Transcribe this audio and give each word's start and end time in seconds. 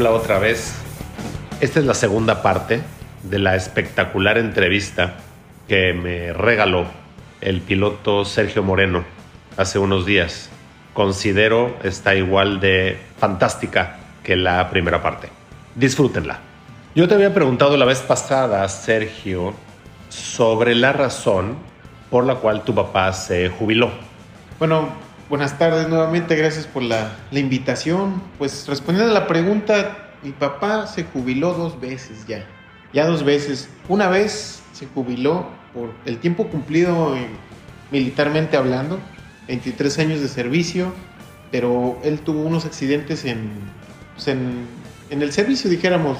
Hola 0.00 0.12
otra 0.12 0.38
vez. 0.38 0.72
Esta 1.60 1.78
es 1.78 1.84
la 1.84 1.92
segunda 1.92 2.40
parte 2.40 2.80
de 3.22 3.38
la 3.38 3.54
espectacular 3.54 4.38
entrevista 4.38 5.16
que 5.68 5.92
me 5.92 6.32
regaló 6.32 6.86
el 7.42 7.60
piloto 7.60 8.24
Sergio 8.24 8.62
Moreno 8.62 9.04
hace 9.58 9.78
unos 9.78 10.06
días. 10.06 10.48
Considero 10.94 11.76
está 11.82 12.14
igual 12.14 12.60
de 12.60 12.96
fantástica 13.18 13.98
que 14.24 14.36
la 14.36 14.70
primera 14.70 15.02
parte. 15.02 15.28
Disfrútenla. 15.74 16.38
Yo 16.94 17.06
te 17.06 17.16
había 17.16 17.34
preguntado 17.34 17.76
la 17.76 17.84
vez 17.84 18.00
pasada, 18.00 18.66
Sergio, 18.70 19.52
sobre 20.08 20.74
la 20.76 20.94
razón 20.94 21.58
por 22.08 22.24
la 22.24 22.36
cual 22.36 22.64
tu 22.64 22.74
papá 22.74 23.12
se 23.12 23.50
jubiló. 23.50 23.90
Bueno, 24.58 24.88
buenas 25.30 25.56
tardes 25.58 25.88
nuevamente, 25.88 26.34
gracias 26.34 26.66
por 26.66 26.82
la, 26.82 27.16
invitación. 27.30 28.20
Pues 28.36 28.66
respondiendo 28.66 29.12
a 29.12 29.20
la 29.20 29.28
pregunta, 29.28 30.10
mi 30.24 30.32
papá 30.32 30.88
se 30.88 31.04
jubiló 31.04 31.54
dos 31.54 31.80
veces 31.80 32.26
ya, 32.26 32.44
ya 32.92 33.06
dos 33.06 33.22
veces. 33.22 33.70
Una 33.88 34.08
vez 34.08 34.60
se 34.72 34.86
jubiló 34.88 35.46
por 35.72 35.90
el 36.04 36.18
tiempo 36.18 36.48
cumplido 36.48 37.16
en, 37.16 37.28
militarmente 37.92 38.56
hablando, 38.56 38.98
23 39.46 40.00
años 40.00 40.20
de 40.20 40.26
servicio, 40.26 40.92
pero 41.52 41.98
él 42.02 42.18
tuvo 42.20 42.42
unos 42.42 42.64
accidentes 42.64 43.24
en, 43.24 43.50
pues 44.16 44.26
en 44.26 44.66
el 45.10 45.32
servicio, 45.32 45.70
dijéramos, 45.70 46.18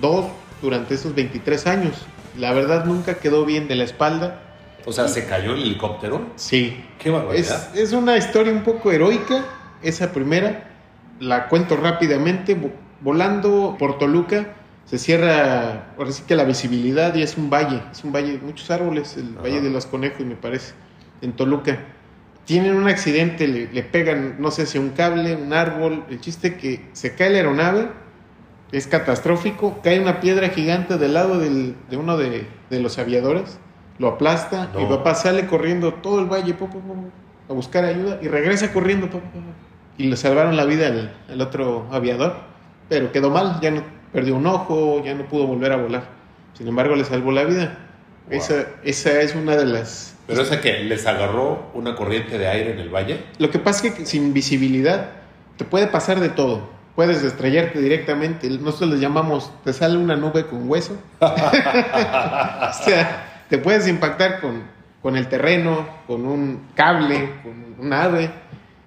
dos 0.00 0.26
durante 0.62 0.94
esos 0.94 1.16
23 1.16 1.66
años. 1.66 2.06
La 2.38 2.52
verdad 2.52 2.84
nunca 2.84 3.14
quedó 3.14 3.44
bien 3.44 3.66
de 3.66 3.74
la 3.74 3.82
espalda 3.82 4.49
o 4.86 4.92
sea, 4.92 5.08
¿se 5.08 5.26
cayó 5.26 5.54
el 5.54 5.62
helicóptero? 5.62 6.26
Sí. 6.36 6.84
Qué 6.98 7.10
barbaridad. 7.10 7.70
Es, 7.74 7.80
es, 7.80 7.92
una 7.92 8.16
historia 8.16 8.52
un 8.52 8.62
poco 8.62 8.92
heroica, 8.92 9.44
esa 9.82 10.12
primera. 10.12 10.70
La 11.18 11.48
cuento 11.48 11.76
rápidamente. 11.76 12.56
Volando 13.02 13.76
por 13.78 13.98
Toluca, 13.98 14.54
se 14.84 14.98
cierra, 14.98 15.94
ahora 15.96 16.12
sí 16.12 16.24
que 16.26 16.36
la 16.36 16.44
visibilidad 16.44 17.14
y 17.14 17.22
es 17.22 17.38
un 17.38 17.48
valle, 17.48 17.82
es 17.90 18.04
un 18.04 18.12
valle 18.12 18.32
de 18.32 18.38
muchos 18.38 18.70
árboles, 18.70 19.16
el 19.16 19.32
Ajá. 19.32 19.42
Valle 19.44 19.60
de 19.62 19.70
los 19.70 19.86
Conejos, 19.86 20.26
me 20.26 20.36
parece, 20.36 20.74
en 21.22 21.32
Toluca. 21.32 21.78
Tienen 22.44 22.74
un 22.74 22.88
accidente, 22.88 23.48
le, 23.48 23.72
le 23.72 23.82
pegan, 23.82 24.36
no 24.38 24.50
sé 24.50 24.66
si 24.66 24.76
un 24.76 24.90
cable, 24.90 25.34
un 25.34 25.52
árbol. 25.54 26.04
El 26.10 26.20
chiste 26.20 26.56
que 26.56 26.88
se 26.92 27.14
cae 27.14 27.30
la 27.30 27.38
aeronave, 27.38 27.88
es 28.72 28.86
catastrófico, 28.86 29.80
cae 29.82 29.98
una 29.98 30.20
piedra 30.20 30.50
gigante 30.50 30.98
del 30.98 31.14
lado 31.14 31.38
del, 31.38 31.74
de 31.88 31.96
uno 31.96 32.16
de, 32.16 32.46
de 32.68 32.80
los 32.80 32.98
aviadores 32.98 33.58
lo 34.00 34.08
aplasta, 34.08 34.70
no. 34.72 34.80
mi 34.80 34.86
papá 34.86 35.14
sale 35.14 35.46
corriendo 35.46 35.92
todo 35.92 36.20
el 36.20 36.26
valle 36.26 36.54
po, 36.54 36.66
po, 36.68 36.80
po, 36.80 36.94
a 37.48 37.52
buscar 37.52 37.84
ayuda 37.84 38.18
y 38.22 38.28
regresa 38.28 38.72
corriendo 38.72 39.08
y 39.98 40.04
le 40.04 40.16
salvaron 40.16 40.56
la 40.56 40.64
vida 40.64 40.86
al, 40.86 41.14
al, 41.28 41.40
otro 41.42 41.86
aviador, 41.92 42.36
pero 42.88 43.12
quedó 43.12 43.28
mal, 43.28 43.60
ya 43.60 43.70
no 43.70 43.82
perdió 44.10 44.36
un 44.36 44.46
ojo, 44.46 45.04
ya 45.04 45.14
no 45.14 45.28
pudo 45.28 45.46
volver 45.46 45.72
a 45.72 45.76
volar. 45.76 46.04
Sin 46.54 46.66
embargo, 46.66 46.96
le 46.96 47.04
salvó 47.04 47.30
la 47.30 47.44
vida. 47.44 47.78
Wow. 48.28 48.38
Esa, 48.38 48.66
esa 48.84 49.20
es 49.20 49.34
una 49.34 49.54
de 49.56 49.66
las... 49.66 50.16
¿Pero 50.26 50.40
esa 50.40 50.62
que 50.62 50.84
les 50.84 51.06
agarró 51.06 51.70
una 51.74 51.94
corriente 51.94 52.38
de 52.38 52.48
aire 52.48 52.72
en 52.72 52.78
el 52.78 52.88
valle? 52.88 53.22
Lo 53.38 53.50
que 53.50 53.58
pasa 53.58 53.88
es 53.88 53.94
que 53.94 54.06
sin 54.06 54.32
visibilidad 54.32 55.10
te 55.58 55.64
puede 55.64 55.88
pasar 55.88 56.20
de 56.20 56.30
todo. 56.30 56.70
Puedes 56.96 57.22
estrellarte 57.22 57.80
directamente. 57.80 58.48
Nosotros 58.48 58.90
les 58.90 59.00
llamamos, 59.00 59.52
te 59.62 59.74
sale 59.74 59.98
una 59.98 60.16
nube 60.16 60.46
con 60.46 60.68
hueso. 60.68 60.96
o 61.20 62.72
sea, 62.84 63.29
te 63.50 63.58
puedes 63.58 63.86
impactar 63.88 64.40
con, 64.40 64.62
con, 65.02 65.16
el 65.16 65.28
terreno, 65.28 65.86
con 66.06 66.24
un 66.24 66.68
cable, 66.74 67.30
con 67.42 67.84
un 67.84 67.92
ave. 67.92 68.30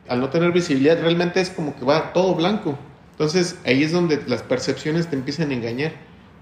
Al 0.07 0.19
no 0.19 0.29
tener 0.29 0.51
visibilidad, 0.51 1.00
realmente 1.00 1.41
es 1.41 1.50
como 1.50 1.75
que 1.75 1.85
va 1.85 2.13
todo 2.13 2.34
blanco. 2.34 2.78
Entonces 3.12 3.59
ahí 3.66 3.84
es 3.84 3.91
donde 3.91 4.22
las 4.25 4.41
percepciones 4.41 5.07
te 5.07 5.16
empiezan 5.16 5.52
a 5.52 5.53
engañar. 5.53 5.91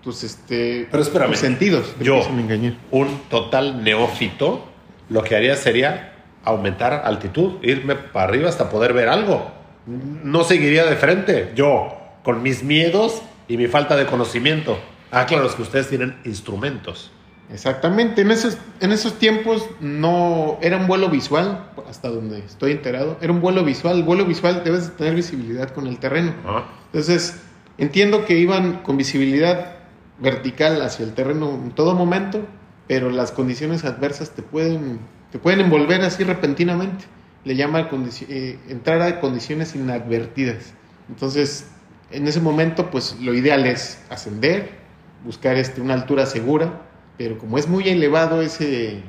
Tus, 0.01 0.23
este, 0.23 0.87
Pero 0.89 1.03
espérame, 1.03 1.31
tus 1.31 1.39
sentidos 1.39 1.93
te 1.97 2.05
yo, 2.05 2.13
empiezan 2.13 2.37
a 2.37 2.41
engañar. 2.41 2.73
un 2.91 3.19
total 3.29 3.83
neófito, 3.83 4.65
lo 5.09 5.23
que 5.23 5.35
haría 5.35 5.55
sería 5.55 6.13
aumentar 6.43 7.03
altitud, 7.05 7.63
irme 7.63 7.95
para 7.95 8.29
arriba 8.29 8.49
hasta 8.49 8.69
poder 8.69 8.93
ver 8.93 9.09
algo. 9.09 9.51
No 9.85 10.43
seguiría 10.43 10.85
de 10.85 10.95
frente. 10.95 11.51
Yo, 11.55 11.97
con 12.23 12.43
mis 12.43 12.63
miedos 12.63 13.21
y 13.47 13.57
mi 13.57 13.67
falta 13.67 13.95
de 13.95 14.05
conocimiento. 14.05 14.79
Ah, 15.11 15.25
claro, 15.25 15.47
es 15.47 15.53
que 15.53 15.63
ustedes 15.63 15.89
tienen 15.89 16.17
instrumentos. 16.23 17.11
Exactamente, 17.53 18.21
en 18.21 18.31
esos, 18.31 18.57
en 18.79 18.91
esos 18.91 19.19
tiempos 19.19 19.67
no 19.81 20.57
era 20.61 20.77
un 20.77 20.87
vuelo 20.87 21.09
visual, 21.09 21.69
hasta 21.89 22.09
donde 22.09 22.39
estoy 22.39 22.71
enterado, 22.71 23.17
era 23.21 23.33
un 23.33 23.41
vuelo 23.41 23.65
visual, 23.65 23.97
el 23.97 24.03
vuelo 24.03 24.25
visual 24.25 24.63
debes 24.63 24.87
de 24.87 24.95
tener 24.95 25.15
visibilidad 25.15 25.69
con 25.71 25.87
el 25.87 25.99
terreno. 25.99 26.33
Ah. 26.45 26.63
Entonces, 26.85 27.41
entiendo 27.77 28.25
que 28.25 28.37
iban 28.37 28.83
con 28.83 28.95
visibilidad 28.95 29.75
vertical 30.19 30.81
hacia 30.81 31.03
el 31.03 31.13
terreno 31.13 31.49
en 31.51 31.71
todo 31.71 31.93
momento, 31.93 32.41
pero 32.87 33.09
las 33.09 33.31
condiciones 33.31 33.83
adversas 33.83 34.31
te 34.31 34.43
pueden, 34.43 34.99
te 35.31 35.39
pueden 35.39 35.59
envolver 35.61 36.01
así 36.01 36.23
repentinamente. 36.23 37.05
Le 37.43 37.55
llama 37.55 37.89
eh, 38.29 38.59
entrar 38.69 39.01
a 39.01 39.19
condiciones 39.19 39.75
inadvertidas. 39.75 40.73
Entonces, 41.09 41.67
en 42.11 42.27
ese 42.27 42.39
momento, 42.39 42.91
pues 42.91 43.17
lo 43.19 43.33
ideal 43.33 43.65
es 43.65 43.99
ascender, 44.09 44.71
buscar 45.25 45.57
este, 45.57 45.81
una 45.81 45.95
altura 45.95 46.25
segura, 46.25 46.81
pero 47.21 47.37
como 47.37 47.59
es 47.59 47.67
muy 47.67 47.87
elevado 47.87 48.41
ese, 48.41 49.03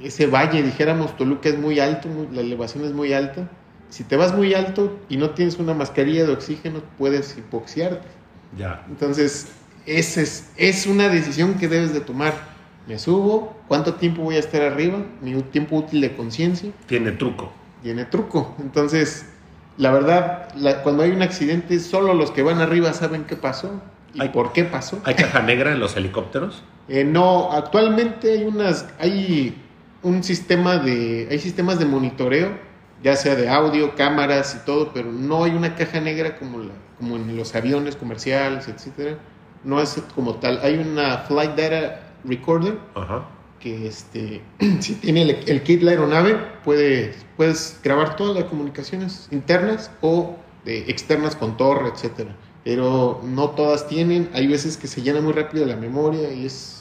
ese 0.00 0.28
valle, 0.28 0.62
dijéramos, 0.62 1.16
Toluca 1.16 1.48
es 1.48 1.58
muy 1.58 1.80
alto, 1.80 2.06
muy, 2.06 2.28
la 2.32 2.40
elevación 2.40 2.84
es 2.84 2.92
muy 2.92 3.12
alta, 3.12 3.50
si 3.88 4.04
te 4.04 4.16
vas 4.16 4.32
muy 4.32 4.54
alto 4.54 4.96
y 5.08 5.16
no 5.16 5.30
tienes 5.30 5.58
una 5.58 5.74
mascarilla 5.74 6.24
de 6.24 6.32
oxígeno, 6.32 6.82
puedes 6.98 7.36
hipoxiarte. 7.36 8.06
Ya. 8.56 8.86
Entonces, 8.88 9.48
esa 9.86 10.20
es, 10.20 10.52
es 10.56 10.86
una 10.86 11.08
decisión 11.08 11.54
que 11.54 11.66
debes 11.66 11.92
de 11.92 11.98
tomar. 11.98 12.32
Me 12.86 12.96
subo, 12.96 13.56
¿cuánto 13.66 13.94
tiempo 13.94 14.22
voy 14.22 14.36
a 14.36 14.38
estar 14.38 14.62
arriba? 14.62 15.04
Mi 15.20 15.34
tiempo 15.42 15.78
útil 15.78 16.00
de 16.00 16.14
conciencia. 16.14 16.70
Tiene 16.86 17.10
truco. 17.10 17.52
Tiene 17.82 18.04
truco. 18.04 18.54
Entonces, 18.60 19.26
la 19.78 19.90
verdad, 19.90 20.54
la, 20.54 20.84
cuando 20.84 21.02
hay 21.02 21.10
un 21.10 21.22
accidente, 21.22 21.80
solo 21.80 22.14
los 22.14 22.30
que 22.30 22.42
van 22.42 22.60
arriba 22.60 22.92
saben 22.92 23.24
qué 23.24 23.34
pasó 23.34 23.82
y 24.14 24.22
¿Hay, 24.22 24.28
por 24.28 24.52
qué 24.52 24.62
pasó. 24.62 25.00
¿Hay 25.02 25.16
caja 25.16 25.42
negra 25.42 25.72
en 25.72 25.80
los 25.80 25.96
helicópteros? 25.96 26.62
Eh, 26.88 27.04
no, 27.04 27.52
actualmente 27.52 28.32
hay 28.32 28.44
unas, 28.44 28.88
hay 28.98 29.54
un 30.02 30.22
sistema 30.22 30.78
de, 30.78 31.28
hay 31.30 31.38
sistemas 31.38 31.78
de 31.78 31.84
monitoreo, 31.84 32.50
ya 33.02 33.14
sea 33.14 33.34
de 33.34 33.48
audio, 33.48 33.94
cámaras 33.94 34.56
y 34.60 34.64
todo, 34.64 34.92
pero 34.92 35.12
no 35.12 35.44
hay 35.44 35.52
una 35.52 35.74
caja 35.76 36.00
negra 36.00 36.38
como, 36.38 36.58
la, 36.58 36.72
como 36.98 37.16
en 37.16 37.36
los 37.36 37.54
aviones 37.54 37.96
comerciales, 37.96 38.68
etcétera. 38.68 39.18
No 39.64 39.80
es 39.80 40.02
como 40.14 40.36
tal. 40.36 40.60
Hay 40.62 40.76
una 40.78 41.18
Flight 41.18 41.56
Data 41.56 42.00
Recorder 42.24 42.78
Ajá. 42.94 43.28
que, 43.60 43.86
este, 43.86 44.42
si 44.80 44.94
tiene 44.94 45.22
el, 45.22 45.30
el, 45.46 45.62
kit 45.62 45.82
la 45.82 45.92
aeronave, 45.92 46.36
puede, 46.64 47.14
puedes 47.36 47.78
grabar 47.82 48.16
todas 48.16 48.34
las 48.34 48.44
comunicaciones 48.44 49.28
internas 49.30 49.90
o 50.00 50.36
de, 50.64 50.90
externas 50.90 51.36
con 51.36 51.56
torre, 51.56 51.88
etcétera. 51.88 52.36
Pero 52.64 53.20
no 53.24 53.50
todas 53.50 53.88
tienen. 53.88 54.28
Hay 54.32 54.46
veces 54.46 54.76
que 54.76 54.86
se 54.88 55.02
llena 55.02 55.20
muy 55.20 55.32
rápido 55.32 55.64
la 55.66 55.76
memoria 55.76 56.32
y 56.32 56.46
es 56.46 56.77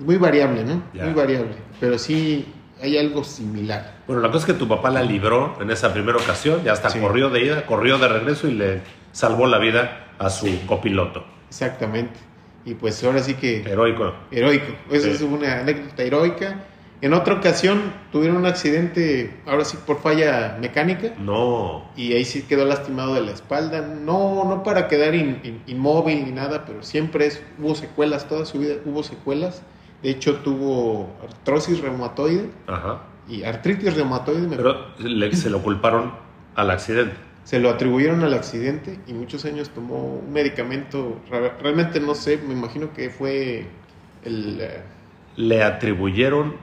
es 0.00 0.06
muy 0.06 0.16
variable, 0.16 0.64
¿no? 0.64 0.82
Ya. 0.94 1.04
Muy 1.04 1.14
variable. 1.14 1.52
Pero 1.78 1.98
sí 1.98 2.46
hay 2.82 2.96
algo 2.98 3.22
similar. 3.22 3.98
Bueno, 4.06 4.22
la 4.22 4.28
cosa 4.28 4.46
es 4.46 4.52
que 4.54 4.58
tu 4.58 4.66
papá 4.66 4.90
la 4.90 5.02
libró 5.02 5.56
en 5.60 5.70
esa 5.70 5.92
primera 5.92 6.18
ocasión, 6.18 6.62
ya 6.64 6.72
hasta 6.72 6.90
Sí. 6.90 6.98
corrió 6.98 7.28
de 7.30 7.44
ida, 7.44 7.66
corrió 7.66 7.98
de 7.98 8.08
regreso 8.08 8.48
y 8.48 8.52
le 8.54 8.80
salvó 9.12 9.46
la 9.46 9.58
vida 9.58 10.06
a 10.18 10.30
su 10.30 10.48
copiloto. 10.66 11.24
Exactamente. 11.48 12.18
Y 12.64 12.74
pues 12.74 13.02
ahora 13.04 13.20
sí 13.22 13.34
que 13.34 13.62
Heroico. 13.62 14.12
heroico. 14.30 14.72
Esa 14.90 15.08
Sí. 15.08 15.12
es 15.14 15.20
una 15.22 15.60
anécdota 15.60 16.02
heroica. 16.02 16.64
En 17.02 17.14
otra 17.14 17.32
ocasión 17.34 17.80
tuvieron 18.12 18.36
un 18.36 18.44
accidente, 18.46 19.40
ahora 19.46 19.64
sí 19.64 19.78
por 19.86 20.00
falla 20.02 20.58
mecánica, 20.60 21.14
No. 21.18 21.90
y 21.96 22.12
ahí 22.12 22.26
sí 22.26 22.42
quedó 22.42 22.66
lastimado 22.66 23.14
de 23.14 23.22
la 23.22 23.30
espalda. 23.32 23.80
No, 23.80 24.44
no 24.44 24.62
para 24.62 24.86
quedar 24.88 25.14
in- 25.14 25.40
in- 25.42 25.62
inmóvil 25.66 26.26
ni 26.26 26.32
nada, 26.32 26.66
pero 26.66 26.82
siempre 26.82 27.26
es, 27.26 27.42
hubo 27.58 27.74
secuelas, 27.74 28.28
toda 28.28 28.44
su 28.44 28.58
vida 28.58 28.74
hubo 28.84 29.02
secuelas. 29.02 29.62
De 30.02 30.10
hecho 30.10 30.36
tuvo 30.36 31.14
artrosis 31.22 31.80
reumatoide 31.80 32.50
Ajá. 32.66 33.02
y 33.28 33.42
artritis 33.44 33.94
reumatoide. 33.94 34.56
Pero 34.56 34.86
le- 34.98 35.34
se 35.36 35.50
lo 35.50 35.62
culparon 35.62 36.12
al 36.54 36.70
accidente. 36.70 37.14
se 37.44 37.58
lo 37.58 37.70
atribuyeron 37.70 38.22
al 38.22 38.34
accidente 38.34 38.98
y 39.06 39.12
muchos 39.12 39.44
años 39.44 39.70
tomó 39.70 40.20
un 40.24 40.32
medicamento, 40.32 41.20
realmente 41.60 41.98
no 42.00 42.14
sé, 42.14 42.38
me 42.38 42.52
imagino 42.54 42.92
que 42.92 43.10
fue 43.10 43.66
el 44.24 44.58
eh, 44.60 44.82
Le 45.36 45.62
atribuyeron 45.62 46.54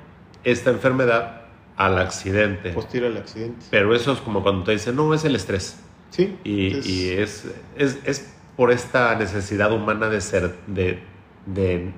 esta 0.44 0.70
enfermedad 0.70 1.42
al 1.76 1.98
accidente. 2.00 2.72
posterior 2.72 3.12
al 3.12 3.18
accidente. 3.18 3.66
Pero 3.70 3.94
eso 3.94 4.14
es 4.14 4.20
como 4.20 4.42
cuando 4.44 4.64
te 4.64 4.72
dicen, 4.72 4.96
no, 4.96 5.14
es 5.14 5.26
el 5.26 5.36
estrés. 5.36 5.80
Sí, 6.10 6.38
Y, 6.44 6.68
entonces, 6.68 6.92
y 6.92 7.10
es, 7.12 7.46
es, 7.76 8.00
es 8.06 8.34
por 8.56 8.72
esta 8.72 9.14
necesidad 9.16 9.72
humana 9.74 10.10
de, 10.10 10.22
ser, 10.22 10.56
de, 10.68 11.00
de, 11.48 11.92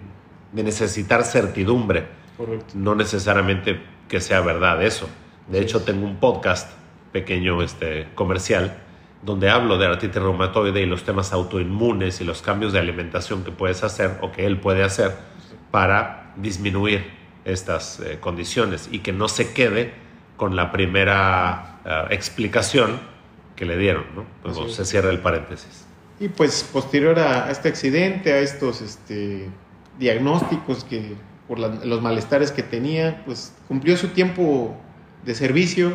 de 0.52 0.64
necesitar 0.64 1.24
certidumbre, 1.24 2.08
correcto. 2.38 2.74
no 2.76 2.96
necesariamente 2.96 3.82
que 4.08 4.20
sea 4.20 4.42
verdad 4.42 4.84
eso. 4.84 5.08
De 5.48 5.60
hecho, 5.60 5.82
tengo 5.82 6.06
un 6.06 6.18
podcast 6.18 6.72
pequeño 7.12 7.62
este, 7.62 8.08
comercial 8.16 8.78
donde 9.22 9.50
hablo 9.50 9.78
de 9.78 9.86
artritis 9.86 10.22
reumatoide 10.22 10.82
y 10.82 10.86
los 10.86 11.04
temas 11.04 11.34
autoinmunes 11.34 12.22
y 12.22 12.24
los 12.24 12.42
cambios 12.42 12.72
de 12.72 12.80
alimentación 12.80 13.44
que 13.44 13.52
puedes 13.52 13.84
hacer 13.84 14.18
o 14.22 14.32
que 14.32 14.46
él 14.46 14.60
puede 14.60 14.84
hacer 14.84 15.14
para 15.72 16.34
disminuir 16.38 17.06
estas 17.46 18.00
eh, 18.00 18.18
condiciones 18.20 18.90
y 18.92 19.00
que 19.00 19.12
no 19.12 19.28
se 19.28 19.52
quede 19.52 19.94
con 20.38 20.56
la 20.56 20.72
primera 20.72 21.82
eh, 21.86 22.06
explicación 22.12 23.00
que 23.56 23.66
le 23.66 23.78
dieron. 23.78 24.06
¿no? 24.16 24.26
Pues, 24.42 24.74
se 24.74 24.86
cierra 24.86 25.10
el 25.10 25.20
paréntesis. 25.20 25.86
Y 26.20 26.30
pues 26.30 26.68
posterior 26.72 27.20
a, 27.20 27.48
a 27.48 27.52
este 27.52 27.70
accidente, 27.70 28.32
a 28.32 28.40
estos 28.40 28.82
este, 28.82 29.50
diagnósticos 30.00 30.84
que 30.84 31.14
por 31.48 31.60
la- 31.60 31.68
los 31.86 32.02
malestares 32.02 32.52
que 32.52 32.64
tenía, 32.64 33.24
pues 33.26 33.54
cumplió 33.68 33.98
su 33.98 34.10
tiempo 34.10 34.76
de 35.26 35.36
servicio 35.36 35.94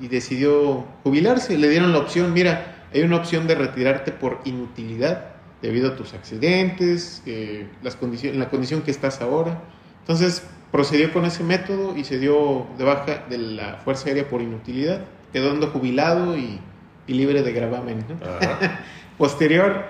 y, 0.00 0.04
y 0.06 0.08
decidió 0.08 0.84
jubilarse. 1.02 1.58
Le 1.58 1.68
dieron 1.68 1.92
la 1.92 1.98
opción, 1.98 2.32
mira, 2.32 2.86
hay 2.94 3.02
una 3.02 3.16
opción 3.16 3.46
de 3.46 3.54
retirarte 3.56 4.12
por 4.12 4.40
inutilidad 4.44 5.26
debido 5.62 5.90
a 5.92 5.96
tus 5.96 6.14
accidentes, 6.14 7.22
eh, 7.26 7.66
las 7.82 7.96
condiciones, 7.96 8.38
la 8.38 8.48
condición 8.50 8.82
que 8.82 8.90
estás 8.90 9.20
ahora. 9.20 9.60
Entonces 10.00 10.42
procedió 10.70 11.12
con 11.12 11.24
ese 11.24 11.42
método 11.44 11.96
y 11.96 12.04
se 12.04 12.18
dio 12.18 12.66
de 12.78 12.84
baja 12.84 13.24
de 13.28 13.38
la 13.38 13.76
Fuerza 13.84 14.08
Aérea 14.08 14.28
por 14.28 14.42
inutilidad, 14.42 15.00
quedando 15.32 15.68
jubilado 15.68 16.36
y, 16.36 16.58
y 17.06 17.14
libre 17.14 17.42
de 17.42 17.52
gravamen. 17.52 17.98
¿no? 18.08 18.16
Posterior, 19.18 19.84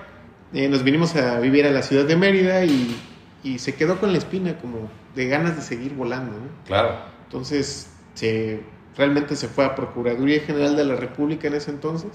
eh, 0.53 0.67
nos 0.69 0.83
vinimos 0.83 1.15
a 1.15 1.39
vivir 1.39 1.65
a 1.65 1.71
la 1.71 1.81
ciudad 1.81 2.05
de 2.05 2.15
Mérida 2.15 2.63
y, 2.65 2.95
y 3.45 3.59
se 3.59 3.75
quedó 3.75 3.99
con 3.99 4.11
la 4.11 4.17
espina 4.17 4.57
como 4.57 4.89
de 5.13 5.27
ganas 5.27 5.55
de 5.55 5.61
seguir 5.61 5.93
volando. 5.93 6.31
¿no? 6.31 6.47
Claro. 6.65 6.95
Entonces, 7.25 7.87
se, 8.15 8.63
realmente 8.97 9.35
se 9.35 9.47
fue 9.47 9.63
a 9.65 9.75
Procuraduría 9.75 10.39
General 10.41 10.75
de 10.75 10.83
la 10.83 10.95
República 10.95 11.47
en 11.47 11.53
ese 11.53 11.69
entonces 11.69 12.09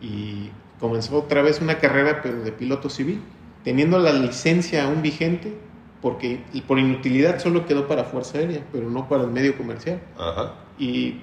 y 0.00 0.50
comenzó 0.80 1.18
otra 1.18 1.40
vez 1.40 1.60
una 1.60 1.78
carrera, 1.78 2.20
pero 2.20 2.42
de 2.42 2.50
piloto 2.50 2.90
civil, 2.90 3.22
teniendo 3.62 4.00
la 4.00 4.12
licencia 4.12 4.84
aún 4.84 5.02
vigente, 5.02 5.56
porque 6.00 6.42
por 6.66 6.80
inutilidad 6.80 7.38
solo 7.38 7.64
quedó 7.64 7.86
para 7.86 8.02
Fuerza 8.02 8.38
Aérea, 8.38 8.66
pero 8.72 8.90
no 8.90 9.08
para 9.08 9.22
el 9.22 9.30
medio 9.30 9.56
comercial 9.56 10.00
Ajá. 10.18 10.54
y 10.76 11.20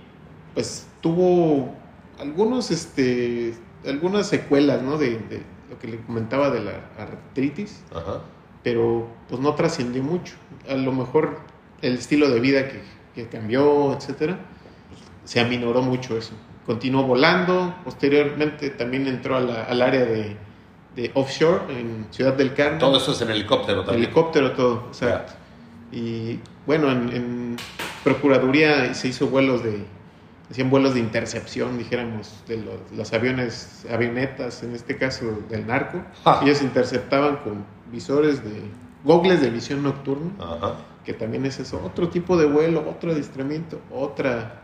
pues 0.54 0.88
tuvo 1.02 1.76
algunos 2.18 2.72
este 2.72 3.54
algunas 3.86 4.28
secuelas 4.28 4.82
¿no? 4.82 4.98
de, 4.98 5.18
de 5.18 5.42
lo 5.70 5.78
que 5.80 5.90
le 5.90 5.98
comentaba 5.98 6.50
de 6.50 6.62
la 6.62 6.90
artritis 6.98 7.84
Ajá. 7.94 8.22
Pero 8.70 9.08
pues 9.28 9.42
no 9.42 9.56
trascendió 9.56 10.04
mucho 10.04 10.36
a 10.70 10.76
lo 10.76 10.92
mejor 10.92 11.40
el 11.82 11.96
estilo 11.96 12.30
de 12.30 12.40
vida 12.40 12.68
que, 12.68 12.84
que 13.16 13.28
cambió 13.28 13.94
etcétera 13.94 14.38
pues, 14.90 15.02
se 15.32 15.40
aminoró 15.40 15.82
mucho 15.82 16.16
eso 16.18 16.34
continuó 16.68 17.02
volando 17.04 17.74
posteriormente 17.84 18.70
también 18.70 19.08
entró 19.08 19.38
a 19.38 19.40
la- 19.40 19.64
al 19.64 19.82
área 19.82 20.06
de, 20.06 20.38
de 20.96 21.10
offshore 21.16 21.62
en 21.80 22.06
Ciudad 22.12 22.34
del 22.34 22.54
Carmen 22.54 22.78
Todo 22.80 22.98
eso 22.98 23.12
es 23.14 23.22
en 23.22 23.32
helicóptero 23.32 23.84
también. 23.84 24.04
Helicóptero 24.04 24.52
todo, 24.52 24.84
exacto. 24.90 25.34
Y 25.92 26.40
bueno, 26.68 26.92
en, 26.92 27.10
en 27.16 27.56
Procuraduría 28.04 28.94
se 28.94 29.08
hizo 29.08 29.28
vuelos 29.28 29.64
de, 29.64 29.84
hacían 30.52 30.70
vuelos 30.70 30.94
de 30.94 31.00
intercepción, 31.00 31.78
dijéramos, 31.78 32.44
de 32.48 32.58
los, 32.58 32.76
los 32.96 33.14
aviones, 33.14 33.86
avionetas, 33.92 34.62
en 34.64 34.76
este 34.76 34.98
caso 34.98 35.26
del 35.50 35.66
narco. 35.66 36.02
Ja. 36.24 36.42
Ellos 36.44 36.62
interceptaban 36.62 37.38
con 37.38 37.64
visores 37.92 38.44
de, 38.44 38.64
gogles 39.04 39.42
de 39.42 39.50
visión 39.50 39.84
nocturna, 39.84 40.32
Ajá. 40.40 40.76
que 41.06 41.14
también 41.14 41.46
es 41.46 41.60
eso, 41.60 41.82
otro 41.84 42.10
tipo 42.10 42.38
de 42.38 42.46
vuelo, 42.46 42.86
otro 42.90 43.12
adiestramiento, 43.12 43.80
otra, 43.92 44.62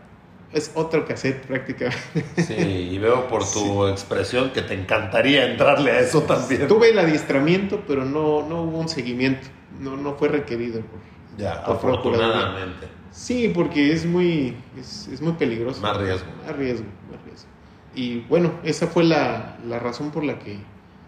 es 0.52 0.72
otro 0.74 1.04
cassette 1.06 1.46
prácticamente. 1.46 2.24
Sí, 2.42 2.54
y 2.54 2.98
veo 2.98 3.28
por 3.28 3.50
tu 3.50 3.86
expresión 3.86 4.50
que 4.50 4.62
te 4.62 4.74
encantaría 4.74 5.50
entrarle 5.50 5.92
a 5.92 6.00
eso 6.00 6.22
también. 6.22 6.68
Tuve 6.68 6.90
el 6.90 6.98
adiestramiento, 6.98 7.82
pero 7.86 8.04
no, 8.04 8.46
no 8.46 8.62
hubo 8.62 8.78
un 8.78 8.88
seguimiento, 8.88 9.48
no, 9.80 9.96
no 9.96 10.14
fue 10.14 10.28
requerido 10.28 10.80
por, 10.82 11.00
Ya, 11.38 11.64
Por 11.64 11.76
afortunadamente. 11.76 12.88
Sí, 13.10 13.50
porque 13.54 13.92
es 13.92 14.04
muy, 14.04 14.54
es, 14.78 15.08
es 15.08 15.22
muy 15.22 15.32
peligroso. 15.32 15.80
Más 15.80 15.96
riesgo. 15.96 16.26
Más 16.44 16.54
riesgo, 16.54 16.86
más 17.10 17.24
riesgo. 17.24 17.48
Y 17.94 18.20
bueno, 18.28 18.52
esa 18.62 18.88
fue 18.88 19.04
la, 19.04 19.56
la 19.66 19.78
razón 19.78 20.10
por 20.10 20.22
la 20.22 20.38
que 20.38 20.58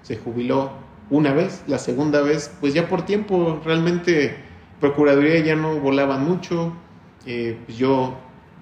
se 0.00 0.16
jubiló 0.16 0.70
una 1.10 1.32
vez. 1.32 1.62
La 1.66 1.78
segunda 1.78 2.22
vez, 2.22 2.54
pues 2.60 2.74
ya 2.74 2.88
por 2.88 3.04
tiempo, 3.04 3.60
realmente 3.64 4.36
Procuraduría 4.80 5.40
ya 5.40 5.56
no 5.56 5.80
volaban 5.80 6.24
mucho. 6.24 6.72
Eh, 7.26 7.58
pues 7.66 7.76
yo, 7.76 8.16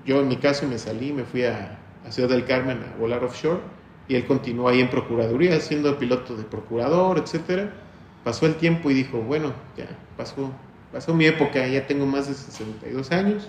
yo 0.04 0.20
en 0.20 0.28
mi 0.28 0.36
caso 0.36 0.66
me 0.66 0.78
salí, 0.78 1.12
me 1.12 1.24
fui 1.24 1.44
a, 1.44 1.78
a 2.06 2.10
Ciudad 2.10 2.30
del 2.30 2.46
Carmen 2.46 2.82
a 2.82 2.98
volar 2.98 3.22
offshore 3.22 3.60
y 4.08 4.14
él 4.14 4.24
continuó 4.24 4.68
ahí 4.68 4.80
en 4.80 4.88
Procuraduría 4.88 5.60
siendo 5.60 5.98
piloto 5.98 6.36
de 6.36 6.44
procurador, 6.44 7.18
etcétera. 7.18 7.72
Pasó 8.24 8.46
el 8.46 8.54
tiempo 8.54 8.90
y 8.90 8.94
dijo, 8.94 9.18
bueno, 9.18 9.52
ya 9.76 9.86
pasó, 10.16 10.50
pasó 10.90 11.14
mi 11.14 11.26
época, 11.26 11.66
ya 11.66 11.86
tengo 11.86 12.06
más 12.06 12.28
de 12.28 12.34
62 12.34 13.12
años 13.12 13.48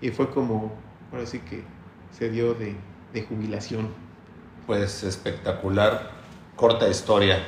y 0.00 0.10
fue 0.10 0.28
como, 0.30 0.72
ahora 1.12 1.26
sí 1.26 1.38
que 1.38 1.62
se 2.10 2.28
dio 2.28 2.54
de, 2.54 2.74
de 3.14 3.22
jubilación. 3.22 3.88
Pues 4.66 5.04
espectacular, 5.04 6.10
corta 6.56 6.88
historia 6.88 7.38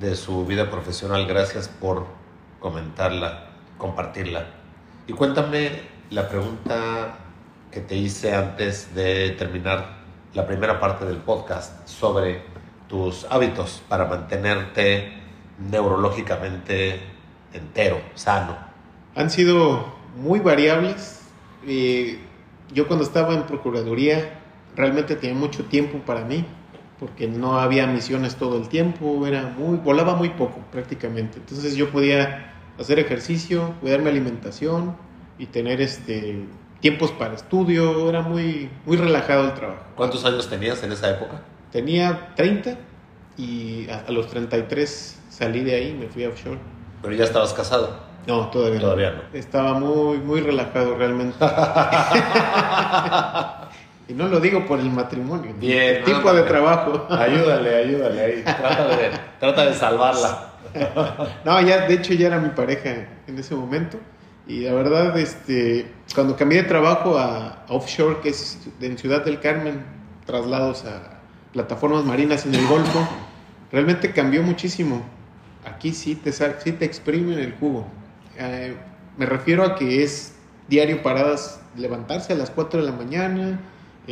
de 0.00 0.16
su 0.16 0.46
vida 0.46 0.70
profesional. 0.70 1.26
Gracias 1.26 1.68
por 1.68 2.06
comentarla, 2.58 3.50
compartirla. 3.78 4.46
Y 5.06 5.12
cuéntame 5.12 5.70
la 6.10 6.28
pregunta 6.28 7.18
que 7.70 7.80
te 7.80 7.94
hice 7.96 8.34
antes 8.34 8.94
de 8.94 9.30
terminar 9.30 10.00
la 10.34 10.46
primera 10.46 10.80
parte 10.80 11.04
del 11.04 11.18
podcast 11.18 11.86
sobre 11.86 12.42
tus 12.88 13.26
hábitos 13.30 13.82
para 13.88 14.06
mantenerte 14.06 15.12
neurológicamente 15.70 17.00
entero, 17.52 18.00
sano. 18.14 18.56
Han 19.14 19.30
sido 19.30 19.94
muy 20.16 20.40
variables. 20.40 21.20
Yo 22.72 22.86
cuando 22.86 23.04
estaba 23.04 23.34
en 23.34 23.42
Procuraduría 23.42 24.38
realmente 24.76 25.16
tenía 25.16 25.36
mucho 25.36 25.64
tiempo 25.66 25.98
para 25.98 26.24
mí, 26.24 26.46
porque 27.00 27.26
no 27.26 27.58
había 27.58 27.86
misiones 27.86 28.36
todo 28.36 28.58
el 28.58 28.68
tiempo, 28.68 29.26
era 29.26 29.44
muy, 29.44 29.78
volaba 29.78 30.14
muy 30.14 30.28
poco 30.28 30.60
prácticamente. 30.70 31.38
Entonces 31.38 31.74
yo 31.74 31.90
podía 31.90 32.52
hacer 32.78 32.98
ejercicio, 32.98 33.74
cuidar 33.80 34.06
alimentación 34.06 34.94
y 35.38 35.46
tener 35.46 35.80
este 35.80 36.44
tiempos 36.80 37.12
para 37.12 37.34
estudio, 37.34 38.08
era 38.08 38.22
muy, 38.22 38.70
muy 38.86 38.96
relajado 38.96 39.44
el 39.44 39.54
trabajo. 39.54 39.82
¿Cuántos 39.96 40.24
años 40.24 40.48
tenías 40.48 40.82
en 40.82 40.92
esa 40.92 41.10
época? 41.10 41.42
Tenía 41.72 42.32
30 42.36 42.76
y 43.36 43.86
a, 43.88 44.10
los 44.10 44.28
33 44.28 45.18
salí 45.30 45.62
de 45.62 45.74
ahí, 45.74 45.92
me 45.92 46.08
fui 46.08 46.24
a 46.24 46.28
offshore. 46.28 46.58
Pero 47.02 47.14
ya 47.14 47.24
estabas 47.24 47.52
casado. 47.54 48.10
No, 48.26 48.48
todavía 48.48 48.80
no. 48.80 48.84
Todavía 48.84 49.10
no. 49.12 49.38
Estaba 49.38 49.78
muy, 49.78 50.18
muy 50.18 50.40
relajado 50.40 50.96
realmente. 50.96 51.36
y 54.10 54.12
no 54.12 54.26
lo 54.26 54.40
digo 54.40 54.66
por 54.66 54.80
el 54.80 54.90
matrimonio. 54.90 55.54
Bien, 55.60 55.98
El 55.98 56.04
tipo 56.04 56.32
de 56.32 56.42
trabajo. 56.42 57.06
Ayúdale, 57.08 57.76
ayúdale 57.76 58.20
ahí. 58.20 58.42
Trata 58.42 58.88
de, 58.88 59.10
trata 59.38 59.66
de 59.66 59.74
salvarla. 59.74 60.46
No, 61.44 61.60
ya, 61.60 61.86
de 61.86 61.94
hecho 61.94 62.14
ya 62.14 62.28
era 62.28 62.38
mi 62.38 62.50
pareja 62.50 63.06
en 63.26 63.38
ese 63.38 63.54
momento. 63.54 63.98
Y 64.46 64.62
la 64.62 64.72
verdad, 64.72 65.16
este, 65.16 65.86
cuando 66.14 66.36
cambié 66.36 66.62
de 66.62 66.68
trabajo 66.68 67.18
a, 67.18 67.64
offshore, 67.68 68.20
que 68.20 68.30
es 68.30 68.58
en 68.80 68.98
Ciudad 68.98 69.24
del 69.24 69.38
Carmen, 69.38 69.84
traslados 70.26 70.84
a 70.84 71.20
plataformas 71.52 72.04
marinas 72.04 72.46
en 72.46 72.54
el 72.54 72.66
Golfo, 72.66 73.08
realmente 73.70 74.12
cambió 74.12 74.42
muchísimo. 74.42 75.02
Aquí 75.64 75.92
sí 75.92 76.16
te, 76.16 76.32
sí 76.32 76.72
te 76.72 76.84
exprimen 76.84 77.38
el 77.38 77.54
jugo. 77.54 77.86
Eh, 78.38 78.74
me 79.16 79.26
refiero 79.26 79.64
a 79.64 79.76
que 79.76 80.02
es 80.02 80.34
diario 80.68 81.02
paradas, 81.02 81.60
levantarse 81.76 82.32
a 82.32 82.36
las 82.36 82.50
4 82.50 82.80
de 82.80 82.86
la 82.86 82.96
mañana, 82.96 83.60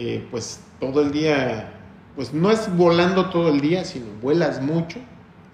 eh, 0.01 0.25
pues 0.31 0.61
todo 0.79 1.01
el 1.03 1.11
día, 1.11 1.73
pues 2.15 2.33
no 2.33 2.53
es 2.53 2.73
volando 2.77 3.31
todo 3.31 3.49
el 3.49 3.61
día, 3.61 3.85
sino 3.85 4.07
vuelas 4.23 4.63
mucho 4.63 5.01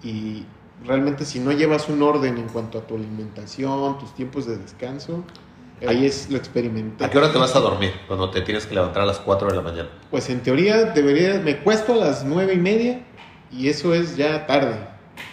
y 0.03 0.43
realmente 0.85 1.25
si 1.25 1.39
no 1.39 1.51
llevas 1.51 1.89
un 1.89 2.03
orden 2.03 2.37
en 2.37 2.47
cuanto 2.49 2.77
a 2.77 2.81
tu 2.81 2.95
alimentación, 2.95 3.97
tus 3.97 4.13
tiempos 4.13 4.45
de 4.45 4.57
descanso, 4.57 5.23
Ahí 5.85 6.05
es 6.05 6.29
lo 6.29 6.37
experimenté. 6.37 7.03
¿A 7.03 7.09
qué 7.09 7.17
hora 7.17 7.31
te 7.31 7.37
vas 7.37 7.55
a 7.55 7.59
dormir 7.59 7.91
cuando 8.07 8.29
te 8.29 8.41
tienes 8.41 8.65
que 8.65 8.75
levantar 8.75 9.01
a 9.01 9.05
las 9.05 9.19
4 9.19 9.49
de 9.49 9.55
la 9.55 9.61
mañana? 9.61 9.89
Pues 10.09 10.29
en 10.29 10.41
teoría 10.41 10.85
debería, 10.85 11.39
me 11.41 11.57
cuesto 11.57 11.93
a 11.93 11.97
las 11.97 12.23
nueve 12.23 12.53
y 12.53 12.57
media 12.57 13.01
y 13.51 13.67
eso 13.67 13.93
es 13.93 14.15
ya 14.15 14.45
tarde. 14.45 14.77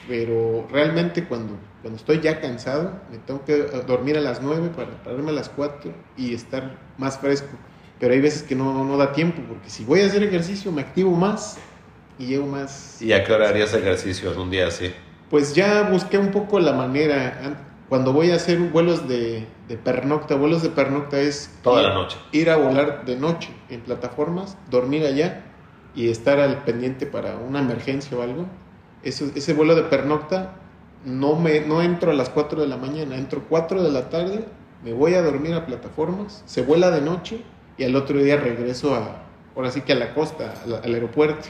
Pero 0.09 0.67
realmente 0.69 1.29
cuando, 1.29 1.55
cuando 1.81 1.97
estoy 1.97 2.21
ya 2.21 2.41
cansado, 2.41 2.93
me 3.11 3.19
tengo 3.19 3.45
que 3.45 3.57
dormir 3.87 4.17
a 4.17 4.21
las 4.21 4.43
9 4.43 4.71
para 4.75 5.01
pararme 5.05 5.31
a 5.31 5.35
las 5.35 5.49
4 5.49 5.93
y 6.17 6.35
estar 6.35 6.77
más 6.99 7.19
fresco. 7.19 7.57
Pero 8.03 8.15
hay 8.15 8.21
veces 8.21 8.43
que 8.43 8.57
no, 8.57 8.85
no 8.85 8.97
da 8.97 9.13
tiempo, 9.13 9.41
porque 9.49 9.71
si 9.71 9.85
voy 9.85 10.01
a 10.01 10.07
hacer 10.07 10.25
ejercicio 10.25 10.73
me 10.73 10.81
activo 10.81 11.13
más 11.13 11.57
y 12.19 12.27
llego 12.27 12.47
más... 12.49 13.01
¿Y 13.01 13.13
a 13.13 13.23
qué 13.23 13.33
hora 13.33 13.49
harías 13.49 13.73
ejercicio 13.75 14.33
un 14.43 14.51
día 14.51 14.67
así? 14.67 14.93
Pues 15.31 15.55
ya 15.55 15.89
busqué 15.89 16.19
un 16.19 16.33
poco 16.33 16.59
la 16.59 16.73
manera. 16.73 17.57
Cuando 17.89 18.13
voy 18.13 18.33
a 18.33 18.35
hacer 18.35 18.59
vuelos 18.59 19.09
de, 19.09 19.47
de 19.69 19.77
pernocta, 19.77 20.35
vuelos 20.35 20.65
de 20.65 20.71
pernocta 20.71 21.21
es... 21.21 21.49
Toda 21.63 21.81
ir, 21.81 21.89
la 21.91 21.95
noche. 21.95 22.17
Ir 22.33 22.51
a 22.51 22.57
volar 22.57 23.05
de 23.05 23.15
noche 23.15 23.51
en 23.71 23.83
plataformas, 23.83 24.59
dormir 24.69 25.07
allá 25.07 25.45
y 25.95 26.09
estar 26.09 26.41
al 26.41 26.65
pendiente 26.65 27.07
para 27.07 27.37
una 27.37 27.61
emergencia 27.61 28.19
o 28.19 28.23
algo. 28.23 28.47
Eso, 29.05 29.31
ese 29.37 29.53
vuelo 29.53 29.77
de 29.77 29.83
pernocta 29.85 30.57
no, 31.05 31.37
me, 31.37 31.61
no 31.61 31.83
entro 31.83 32.11
a 32.11 32.15
las 32.15 32.31
4 32.31 32.63
de 32.63 32.67
la 32.67 32.79
mañana, 32.79 33.15
entro 33.15 33.45
4 33.49 33.81
de 33.81 33.93
la 33.93 34.11
tarde, 34.11 34.45
me 34.83 34.93
voy 34.93 35.15
a 35.15 35.23
dormir 35.23 35.55
a 35.55 35.67
plataformas, 35.67 36.43
se 36.47 36.63
vuela 36.63 36.91
de 36.91 37.01
noche 37.01 37.45
y 37.79 37.85
al 37.85 37.97
otro 37.97 38.19
día 38.23 38.37
regreso 38.37 38.95
a, 38.95 39.23
ahora 39.57 39.71
sí 39.71 39.83
que 39.83 39.93
a 39.93 39.97
la 39.97 40.15
costa, 40.15 40.55
al, 40.65 40.75
al 40.85 40.95
aeropuerto. 40.95 41.49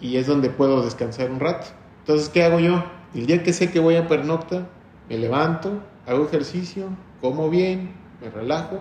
Y 0.00 0.16
es 0.16 0.26
donde 0.26 0.50
puedo 0.50 0.82
descansar 0.84 1.30
un 1.30 1.40
rato. 1.40 1.68
Entonces, 2.00 2.28
¿qué 2.28 2.42
hago 2.42 2.60
yo? 2.60 2.84
El 3.14 3.26
día 3.26 3.42
que 3.42 3.52
sé 3.52 3.70
que 3.70 3.78
voy 3.80 3.96
a 3.96 4.06
pernocta, 4.08 4.66
me 5.08 5.16
levanto, 5.18 5.80
hago 6.06 6.26
ejercicio, 6.26 6.88
como 7.20 7.48
bien, 7.48 7.92
me 8.20 8.28
relajo 8.30 8.80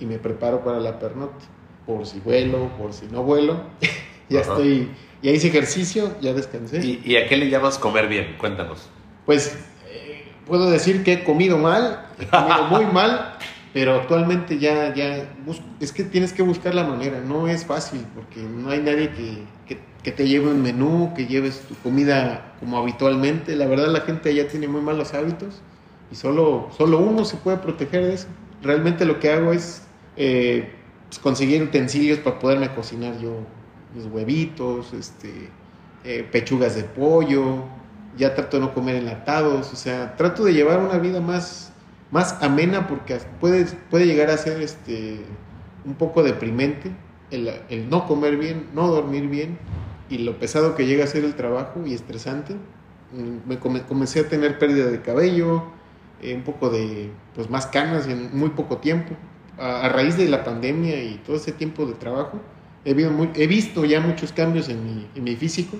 y 0.00 0.06
me 0.06 0.18
preparo 0.18 0.64
para 0.64 0.80
la 0.80 0.98
pernocta. 0.98 1.44
Por 1.86 2.06
si 2.06 2.18
vuelo, 2.20 2.70
por 2.78 2.92
si 2.92 3.06
no 3.06 3.22
vuelo, 3.22 3.60
ya 4.28 4.40
Ajá. 4.40 4.52
estoy, 4.52 4.90
ya 5.22 5.30
hice 5.30 5.48
ejercicio, 5.48 6.10
ya 6.20 6.32
descansé. 6.32 6.78
¿Y, 6.78 7.02
y 7.04 7.16
a 7.16 7.28
qué 7.28 7.36
le 7.36 7.50
llamas 7.50 7.78
comer 7.78 8.08
bien? 8.08 8.36
Cuéntanos. 8.38 8.88
Pues 9.26 9.54
eh, 9.88 10.24
puedo 10.46 10.70
decir 10.70 11.04
que 11.04 11.12
he 11.12 11.24
comido 11.24 11.58
mal, 11.58 12.06
he 12.18 12.26
comido 12.26 12.64
muy 12.70 12.86
mal, 12.92 13.36
pero 13.74 13.94
actualmente 13.96 14.58
ya, 14.60 14.94
ya 14.94 15.36
es 15.80 15.92
que 15.92 16.04
tienes 16.04 16.32
que 16.32 16.42
buscar 16.42 16.74
la 16.74 16.84
manera, 16.84 17.20
no 17.20 17.48
es 17.48 17.66
fácil, 17.66 18.06
porque 18.14 18.40
no 18.42 18.70
hay 18.70 18.80
nadie 18.80 19.12
que, 19.12 19.48
que- 19.66 20.12
te 20.12 20.28
lleve 20.28 20.50
un 20.50 20.62
menú, 20.62 21.14
que 21.16 21.26
lleves 21.26 21.66
tu 21.68 21.76
comida 21.76 22.56
como 22.60 22.78
habitualmente. 22.78 23.56
La 23.56 23.66
verdad 23.66 23.88
la 23.88 24.02
gente 24.02 24.30
allá 24.30 24.48
tiene 24.48 24.68
muy 24.68 24.82
malos 24.82 25.14
hábitos 25.14 25.64
y 26.10 26.16
solo, 26.16 26.70
solo 26.76 26.98
uno 27.00 27.24
se 27.24 27.38
puede 27.38 27.58
proteger 27.58 28.04
de 28.04 28.14
eso. 28.14 28.28
Realmente 28.60 29.06
lo 29.06 29.18
que 29.20 29.30
hago 29.32 29.52
es 29.54 29.88
eh, 30.16 30.74
pues, 31.08 31.18
conseguir 31.20 31.62
utensilios 31.62 32.18
para 32.20 32.38
poderme 32.38 32.74
cocinar 32.74 33.18
yo 33.18 33.48
mis 33.90 34.06
huevitos, 34.06 34.92
este, 34.92 35.56
eh, 36.02 36.28
pechugas 36.30 36.74
de 36.76 36.84
pollo, 36.84 37.64
ya 38.12 38.34
trato 38.34 38.58
de 38.58 38.62
no 38.64 38.74
comer 38.74 38.96
enlatados, 38.96 39.72
o 39.72 39.76
sea, 39.76 40.16
trato 40.16 40.44
de 40.44 40.52
llevar 40.52 40.80
una 40.80 40.98
vida 40.98 41.20
más, 41.20 41.73
más 42.10 42.42
amena 42.42 42.86
porque 42.86 43.18
puede, 43.40 43.64
puede 43.90 44.06
llegar 44.06 44.30
a 44.30 44.36
ser 44.36 44.60
este, 44.62 45.20
un 45.84 45.94
poco 45.94 46.22
deprimente 46.22 46.92
el, 47.30 47.50
el 47.68 47.90
no 47.90 48.06
comer 48.06 48.36
bien, 48.36 48.66
no 48.74 48.88
dormir 48.88 49.28
bien 49.28 49.58
y 50.10 50.18
lo 50.18 50.38
pesado 50.38 50.74
que 50.76 50.86
llega 50.86 51.04
a 51.04 51.06
ser 51.06 51.24
el 51.24 51.34
trabajo 51.34 51.82
y 51.86 51.94
estresante. 51.94 52.54
Mm, 53.12 53.48
Me 53.48 53.58
come- 53.58 53.82
comencé 53.82 54.20
a 54.20 54.28
tener 54.28 54.58
pérdida 54.58 54.86
de 54.86 55.00
cabello, 55.02 55.64
eh, 56.22 56.34
un 56.34 56.42
poco 56.42 56.70
de 56.70 57.10
pues 57.34 57.50
más 57.50 57.66
canas 57.66 58.06
en 58.06 58.36
muy 58.36 58.50
poco 58.50 58.78
tiempo. 58.78 59.14
A, 59.58 59.88
raíz 59.88 60.16
de 60.16 60.28
la 60.28 60.42
pandemia 60.44 61.02
y 61.02 61.20
todo 61.26 61.36
ese 61.36 61.52
tiempo 61.52 61.86
de 61.86 61.94
trabajo, 61.94 62.40
he, 62.84 62.92
visto 62.94 63.12
muy- 63.12 63.30
he 63.34 63.46
visto 63.46 63.84
ya 63.84 64.00
muchos 64.00 64.32
cambios 64.32 64.68
en 64.68 64.84
mi, 64.84 65.06
en 65.14 65.24
mi 65.24 65.36
físico 65.36 65.76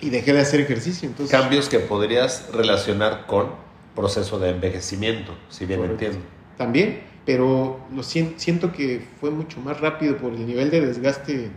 y 0.00 0.10
dejé 0.10 0.32
de 0.32 0.40
hacer 0.40 0.60
ejercicio. 0.60 1.08
Entonces, 1.08 1.30
Cambios 1.38 1.68
que 1.68 1.78
podrías 1.80 2.50
relacionar 2.52 3.26
con 3.26 3.48
proceso 3.94 4.38
de 4.38 4.50
envejecimiento, 4.50 5.32
si 5.48 5.66
bien 5.66 5.80
Correcto. 5.80 6.04
entiendo. 6.04 6.26
también, 6.56 7.00
pero 7.24 7.80
lo 7.94 8.02
sien- 8.02 8.34
siento 8.36 8.70
que 8.72 9.04
fue 9.20 9.30
mucho 9.30 9.60
más 9.60 9.80
rápido 9.80 10.16
por 10.18 10.32
el 10.32 10.46
nivel 10.46 10.70
de 10.70 10.80
desgaste 10.84 11.50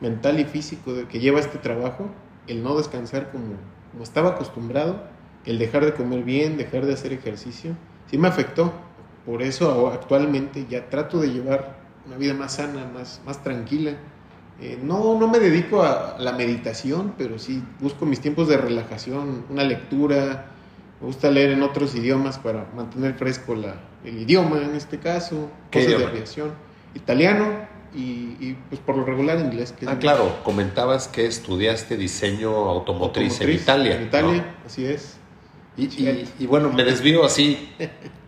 mental 0.00 0.40
y 0.40 0.44
físico 0.44 0.92
de 0.94 1.06
que 1.06 1.20
lleva 1.20 1.40
este 1.40 1.58
trabajo, 1.58 2.08
el 2.46 2.62
no 2.62 2.76
descansar 2.76 3.30
como, 3.30 3.54
como 3.92 4.02
estaba 4.02 4.30
acostumbrado, 4.30 5.04
el 5.44 5.58
dejar 5.58 5.84
de 5.84 5.92
comer 5.94 6.22
bien, 6.24 6.56
dejar 6.56 6.86
de 6.86 6.94
hacer 6.94 7.12
ejercicio, 7.12 7.74
sí 8.10 8.18
me 8.18 8.28
afectó. 8.28 8.72
Por 9.26 9.42
eso 9.42 9.88
actualmente 9.88 10.66
ya 10.68 10.88
trato 10.88 11.20
de 11.20 11.30
llevar 11.30 11.78
una 12.06 12.16
vida 12.16 12.34
más 12.34 12.54
sana, 12.54 12.86
más, 12.92 13.20
más 13.26 13.42
tranquila. 13.44 13.92
Eh, 14.60 14.78
no, 14.82 15.18
no 15.18 15.28
me 15.28 15.38
dedico 15.38 15.82
a 15.82 16.16
la 16.18 16.32
meditación, 16.32 17.14
pero 17.16 17.38
sí 17.38 17.62
busco 17.80 18.04
mis 18.06 18.20
tiempos 18.20 18.48
de 18.48 18.56
relajación, 18.56 19.44
una 19.48 19.64
lectura, 19.64 20.46
me 21.00 21.06
gusta 21.06 21.30
leer 21.30 21.50
en 21.50 21.62
otros 21.62 21.94
idiomas 21.94 22.38
para 22.38 22.66
mantener 22.76 23.14
fresco 23.14 23.54
la, 23.54 23.76
el 24.04 24.18
idioma 24.22 24.58
en 24.62 24.74
este 24.74 24.98
caso, 24.98 25.48
¿Qué 25.70 25.80
cosas 25.80 25.92
idioma? 25.94 26.04
de 26.06 26.10
aviación, 26.18 26.52
italiano 26.94 27.46
y, 27.94 28.00
y, 28.40 28.56
pues 28.68 28.80
por 28.80 28.96
lo 28.96 29.04
regular 29.04 29.38
inglés. 29.40 29.72
Que 29.72 29.86
Ah, 29.88 29.98
claro, 29.98 30.38
comentabas 30.44 31.08
que 31.08 31.26
estudiaste 31.26 31.96
diseño 31.96 32.50
automotriz, 32.68 33.40
en 33.40 33.50
Italia. 33.50 33.96
En 33.96 34.02
Italia, 34.04 34.36
¿no? 34.36 34.66
así 34.66 34.84
es. 34.84 35.16
Y, 35.76 35.84
y- 35.86 36.28
y 36.40 36.46
bueno, 36.46 36.70
me 36.74 36.84
desvío 36.84 37.24
así 37.24 37.70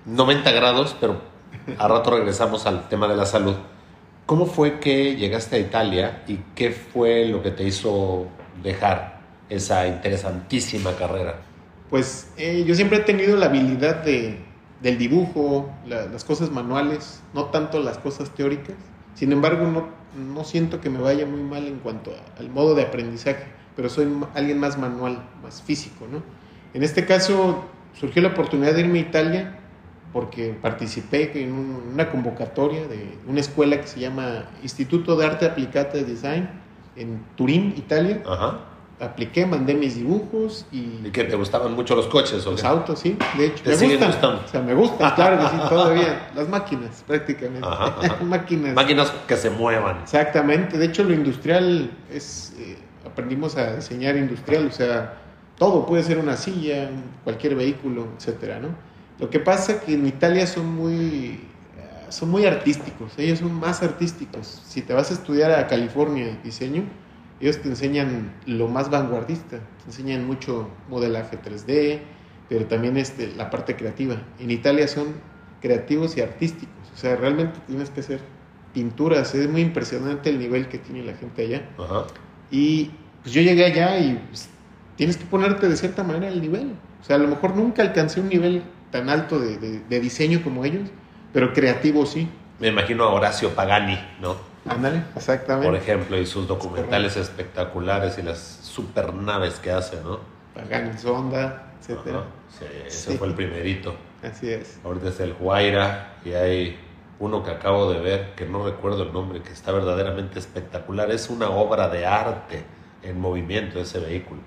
90 0.06 0.50
grados, 0.52 0.96
pero 1.00 1.20
a 1.78 1.86
rato 1.88 2.10
regresamos 2.16 2.66
al 2.66 2.88
tema 2.88 3.06
de 3.06 3.16
la 3.16 3.26
salud. 3.26 3.54
¿Cómo 4.26 4.46
fue 4.46 4.78
que 4.80 5.14
llegaste 5.16 5.56
a 5.56 5.58
Italia 5.58 6.22
y 6.26 6.38
qué 6.54 6.70
fue 6.70 7.26
lo 7.26 7.42
que 7.42 7.50
te 7.50 7.64
hizo 7.64 8.26
dejar 8.62 9.20
esa 9.48 9.86
interesantísima 9.86 10.94
carrera? 10.96 11.36
Pues 11.92 12.32
eh, 12.38 12.64
yo 12.66 12.74
siempre 12.74 12.96
he 12.96 13.00
tenido 13.02 13.36
la 13.36 13.46
habilidad 13.46 13.96
de, 14.02 14.38
del 14.80 14.96
dibujo, 14.96 15.70
la- 15.86 16.06
las 16.06 16.24
cosas 16.24 16.50
manuales, 16.50 17.20
no 17.34 17.44
tanto 17.44 17.80
las 17.80 17.98
cosas 17.98 18.30
teóricas. 18.30 18.76
Sin 19.14 19.30
embargo, 19.30 19.66
no, 19.66 19.88
no 20.16 20.42
siento 20.44 20.80
que 20.80 20.88
me 20.88 21.00
vaya 21.00 21.26
muy 21.26 21.42
mal 21.42 21.66
en 21.66 21.80
cuanto 21.80 22.14
al 22.38 22.48
modo 22.48 22.74
de 22.74 22.84
aprendizaje, 22.84 23.44
pero 23.76 23.90
soy 23.90 24.08
alguien 24.34 24.58
más 24.58 24.78
manual, 24.78 25.22
más 25.42 25.60
físico, 25.60 26.06
¿no? 26.10 26.22
En 26.72 26.82
este 26.82 27.04
caso 27.04 27.62
surgió 27.92 28.22
la 28.22 28.28
oportunidad 28.28 28.72
de 28.72 28.80
irme 28.80 29.00
a 29.00 29.02
Italia 29.02 29.58
porque 30.14 30.56
participé 30.62 31.42
en 31.42 31.52
un- 31.52 31.90
una 31.92 32.08
convocatoria 32.10 32.88
de 32.88 33.18
una 33.28 33.40
escuela 33.40 33.78
que 33.78 33.86
se 33.86 34.00
llama 34.00 34.46
Instituto 34.62 35.14
de 35.14 35.26
Arte 35.26 35.44
Aplicata 35.44 35.98
de 35.98 36.04
Design 36.04 36.48
en 36.96 37.20
Turín, 37.36 37.74
Italia. 37.76 38.22
Ajá. 38.26 38.60
Apliqué, 39.00 39.46
mandé 39.46 39.74
mis 39.74 39.96
dibujos 39.96 40.64
y 40.70 41.00
¿Y 41.04 41.10
que 41.12 41.24
te 41.24 41.34
gustaban 41.34 41.74
mucho 41.74 41.96
los 41.96 42.06
coches? 42.06 42.46
¿o 42.46 42.52
los 42.52 42.60
qué? 42.60 42.66
autos, 42.68 43.00
sí, 43.00 43.16
de 43.36 43.46
hecho. 43.46 43.64
¿Te 43.64 43.70
me 43.70 43.76
siguen 43.76 43.96
gustan. 43.98 44.10
gustando? 44.12 44.42
O 44.44 44.48
sea, 44.48 44.62
me 44.62 44.74
gustan, 44.74 45.14
claro 45.16 45.38
que 45.42 45.48
sí, 45.48 45.56
todavía. 45.68 46.30
Las 46.36 46.48
máquinas, 46.48 47.02
prácticamente. 47.06 47.66
Ajá, 47.66 47.96
ajá. 48.00 48.16
máquinas. 48.24 48.74
Máquinas 48.74 49.10
que 49.26 49.36
se 49.36 49.50
muevan. 49.50 49.98
Exactamente. 50.02 50.78
De 50.78 50.84
hecho, 50.86 51.02
lo 51.02 51.14
industrial 51.14 51.90
es. 52.12 52.52
eh, 52.58 52.76
aprendimos 53.04 53.56
a 53.56 53.74
diseñar 53.76 54.16
industrial, 54.16 54.68
o 54.68 54.72
sea, 54.72 55.14
todo 55.58 55.84
puede 55.84 56.04
ser 56.04 56.18
una 56.18 56.36
silla, 56.36 56.88
cualquier 57.24 57.56
vehículo, 57.56 58.06
etcétera, 58.16 58.60
¿no? 58.60 58.68
Lo 59.18 59.28
que 59.30 59.40
pasa 59.40 59.80
que 59.80 59.94
en 59.94 60.06
Italia 60.06 60.46
son 60.46 60.66
muy. 60.76 61.40
eh, 61.76 62.06
Son 62.10 62.30
muy 62.30 62.46
artísticos, 62.46 63.12
ellos 63.18 63.40
son 63.40 63.52
más 63.52 63.82
artísticos. 63.82 64.62
Si 64.64 64.82
te 64.82 64.94
vas 64.94 65.10
a 65.10 65.14
estudiar 65.14 65.50
a 65.50 65.66
California 65.66 66.38
diseño, 66.44 66.84
ellos 67.42 67.58
te 67.58 67.68
enseñan 67.68 68.32
lo 68.46 68.68
más 68.68 68.88
vanguardista, 68.90 69.58
te 69.58 69.84
enseñan 69.86 70.26
mucho 70.26 70.68
modelaje 70.88 71.36
3D, 71.38 71.98
pero 72.48 72.64
también 72.66 72.96
este, 72.96 73.32
la 73.36 73.50
parte 73.50 73.76
creativa. 73.76 74.16
En 74.40 74.50
Italia 74.50 74.88
son 74.88 75.08
creativos 75.60 76.16
y 76.16 76.22
artísticos, 76.22 76.74
o 76.94 76.96
sea, 76.96 77.16
realmente 77.16 77.58
tienes 77.66 77.90
que 77.90 78.00
hacer 78.00 78.20
pinturas, 78.72 79.34
es 79.34 79.48
muy 79.50 79.60
impresionante 79.60 80.30
el 80.30 80.38
nivel 80.38 80.68
que 80.68 80.78
tiene 80.78 81.02
la 81.04 81.14
gente 81.14 81.42
allá. 81.42 81.68
Ajá. 81.78 82.04
Y 82.50 82.90
pues 83.22 83.34
yo 83.34 83.42
llegué 83.42 83.64
allá 83.66 83.98
y 83.98 84.14
pues, 84.28 84.48
tienes 84.96 85.16
que 85.16 85.24
ponerte 85.26 85.68
de 85.68 85.76
cierta 85.76 86.02
manera 86.02 86.28
el 86.28 86.40
nivel. 86.40 86.72
O 87.00 87.04
sea, 87.04 87.16
a 87.16 87.18
lo 87.18 87.28
mejor 87.28 87.54
nunca 87.56 87.82
alcancé 87.82 88.20
un 88.20 88.28
nivel 88.28 88.62
tan 88.90 89.08
alto 89.08 89.38
de, 89.38 89.58
de- 89.58 89.80
de 89.80 90.00
diseño 90.00 90.42
como 90.42 90.64
ellos, 90.64 90.88
pero 91.32 91.52
creativo 91.52 92.06
sí. 92.06 92.28
Me 92.60 92.68
imagino 92.68 93.04
a 93.04 93.12
Horacio 93.12 93.50
Pagani, 93.54 93.98
¿no? 94.20 94.36
Ándale, 94.68 95.02
exactamente. 95.16 95.66
Por 95.68 95.76
ejemplo, 95.76 96.16
y 96.18 96.26
sus 96.26 96.46
documentales 96.46 97.16
espectaculares 97.16 98.18
y 98.18 98.22
las 98.22 98.38
supernaves 98.38 99.54
que 99.58 99.72
hace, 99.72 99.96
¿no? 100.02 100.20
Pagani 100.54 100.96
Sonda, 100.96 101.72
etcétera. 101.80 102.18
Ajá. 102.18 102.26
Sí, 102.58 102.64
ese 102.86 103.12
Sí. 103.12 103.18
fue 103.18 103.28
el 103.28 103.34
primerito. 103.34 103.94
Así 104.22 104.50
es. 104.50 104.78
Ahorita 104.84 105.08
es 105.08 105.18
el 105.20 105.34
Huayra 105.40 106.14
y 106.24 106.32
hay 106.32 106.78
uno 107.18 107.42
que 107.42 107.50
acabo 107.50 107.92
de 107.92 108.00
ver, 108.00 108.34
que 108.36 108.46
no 108.46 108.64
recuerdo 108.64 109.02
el 109.02 109.12
nombre, 109.12 109.42
que 109.42 109.50
está 109.52 109.72
verdaderamente 109.72 110.38
espectacular. 110.38 111.10
Es 111.10 111.28
una 111.30 111.50
obra 111.50 111.88
de 111.88 112.06
arte 112.06 112.62
en 113.02 113.20
movimiento 113.20 113.80
ese 113.80 113.98
vehículo. 113.98 114.40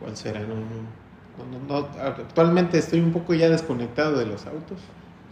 ¿Cuál 0.00 0.16
será? 0.16 0.40
No, 0.40 0.54
no, 0.54 1.58
no, 1.66 1.80
no, 1.80 1.88
Actualmente 2.00 2.78
estoy 2.78 3.00
un 3.00 3.12
poco 3.12 3.34
ya 3.34 3.48
desconectado 3.48 4.16
de 4.18 4.26
los 4.26 4.46
autos, 4.46 4.78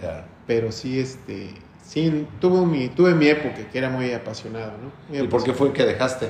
Ya. 0.03 0.25
pero 0.47 0.73
sí, 0.73 0.99
este, 0.99 1.50
Sí, 1.87 2.26
tuve 2.41 2.67
mi, 2.67 2.88
tuve 2.88 3.14
mi 3.14 3.29
época 3.29 3.57
que 3.71 3.79
era 3.79 3.91
muy 3.91 4.12
apasionado, 4.12 4.73
¿no? 4.83 4.91
Muy 5.09 5.25
¿Y 5.26 5.29
por 5.29 5.45
qué 5.45 5.53
fue 5.53 5.73
que 5.73 5.85
dejaste? 5.85 6.29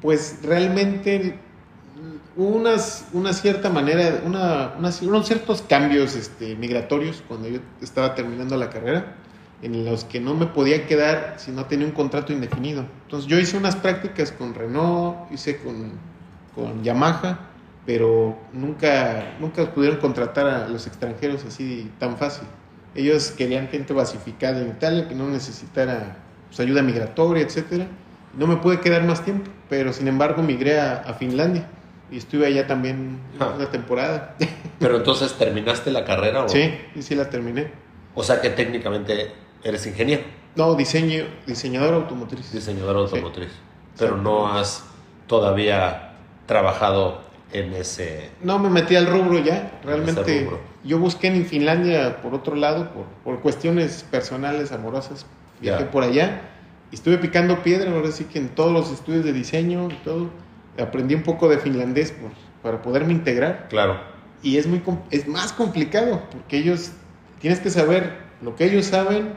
Pues 0.00 0.38
realmente 0.42 1.34
hubo 2.36 2.48
unas, 2.56 3.06
una 3.12 3.32
cierta 3.32 3.70
manera, 3.70 4.20
una, 4.24 4.74
unas- 4.78 5.02
unos 5.02 5.26
ciertos 5.26 5.62
cambios 5.62 6.14
este, 6.14 6.54
migratorios 6.56 7.22
cuando 7.26 7.48
yo 7.48 7.60
estaba 7.80 8.14
terminando 8.14 8.56
la 8.56 8.70
carrera, 8.70 9.14
en 9.62 9.84
los 9.86 10.04
que 10.04 10.20
no 10.20 10.34
me 10.34 10.46
podía 10.46 10.86
quedar 10.86 11.34
si 11.38 11.50
no 11.50 11.64
tenía 11.64 11.86
un 11.86 11.92
contrato 11.92 12.32
indefinido. 12.32 12.84
Entonces 13.04 13.28
yo 13.28 13.38
hice 13.38 13.56
unas 13.56 13.74
prácticas 13.76 14.30
con 14.32 14.54
Renault, 14.54 15.32
hice 15.32 15.56
con, 15.58 15.92
con 16.54 16.84
Yamaha, 16.84 17.38
pero 17.86 18.36
nunca, 18.52 19.34
nunca 19.40 19.72
pudieron 19.72 19.98
contratar 19.98 20.46
a 20.46 20.68
los 20.68 20.86
extranjeros 20.86 21.44
así 21.46 21.90
tan 21.98 22.18
fácil. 22.18 22.46
Ellos 22.96 23.30
querían 23.36 23.68
gente 23.68 23.92
basificada 23.92 24.60
en 24.60 24.68
Italia, 24.68 25.06
que 25.08 25.14
no 25.14 25.28
necesitara 25.28 26.16
pues, 26.48 26.60
ayuda 26.60 26.82
migratoria, 26.82 27.42
etcétera. 27.44 27.86
No 28.36 28.46
me 28.46 28.56
pude 28.56 28.80
quedar 28.80 29.02
más 29.04 29.24
tiempo, 29.24 29.50
pero 29.68 29.92
sin 29.92 30.08
embargo 30.08 30.42
migré 30.42 30.80
a, 30.80 30.96
a 31.06 31.14
Finlandia 31.14 31.66
y 32.10 32.18
estuve 32.18 32.46
allá 32.46 32.66
también 32.66 33.18
Ah. 33.40 33.52
una 33.56 33.70
temporada. 33.70 34.34
Pero 34.78 34.96
entonces 34.98 35.32
terminaste 35.34 35.90
la 35.90 36.04
carrera 36.04 36.44
o 36.44 36.48
sí, 36.48 36.70
y 36.94 37.02
sí 37.02 37.14
la 37.14 37.30
terminé. 37.30 37.70
O 38.14 38.22
sea 38.22 38.40
que 38.42 38.50
técnicamente 38.50 39.32
eres 39.64 39.86
ingeniero, 39.86 40.22
No, 40.54 40.74
diseño, 40.74 41.24
diseñador 41.46 41.94
automotriz. 41.94 42.52
diseñador 42.52 42.96
automotriz, 42.96 43.48
Sí. 43.48 43.54
pero 43.98 44.16
no 44.18 44.48
has 44.52 44.84
todavía 45.26 46.12
trabajado 46.46 47.20
en 47.52 47.72
ese 47.74 48.30
No 48.42 48.58
me 48.58 48.68
metí 48.70 48.96
al 48.96 49.06
rubro 49.06 49.38
ya, 49.38 49.80
realmente. 49.84 50.44
rubro. 50.44 50.60
Yo 50.86 50.98
busqué 50.98 51.28
en 51.28 51.44
Finlandia 51.46 52.20
por 52.22 52.34
otro 52.34 52.54
lado, 52.54 52.90
por, 52.92 53.04
por 53.24 53.40
cuestiones 53.40 54.04
personales, 54.10 54.72
amorosas. 54.72 55.26
Viajé 55.60 55.84
Ya. 55.84 55.90
por 55.90 56.02
allá 56.02 56.42
y 56.92 56.94
estuve 56.96 57.18
picando 57.18 57.62
piedra, 57.62 57.90
ahora 57.92 58.12
sí 58.12 58.24
que 58.24 58.38
en 58.38 58.48
todos 58.50 58.72
los 58.72 58.90
estudios 58.92 59.24
de 59.24 59.32
diseño 59.32 59.88
y 59.90 59.94
todo. 60.04 60.30
Aprendí 60.78 61.14
un 61.14 61.22
poco 61.22 61.48
de 61.48 61.58
finlandés 61.58 62.12
por, 62.12 62.30
para 62.62 62.82
poderme 62.82 63.12
integrar. 63.12 63.66
claro. 63.68 63.98
Y 64.42 64.58
es, 64.58 64.66
muy, 64.66 64.82
es 65.10 65.26
más 65.26 65.52
complicado 65.52 66.22
porque 66.30 66.58
ellos, 66.58 66.92
tienes 67.40 67.58
que 67.58 67.70
saber 67.70 68.18
lo 68.42 68.54
que 68.54 68.66
ellos 68.66 68.84
saben, 68.84 69.32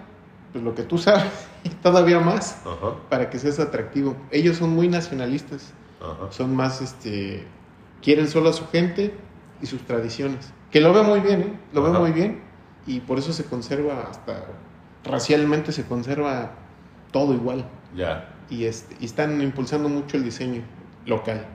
pues 0.51 0.63
lo 0.63 0.75
que 0.75 0.84
tú 0.84 0.98
sabes 0.98 1.32
y 1.63 1.70
todavía 1.70 2.20
más 2.20 2.62
Ajá, 2.65 2.96
para 3.10 3.29
que 3.29 3.39
seas 3.39 3.60
atractivo. 3.60 4.15
Ellos 4.29 4.58
son 4.58 4.72
muy 4.72 4.88
nacionalistas. 4.89 5.74
ajá. 6.01 6.32
son 6.32 6.53
más, 6.56 6.82
este, 6.82 7.46
quieren 8.03 8.27
solo 8.27 8.50
a 8.50 8.53
su 8.53 8.68
gente 8.68 9.13
y 9.62 9.65
sus 9.68 9.82
tradiciones. 9.84 10.51
Que 10.71 10.79
lo 10.81 10.93
veo 10.93 11.03
muy 11.03 11.19
bien, 11.21 11.41
¿eh? 11.41 11.53
Lo 11.73 11.81
veo 11.81 11.91
Ajá. 11.91 11.99
muy 11.99 12.11
bien 12.11 12.41
y 12.88 12.99
por 13.01 13.19
eso 13.19 13.33
se 13.33 13.45
conserva 13.45 14.07
hasta 14.09 14.45
racialmente 15.03 15.71
se 15.71 15.85
conserva 15.85 16.51
todo 17.11 17.33
igual 17.33 17.65
Ya. 17.95 18.29
y, 18.49 18.65
este, 18.65 18.95
y 18.99 19.05
están 19.05 19.41
impulsando 19.41 19.89
mucho 19.89 20.17
el 20.17 20.23
diseño 20.23 20.61
local, 21.05 21.45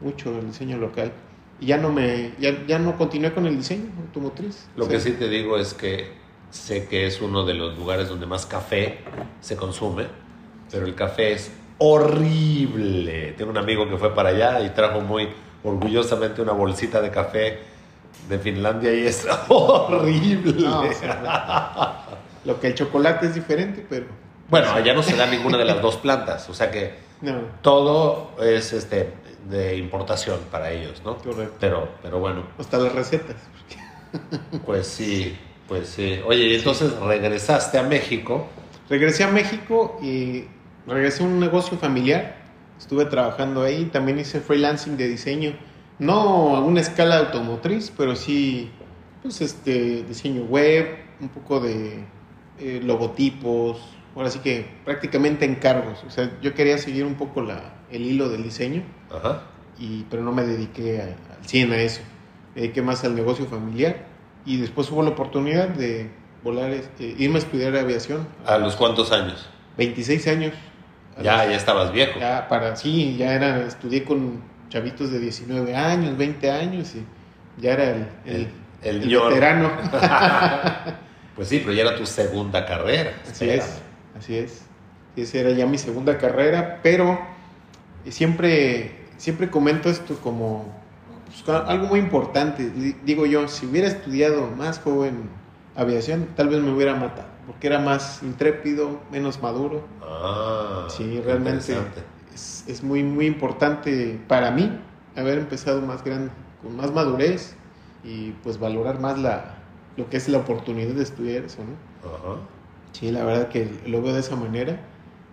mucho 0.00 0.38
el 0.38 0.46
diseño 0.46 0.78
local. 0.78 1.12
Y 1.60 1.66
ya 1.66 1.76
no 1.76 1.92
me, 1.92 2.32
ya, 2.40 2.64
ya 2.66 2.78
no 2.78 2.96
continué 2.96 3.32
con 3.32 3.46
el 3.46 3.56
diseño 3.56 3.84
automotriz. 4.06 4.66
Lo 4.76 4.84
O 4.86 4.88
que 4.88 4.98
sea, 5.00 5.12
sí 5.12 5.18
te 5.18 5.28
digo 5.28 5.56
es 5.58 5.74
que 5.74 6.12
sé 6.50 6.86
que 6.88 7.06
es 7.06 7.20
uno 7.20 7.44
de 7.44 7.54
los 7.54 7.76
lugares 7.78 8.08
donde 8.08 8.26
más 8.26 8.46
café 8.46 8.98
se 9.40 9.56
consume, 9.56 10.06
pero 10.70 10.86
el 10.86 10.94
café 10.94 11.32
es 11.32 11.52
horrible. 11.78 13.32
Tengo 13.36 13.50
un 13.50 13.58
amigo 13.58 13.88
que 13.88 13.96
fue 13.96 14.14
para 14.14 14.30
allá 14.30 14.60
y 14.60 14.70
trajo 14.70 15.00
muy 15.00 15.28
orgullosamente 15.64 16.42
una 16.42 16.52
bolsita 16.52 17.00
de 17.00 17.10
café 17.10 17.58
de 18.28 18.38
Finlandia 18.38 18.92
y 18.92 19.06
es 19.06 19.26
horrible. 19.48 20.54
no, 20.64 20.80
o 20.80 20.92
sea, 20.92 22.04
lo 22.44 22.60
que 22.60 22.68
el 22.68 22.74
chocolate 22.74 23.26
es 23.26 23.34
diferente, 23.34 23.84
pero 23.88 24.06
bueno, 24.48 24.70
allá 24.72 24.92
no 24.94 25.02
se 25.02 25.16
da 25.16 25.26
ninguna 25.26 25.56
de 25.56 25.64
las 25.64 25.80
dos 25.80 25.96
plantas, 25.96 26.48
o 26.48 26.54
sea 26.54 26.70
que 26.70 26.94
no, 27.20 27.40
todo 27.62 28.32
es 28.40 28.72
este 28.72 29.12
de 29.48 29.76
importación 29.76 30.40
para 30.50 30.70
ellos, 30.70 31.02
¿no? 31.04 31.16
correcto. 31.18 31.54
Pero, 31.58 31.88
pero 32.02 32.18
bueno, 32.18 32.44
Hasta 32.58 32.78
las 32.78 32.92
recetas. 32.92 33.36
pues 34.66 34.86
sí, 34.86 35.36
pues 35.68 35.88
sí. 35.88 36.20
Oye, 36.26 36.46
y 36.48 36.54
entonces 36.54 36.92
regresaste 36.98 37.78
a 37.78 37.82
México. 37.82 38.46
Regresé 38.88 39.24
a 39.24 39.28
México 39.28 39.98
y 40.02 40.44
regresé 40.86 41.22
a 41.22 41.26
un 41.26 41.40
negocio 41.40 41.78
familiar. 41.78 42.36
Estuve 42.78 43.04
trabajando 43.06 43.62
ahí. 43.62 43.86
También 43.86 44.18
hice 44.18 44.40
freelancing 44.40 44.96
de 44.96 45.08
diseño. 45.08 45.56
No 45.98 46.56
a 46.56 46.60
una 46.60 46.80
escala 46.80 47.18
automotriz, 47.18 47.92
pero 47.96 48.16
sí, 48.16 48.70
pues 49.22 49.40
este, 49.40 50.02
diseño 50.04 50.42
web, 50.44 50.96
un 51.20 51.28
poco 51.28 51.60
de 51.60 52.04
eh, 52.58 52.80
logotipos. 52.82 53.78
Ahora 54.16 54.30
sí 54.30 54.40
que 54.40 54.66
prácticamente 54.84 55.44
encargos. 55.44 56.02
O 56.06 56.10
sea, 56.10 56.30
yo 56.42 56.54
quería 56.54 56.76
seguir 56.78 57.04
un 57.06 57.14
poco 57.14 57.40
la, 57.40 57.74
el 57.90 58.02
hilo 58.04 58.28
del 58.28 58.42
diseño, 58.42 58.82
Ajá. 59.14 59.42
y, 59.78 60.04
pero 60.10 60.22
no 60.22 60.32
me 60.32 60.42
dediqué 60.44 61.00
a- 61.00 61.04
al 61.38 61.46
100 61.46 61.72
a 61.72 61.76
eso. 61.78 62.00
Me 62.54 62.62
dediqué 62.62 62.82
más 62.82 63.04
al 63.04 63.14
negocio 63.14 63.46
familiar. 63.46 64.06
Y 64.44 64.56
después 64.56 64.90
hubo 64.90 65.02
la 65.02 65.10
oportunidad 65.10 65.68
de 65.68 66.10
volar, 66.42 66.70
este, 66.72 67.14
irme 67.16 67.36
a 67.36 67.38
estudiar 67.38 67.76
aviación. 67.76 68.26
¿A 68.44 68.58
los 68.58 68.74
cuántos 68.76 69.12
años? 69.12 69.48
26 69.78 70.26
años. 70.28 70.52
Ya, 71.22 71.38
los- 71.44 71.52
ya 71.52 71.56
estabas 71.56 71.92
viejo. 71.92 72.18
ya 72.18 72.48
para 72.48 72.74
sí, 72.76 73.16
ya 73.16 73.34
era, 73.34 73.64
estudié 73.66 74.02
con 74.04 74.42
chavitos 74.72 75.10
de 75.12 75.18
19 75.18 75.76
años, 75.76 76.16
20 76.16 76.50
años 76.50 76.94
y 76.94 77.04
ya 77.60 77.72
era 77.74 77.90
el, 77.90 78.06
el, 78.24 78.48
El 78.82 79.02
el 79.02 79.08
ñor. 79.08 79.28
veterano. 79.28 79.70
Pues 81.36 81.48
sí, 81.48 81.60
pero 81.60 81.72
ya 81.72 81.82
era 81.82 81.96
tu 81.96 82.04
segunda 82.04 82.66
carrera. 82.66 83.12
Así 83.30 83.48
es, 83.48 83.80
así 84.18 84.36
es. 84.36 84.62
Esa 85.16 85.38
era 85.38 85.50
ya 85.52 85.64
mi 85.66 85.78
segunda 85.78 86.18
carrera, 86.18 86.80
pero 86.82 87.18
siempre, 88.08 89.06
siempre 89.16 89.48
comento 89.50 89.88
esto 89.88 90.14
como 90.16 90.70
pues, 91.24 91.48
algo 91.66 91.86
muy 91.86 92.00
importante. 92.00 92.68
Di- 92.68 92.96
Digo 93.04 93.24
yo, 93.24 93.48
si 93.48 93.64
hubiera 93.64 93.88
estudiado 93.88 94.46
más 94.58 94.78
joven 94.80 95.30
aviación, 95.74 96.28
tal 96.36 96.50
vez 96.50 96.60
me 96.60 96.70
hubiera 96.70 96.94
matado, 96.96 97.28
porque 97.46 97.66
era 97.68 97.78
más 97.78 98.22
intrépido, 98.22 99.00
menos 99.10 99.40
maduro. 99.40 99.86
Ah, 100.02 100.86
Sí, 100.90 101.18
realmente. 101.24 101.74
Es, 102.34 102.64
es 102.66 102.82
muy, 102.82 103.02
muy 103.02 103.26
importante 103.26 104.20
para 104.28 104.50
mí 104.50 104.70
haber 105.16 105.38
empezado 105.38 105.80
más 105.82 106.04
grande, 106.04 106.32
con 106.62 106.76
más 106.76 106.92
madurez 106.92 107.56
y 108.02 108.32
pues 108.42 108.58
valorar 108.58 109.00
más 109.00 109.18
la, 109.18 109.54
lo 109.96 110.08
que 110.10 110.16
es 110.16 110.28
la 110.28 110.38
oportunidad 110.38 110.94
de 110.94 111.02
estudiar 111.02 111.44
eso, 111.44 111.62
¿no? 111.64 112.08
Ajá. 112.08 112.40
Sí, 112.92 113.10
la 113.10 113.24
verdad 113.24 113.48
que 113.48 113.80
lo 113.86 114.02
veo 114.02 114.12
de 114.14 114.20
esa 114.20 114.36
manera 114.36 114.80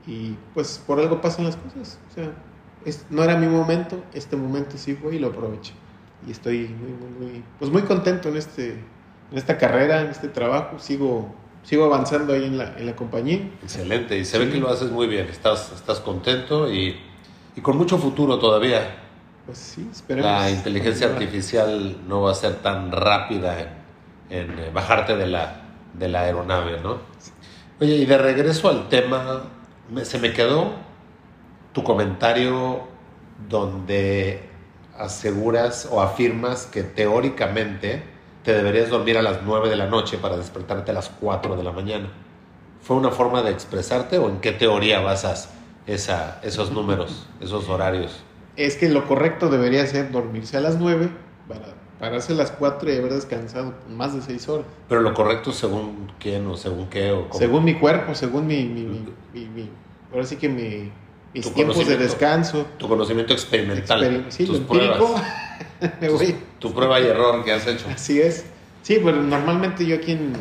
y 0.06 0.34
pues 0.54 0.80
por 0.86 1.00
algo 1.00 1.22
pasan 1.22 1.46
las 1.46 1.58
cosas. 1.58 2.00
O 2.10 2.12
sea, 2.12 2.34
es- 2.86 3.06
no 3.10 3.24
era 3.24 3.38
mi 3.38 3.48
momento, 3.48 4.04
este 4.14 4.36
momento 4.36 4.78
sí 4.78 4.96
fue 4.96 5.16
y 5.16 5.20
lo 5.20 5.28
aproveché. 5.28 5.74
Y 6.22 6.32
estoy 6.32 6.68
muy, 6.70 6.92
muy, 6.94 7.10
muy, 7.10 7.46
pues 7.58 7.72
muy 7.72 7.84
contento 7.84 8.30
en, 8.30 8.38
este, 8.38 8.72
en 9.32 9.38
esta 9.38 9.58
carrera, 9.58 10.02
en 10.02 10.08
este 10.10 10.30
trabajo. 10.30 10.80
Sigo, 10.80 11.36
sigo 11.64 11.86
avanzando 11.86 12.34
ahí 12.34 12.46
en 12.46 12.58
la, 12.58 12.78
en 12.78 12.86
la 12.86 12.96
compañía. 12.96 13.40
Excelente, 13.64 14.18
y 14.18 14.26
se 14.26 14.38
Sí. 14.38 14.46
ve 14.46 14.52
que 14.52 14.58
lo 14.60 14.70
haces 14.70 14.92
muy 14.92 15.08
bien. 15.08 15.28
Estás, 15.28 15.72
estás 15.74 16.00
contento 16.00 16.72
y, 16.72 17.00
y 17.56 17.62
con 17.62 17.78
mucho 17.78 17.98
futuro 17.98 18.40
todavía. 18.40 18.98
Pues 19.46 19.58
sí, 19.58 19.88
esperemos. 19.92 20.30
La 20.32 20.50
inteligencia 20.50 21.08
artificial 21.08 21.98
no 22.08 22.22
va 22.22 22.32
a 22.32 22.36
ser 22.36 22.56
tan 22.56 22.92
rápida 22.92 23.60
en, 23.60 23.68
en, 24.52 24.60
eh, 24.60 24.70
bajarte 24.74 25.16
de 25.16 25.28
la, 25.28 25.62
de 25.94 26.08
la 26.08 26.22
aeronave, 26.22 26.80
¿no? 26.82 26.98
Oye, 27.82 27.96
y 27.96 28.06
de 28.06 28.18
regreso 28.18 28.70
al 28.70 28.90
tema, 28.90 29.44
me- 29.90 30.06
se 30.06 30.20
me 30.20 30.34
quedó 30.34 30.74
tu 31.74 31.84
comentario 31.84 32.82
donde 33.50 34.44
aseguras 34.98 35.88
o 35.90 36.02
afirmas 36.02 36.66
que 36.66 36.84
teóricamente 36.84 38.04
te 38.50 38.56
deberías 38.56 38.90
dormir 38.90 39.16
a 39.16 39.22
las 39.22 39.44
9 39.46 39.70
de 39.70 39.76
la 39.76 39.86
noche 39.86 40.18
para 40.18 40.36
despertarte 40.36 40.90
a 40.90 40.94
las 40.96 41.10
4 41.22 41.56
de 41.56 41.64
la 41.64 41.72
mañana. 41.72 42.08
¿Fue 42.82 42.96
una 42.98 43.12
forma 43.12 43.44
de 43.44 43.52
expresarte 43.52 44.18
o 44.18 44.28
en 44.28 44.40
qué 44.40 44.52
teoría 44.52 45.02
basas 45.02 45.50
esa, 45.86 46.40
esos 46.42 46.72
números, 46.72 47.28
esos 47.42 47.70
horarios? 47.70 48.24
Es 48.56 48.76
que 48.76 48.90
lo 48.90 49.06
correcto 49.08 49.50
debería 49.50 49.86
ser 49.86 50.12
dormirse 50.12 50.58
a 50.58 50.62
las 50.62 50.78
9 50.80 51.10
para 51.48 51.76
pararse 52.00 52.34
a 52.34 52.38
las 52.38 52.50
4 52.50 52.92
y 52.92 52.98
haber 52.98 53.14
descansado 53.14 53.76
más 53.88 54.16
de 54.16 54.22
6 54.24 54.50
horas. 54.50 54.66
Pero 54.88 55.02
lo 55.02 55.14
correcto 55.14 55.52
según 55.52 56.12
quién 56.20 56.48
o 56.48 56.58
según 56.58 56.88
qué 56.88 57.12
o 57.12 57.28
cómo? 57.30 57.40
Según 57.40 57.64
mi 57.66 57.76
cuerpo, 57.76 58.16
según 58.16 58.48
mi, 58.48 58.64
mi, 58.66 58.82
mi- 59.32 59.46
mi- 59.46 59.70
ahora 60.12 60.26
sí 60.26 60.38
que 60.38 60.50
mi, 60.50 60.92
mis 61.36 61.54
tiempos 61.54 61.86
de 61.88 61.98
descanso. 61.98 62.66
tu 62.80 62.88
conocimiento 62.88 63.32
experimental, 63.34 64.02
experim- 64.04 64.26
sí, 64.32 64.46
lo 64.48 64.54
tus 64.54 64.62
empírico. 64.62 64.96
pruebas, 64.96 65.24
me 66.02 66.10
voy. 66.10 66.36
Tu 66.60 66.74
prueba 66.74 67.00
y 67.00 67.06
error 67.06 67.44
que 67.44 67.52
has 67.52 67.66
hecho. 67.68 67.88
Así 67.90 68.22
es. 68.22 68.46
Sí, 68.84 69.00
pero 69.04 69.22
normalmente 69.22 69.86
yo 69.86 69.96
aquí 69.96 70.14
en, 70.14 70.34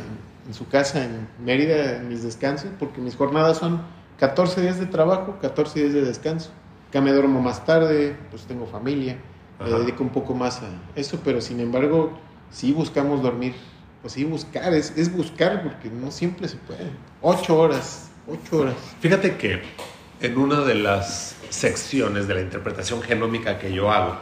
en 0.47 0.55
su 0.55 0.69
casa, 0.69 1.05
en 1.05 1.29
Mérida, 1.45 1.97
en 1.97 2.09
mis 2.09 2.23
descansos, 2.23 2.71
porque 2.79 3.01
mis 3.01 3.17
jornadas 3.17 3.59
son 3.59 3.83
14 4.19 4.61
días 4.63 4.79
de 4.79 4.87
trabajo, 4.87 5.39
14 5.41 5.81
días 5.81 5.93
de 5.95 6.03
descanso. 6.03 6.51
Acá 6.89 7.01
me 7.01 7.13
duermo 7.13 7.41
más 7.41 7.65
tarde, 7.65 8.17
pues 8.31 8.45
tengo 8.45 8.67
familia, 8.67 9.19
me 9.61 9.67
Ajá. 9.67 9.79
dedico 9.81 10.03
un 10.03 10.11
poco 10.11 10.35
más 10.35 10.61
a 10.63 10.69
eso, 10.97 11.21
pero 11.25 11.41
sin 11.41 11.61
embargo, 11.61 12.19
sí 12.51 12.73
buscamos 12.73 13.23
dormir 13.23 13.55
pues 14.01 14.13
sí, 14.13 14.25
buscar, 14.25 14.73
es, 14.75 14.97
es 14.97 15.15
buscar 15.15 15.63
porque 15.63 15.91
no 15.91 16.11
siempre 16.11 16.49
se 16.49 16.57
puede. 16.57 16.91
Ocho 17.21 17.59
horas, 17.59 18.11
ocho 18.29 18.61
horas. 18.61 18.77
Fíjate 19.01 19.37
que 19.37 19.61
en 20.21 20.39
una 20.39 20.61
de 20.61 20.77
las 20.77 21.37
secciones 21.51 22.29
de 22.29 22.35
la 22.35 22.41
interpretación 22.41 23.03
genómica 23.03 23.59
que 23.59 23.73
yo 23.73 23.91
hago, 23.91 24.19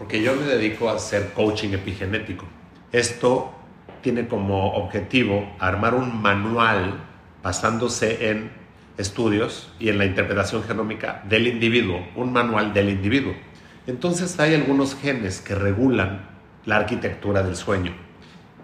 porque 0.00 0.22
yo 0.22 0.34
me 0.34 0.44
dedico 0.46 0.88
a 0.88 0.94
hacer 0.94 1.34
coaching 1.34 1.74
epigenético, 1.74 2.46
esto 2.90 3.52
tiene 4.00 4.26
como 4.28 4.72
objetivo 4.72 5.46
armar 5.58 5.94
un 5.94 6.22
manual 6.22 6.94
basándose 7.42 8.30
en 8.30 8.50
estudios 8.96 9.70
y 9.78 9.90
en 9.90 9.98
la 9.98 10.06
interpretación 10.06 10.62
genómica 10.62 11.22
del 11.28 11.46
individuo, 11.46 12.00
un 12.16 12.32
manual 12.32 12.72
del 12.72 12.88
individuo. 12.88 13.34
Entonces 13.86 14.40
hay 14.40 14.54
algunos 14.54 14.96
genes 14.96 15.42
que 15.42 15.54
regulan 15.54 16.30
la 16.64 16.76
arquitectura 16.76 17.42
del 17.42 17.56
sueño. 17.56 17.92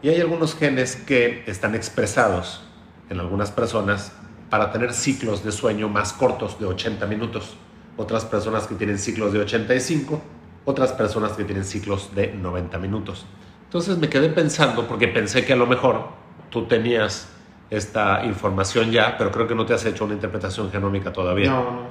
Y 0.01 0.09
hay 0.09 0.23
algunos 0.23 0.57
genes 0.57 0.97
que 0.97 1.45
están 1.47 1.75
expresados 1.75 2.65
en 3.11 3.21
algunas 3.21 3.51
personas 3.51 4.11
para 4.49 4.73
tener 4.73 4.95
ciclos 4.95 5.45
de 5.45 5.53
sueño 5.53 5.91
más 5.91 6.15
cortos 6.15 6.59
de 6.59 6.65
80 6.65 7.07
minutos, 7.07 7.59
otras 7.99 8.25
personas 8.25 8.67
que 8.67 8.75
tienen 8.75 8.99
ciclos 8.99 9.35
de 9.35 9.41
85, 9.41 10.23
otras 10.67 10.93
personas 10.93 11.33
que 11.33 11.45
tienen 11.45 11.65
ciclos 11.65 12.15
de 12.15 12.33
90 12.33 12.77
minutos. 12.79 13.25
Entonces 13.65 13.97
me 13.97 14.09
quedé 14.09 14.29
pensando, 14.29 14.87
porque 14.87 15.09
pensé 15.09 15.45
que 15.47 15.55
a 15.55 15.57
lo 15.57 15.67
mejor 15.67 16.09
tú 16.51 16.67
tenías 16.67 17.29
esta 17.71 18.25
información 18.25 18.91
ya, 18.91 19.17
pero 19.17 19.31
creo 19.31 19.47
que 19.47 19.55
no 19.55 19.65
te 19.65 19.75
has 19.75 19.85
hecho 19.87 20.05
una 20.05 20.15
interpretación 20.15 20.71
genómica 20.71 21.13
todavía. 21.13 21.51
No, 21.51 21.65
no, 21.65 21.71
no. 21.71 21.87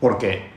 Porque 0.00 0.48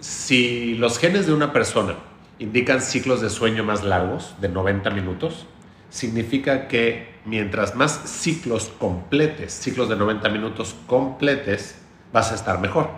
si 0.00 0.74
los 0.74 0.98
genes 0.98 1.26
de 1.26 1.32
una 1.32 1.52
persona 1.52 1.94
indican 2.38 2.80
ciclos 2.80 3.20
de 3.20 3.30
sueño 3.30 3.64
más 3.64 3.84
largos, 3.84 4.34
de 4.40 4.48
90 4.48 4.90
minutos, 4.90 5.46
significa 5.88 6.66
que 6.66 7.14
mientras 7.24 7.76
más 7.76 7.92
ciclos 8.06 8.72
completes, 8.78 9.52
ciclos 9.52 9.88
de 9.88 9.96
90 9.96 10.28
minutos 10.30 10.74
completes, 10.86 11.76
vas 12.12 12.32
a 12.32 12.34
estar 12.34 12.58
mejor. 12.60 12.88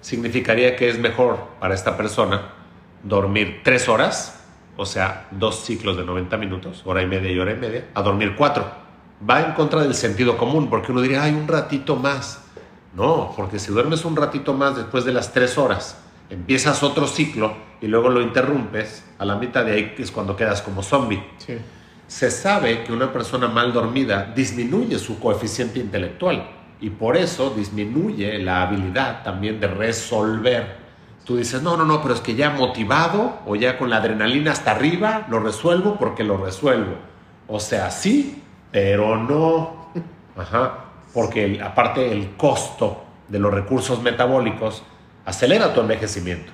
Significaría 0.00 0.76
que 0.76 0.88
es 0.88 0.98
mejor 0.98 1.38
para 1.60 1.74
esta 1.74 1.96
persona 1.96 2.63
dormir 3.04 3.60
3 3.62 3.88
horas, 3.88 4.44
o 4.76 4.84
sea, 4.84 5.28
dos 5.30 5.64
ciclos 5.64 5.96
de 5.96 6.04
90 6.04 6.36
minutos, 6.36 6.82
hora 6.84 7.02
y 7.02 7.06
media 7.06 7.30
y 7.30 7.38
hora 7.38 7.52
y 7.52 7.56
media, 7.56 7.84
a 7.94 8.02
dormir 8.02 8.34
4 8.36 8.84
va 9.28 9.40
en 9.40 9.52
contra 9.52 9.82
del 9.82 9.94
sentido 9.94 10.36
común, 10.36 10.68
porque 10.68 10.92
uno 10.92 11.00
diría, 11.00 11.22
hay 11.22 11.32
un 11.32 11.48
ratito 11.48 11.96
más. 11.96 12.40
No, 12.94 13.32
porque 13.36 13.58
si 13.58 13.72
duermes 13.72 14.04
un 14.04 14.16
ratito 14.16 14.54
más 14.54 14.76
después 14.76 15.04
de 15.04 15.12
las 15.12 15.32
tres 15.32 15.58
horas, 15.58 15.98
empiezas 16.30 16.82
otro 16.82 17.06
ciclo 17.06 17.54
y 17.80 17.88
luego 17.88 18.08
lo 18.08 18.20
interrumpes, 18.22 19.04
a 19.18 19.24
la 19.24 19.36
mitad 19.36 19.64
de 19.64 19.72
ahí 19.72 19.94
es 19.98 20.10
cuando 20.10 20.36
quedas 20.36 20.62
como 20.62 20.82
zombie. 20.82 21.22
Se 22.06 22.30
sabe 22.30 22.84
que 22.84 22.92
una 22.92 23.12
persona 23.12 23.48
mal 23.48 23.72
dormida 23.72 24.32
disminuye 24.34 24.98
su 24.98 25.18
coeficiente 25.18 25.80
intelectual 25.80 26.48
y 26.80 26.90
por 26.90 27.16
eso 27.16 27.50
disminuye 27.50 28.38
la 28.38 28.62
habilidad 28.62 29.24
también 29.24 29.58
de 29.58 29.66
resolver. 29.66 30.83
Tú 31.24 31.38
dices, 31.38 31.62
no, 31.62 31.76
no, 31.76 31.86
no, 31.86 32.02
pero 32.02 32.14
es 32.14 32.20
que 32.20 32.34
ya 32.34 32.50
motivado 32.50 33.38
o 33.46 33.56
ya 33.56 33.78
con 33.78 33.88
la 33.88 33.96
adrenalina 33.96 34.52
hasta 34.52 34.72
arriba, 34.72 35.26
lo 35.30 35.40
resuelvo 35.40 35.96
porque 35.98 36.22
lo 36.22 36.36
resuelvo. 36.36 36.96
O 37.48 37.60
sea, 37.60 37.90
sí, 37.90 38.42
pero 38.70 39.16
no. 39.16 39.90
Ajá, 40.36 40.84
porque 41.14 41.60
aparte 41.62 42.12
el 42.12 42.36
costo 42.36 43.04
de 43.28 43.38
los 43.38 43.54
recursos 43.54 44.02
metabólicos 44.02 44.82
acelera 45.24 45.72
tu 45.72 45.80
envejecimiento. 45.80 46.52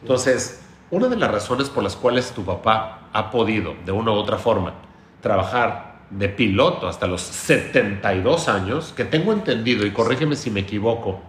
Entonces, 0.00 0.62
una 0.90 1.06
de 1.06 1.16
las 1.16 1.30
razones 1.30 1.68
por 1.68 1.84
las 1.84 1.94
cuales 1.94 2.32
tu 2.32 2.44
papá 2.44 3.08
ha 3.12 3.30
podido, 3.30 3.74
de 3.84 3.92
una 3.92 4.10
u 4.10 4.14
otra 4.14 4.38
forma, 4.38 4.74
trabajar 5.20 6.00
de 6.10 6.28
piloto 6.28 6.88
hasta 6.88 7.06
los 7.06 7.20
72 7.20 8.48
años, 8.48 8.92
que 8.96 9.04
tengo 9.04 9.32
entendido, 9.32 9.86
y 9.86 9.92
corrígeme 9.92 10.34
si 10.34 10.50
me 10.50 10.60
equivoco, 10.60 11.20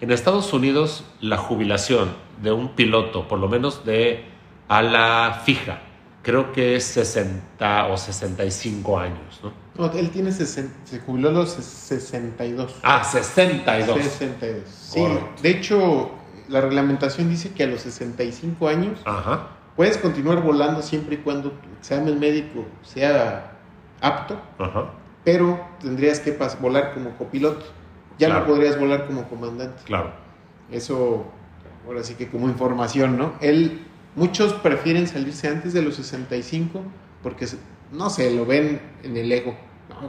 en 0.00 0.12
Estados 0.12 0.52
Unidos 0.52 1.04
la 1.20 1.36
jubilación 1.36 2.27
de 2.42 2.52
un 2.52 2.74
piloto, 2.74 3.26
por 3.26 3.38
lo 3.38 3.48
menos 3.48 3.84
de 3.84 4.24
ala 4.68 5.42
fija, 5.44 5.80
creo 6.22 6.52
que 6.52 6.76
es 6.76 6.84
60 6.84 7.86
o 7.86 7.96
65 7.96 8.98
años, 8.98 9.40
¿no? 9.42 9.52
No, 9.76 9.92
él 9.92 10.10
tiene 10.10 10.32
se 10.32 10.68
jubiló 11.06 11.28
a 11.28 11.32
los 11.32 11.50
62. 11.50 12.80
Ah, 12.82 13.04
62. 13.04 13.96
62. 13.96 14.68
Sí, 14.68 15.06
de 15.40 15.50
hecho, 15.50 16.10
la 16.48 16.60
reglamentación 16.60 17.30
dice 17.30 17.52
que 17.52 17.64
a 17.64 17.66
los 17.68 17.82
65 17.82 18.68
años 18.68 19.00
puedes 19.76 19.96
continuar 19.98 20.42
volando 20.42 20.82
siempre 20.82 21.14
y 21.14 21.18
cuando 21.18 21.52
tu 21.52 21.68
examen 21.78 22.18
médico 22.18 22.66
sea 22.82 23.52
apto, 24.00 24.36
pero 25.24 25.60
tendrías 25.80 26.20
que 26.20 26.36
volar 26.60 26.94
como 26.94 27.16
copiloto. 27.16 27.64
Ya 28.18 28.28
no 28.28 28.44
podrías 28.44 28.78
volar 28.78 29.06
como 29.06 29.28
comandante. 29.28 29.80
Claro. 29.84 30.10
Eso, 30.72 31.24
ahora 31.88 32.04
sí 32.04 32.14
que 32.14 32.28
como 32.28 32.48
información, 32.48 33.18
¿no? 33.18 33.32
Él, 33.40 33.80
muchos 34.14 34.52
prefieren 34.52 35.08
salirse 35.08 35.48
antes 35.48 35.72
de 35.72 35.82
los 35.82 35.96
65 35.96 36.82
porque, 37.22 37.48
no 37.90 38.10
sé, 38.10 38.30
lo 38.30 38.46
ven 38.46 38.80
en 39.02 39.16
el 39.16 39.32
ego 39.32 39.56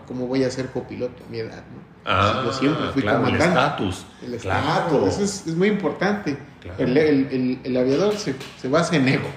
¿cómo 0.08 0.28
voy 0.28 0.44
a 0.44 0.52
ser 0.52 0.70
copiloto 0.70 1.24
a 1.28 1.32
mi 1.32 1.40
edad? 1.40 1.64
Ah, 2.06 2.44
yo 2.46 2.54
siempre 2.54 2.90
fui 2.90 3.02
comandante. 3.02 3.36
El 3.36 3.50
estatus. 3.50 4.06
El 4.24 4.34
estatus, 4.34 5.08
eso 5.08 5.24
es, 5.24 5.56
muy 5.56 5.68
importante. 5.68 6.38
El, 6.78 7.78
aviador 7.78 8.14
se, 8.16 8.36
basa 8.68 8.96
en 8.96 9.08
ego. 9.08 9.28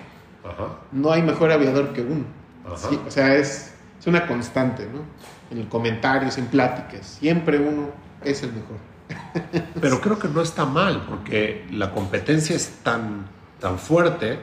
No 0.90 1.12
hay 1.12 1.22
mejor 1.22 1.50
aviador 1.50 1.92
que 1.92 2.02
uno. 2.02 2.24
o 2.66 3.11
sea, 3.11 3.35
es, 3.35 3.74
es 3.98 4.07
una 4.07 4.26
constante, 4.26 4.87
¿no? 4.92 5.02
En 5.57 5.66
comentarios, 5.66 6.38
en 6.38 6.46
pláticas. 6.46 7.18
Siempre 7.20 7.59
uno 7.59 7.90
es 8.24 8.42
el 8.42 8.52
mejor. 8.52 8.91
Pero 9.81 10.01
creo 10.01 10.18
que 10.18 10.29
no 10.29 10.40
está 10.40 10.64
mal, 10.64 11.05
porque 11.09 11.66
la 11.70 11.90
competencia 11.90 12.57
es 12.57 12.79
tan, 12.83 13.27
tan 13.61 13.79
fuerte 13.79 14.40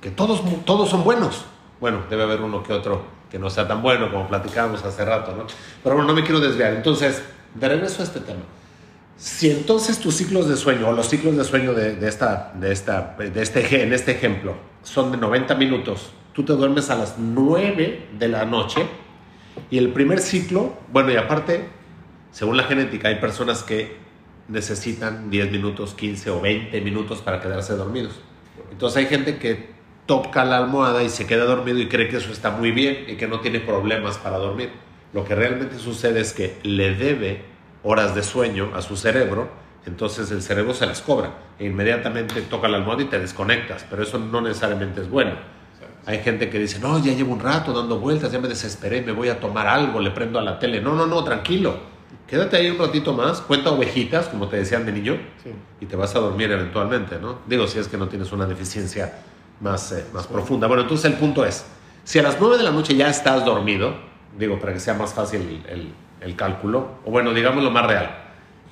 que 0.00 0.10
todos, 0.10 0.42
todos 0.64 0.88
son 0.88 1.04
buenos. 1.04 1.44
Bueno, 1.80 2.02
debe 2.10 2.24
haber 2.24 2.42
uno 2.42 2.62
que 2.62 2.72
otro 2.72 3.18
que 3.30 3.38
no 3.38 3.50
sea 3.50 3.68
tan 3.68 3.82
bueno 3.82 4.10
como 4.10 4.26
platicábamos 4.26 4.84
hace 4.84 5.04
rato, 5.04 5.34
¿no? 5.36 5.46
Pero 5.82 5.96
bueno, 5.96 6.08
no 6.08 6.14
me 6.14 6.24
quiero 6.24 6.40
desviar. 6.40 6.72
Entonces, 6.72 7.22
de 7.54 7.68
regreso 7.68 8.02
a 8.02 8.04
este 8.04 8.20
tema. 8.20 8.40
Si 9.16 9.50
entonces 9.50 9.98
tus 9.98 10.14
ciclos 10.14 10.48
de 10.48 10.56
sueño 10.56 10.88
o 10.88 10.92
los 10.92 11.08
ciclos 11.08 11.36
de 11.36 11.44
sueño 11.44 11.74
de, 11.74 12.06
esta, 12.06 12.52
de, 12.54 12.72
esta, 12.72 13.16
de 13.18 13.42
este, 13.42 13.82
en 13.82 13.92
este 13.92 14.12
ejemplo 14.12 14.54
son 14.84 15.10
de 15.10 15.18
90 15.18 15.56
minutos, 15.56 16.12
tú 16.32 16.44
te 16.44 16.52
duermes 16.52 16.88
a 16.88 16.94
las 16.94 17.18
9 17.18 18.10
de 18.16 18.28
la 18.28 18.44
noche 18.44 18.86
y 19.70 19.78
el 19.78 19.92
primer 19.92 20.20
ciclo, 20.20 20.74
bueno, 20.92 21.10
y 21.10 21.16
aparte, 21.16 21.68
según 22.30 22.56
la 22.56 22.62
genética, 22.62 23.08
hay 23.08 23.16
personas 23.16 23.64
que 23.64 23.96
necesitan 24.48 25.30
10 25.30 25.52
minutos, 25.52 25.94
15 25.94 26.30
o 26.30 26.40
20 26.40 26.80
minutos 26.80 27.20
para 27.20 27.40
quedarse 27.40 27.74
dormidos. 27.76 28.14
Entonces 28.70 28.96
hay 28.96 29.06
gente 29.06 29.38
que 29.38 29.78
toca 30.06 30.44
la 30.44 30.56
almohada 30.56 31.02
y 31.02 31.10
se 31.10 31.26
queda 31.26 31.44
dormido 31.44 31.78
y 31.78 31.88
cree 31.88 32.08
que 32.08 32.16
eso 32.16 32.32
está 32.32 32.50
muy 32.50 32.70
bien 32.72 33.04
y 33.08 33.16
que 33.16 33.28
no 33.28 33.40
tiene 33.40 33.60
problemas 33.60 34.16
para 34.18 34.38
dormir. 34.38 34.70
Lo 35.12 35.24
que 35.24 35.34
realmente 35.34 35.78
sucede 35.78 36.20
es 36.20 36.32
que 36.32 36.58
le 36.62 36.94
debe 36.94 37.42
horas 37.82 38.14
de 38.14 38.22
sueño 38.22 38.70
a 38.74 38.82
su 38.82 38.96
cerebro, 38.96 39.48
entonces 39.86 40.30
el 40.30 40.42
cerebro 40.42 40.74
se 40.74 40.86
las 40.86 41.00
cobra 41.00 41.32
e 41.58 41.66
inmediatamente 41.66 42.40
toca 42.42 42.68
la 42.68 42.78
almohada 42.78 43.02
y 43.02 43.06
te 43.06 43.18
desconectas, 43.18 43.86
pero 43.88 44.02
eso 44.02 44.18
no 44.18 44.40
necesariamente 44.40 45.02
es 45.02 45.10
bueno. 45.10 45.32
Hay 46.06 46.20
gente 46.20 46.48
que 46.48 46.58
dice, 46.58 46.78
no, 46.78 46.98
ya 47.04 47.12
llevo 47.12 47.34
un 47.34 47.40
rato 47.40 47.72
dando 47.74 47.98
vueltas, 47.98 48.32
ya 48.32 48.38
me 48.38 48.48
desesperé, 48.48 49.02
me 49.02 49.12
voy 49.12 49.28
a 49.28 49.38
tomar 49.38 49.66
algo, 49.66 50.00
le 50.00 50.10
prendo 50.10 50.38
a 50.38 50.42
la 50.42 50.58
tele. 50.58 50.80
No, 50.80 50.94
no, 50.94 51.06
no, 51.06 51.22
tranquilo. 51.22 51.97
Quédate 52.26 52.58
ahí 52.58 52.70
un 52.70 52.78
ratito 52.78 53.14
más, 53.14 53.40
cuenta 53.40 53.70
ovejitas, 53.70 54.28
como 54.28 54.48
te 54.48 54.58
decían 54.58 54.84
de 54.84 54.92
niño, 54.92 55.18
y 55.80 55.86
te 55.86 55.96
vas 55.96 56.14
a 56.14 56.20
dormir 56.20 56.50
eventualmente, 56.50 57.18
¿no? 57.18 57.38
Digo, 57.46 57.66
si 57.66 57.78
es 57.78 57.88
que 57.88 57.96
no 57.96 58.08
tienes 58.08 58.32
una 58.32 58.44
deficiencia 58.44 59.20
más, 59.60 59.92
eh, 59.92 60.04
más 60.12 60.26
profunda. 60.26 60.66
Bueno, 60.66 60.82
entonces 60.82 61.10
el 61.10 61.16
punto 61.16 61.44
es, 61.44 61.64
si 62.04 62.18
a 62.18 62.22
las 62.22 62.38
9 62.38 62.58
de 62.58 62.64
la 62.64 62.70
noche 62.70 62.94
ya 62.94 63.08
estás 63.08 63.44
dormido, 63.44 63.94
digo, 64.38 64.58
para 64.58 64.74
que 64.74 64.80
sea 64.80 64.94
más 64.94 65.14
fácil 65.14 65.62
el, 65.68 65.92
el, 66.20 66.36
cálculo, 66.36 66.98
o 67.04 67.10
bueno, 67.10 67.32
digamos 67.32 67.64
lo 67.64 67.70
más 67.70 67.86
real, 67.86 68.10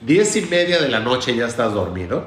10 0.03 0.37
y 0.37 0.43
media 0.43 0.81
de 0.81 0.89
la 0.89 1.01
noche 1.01 1.35
ya 1.35 1.47
estás 1.47 1.73
dormido, 1.73 2.27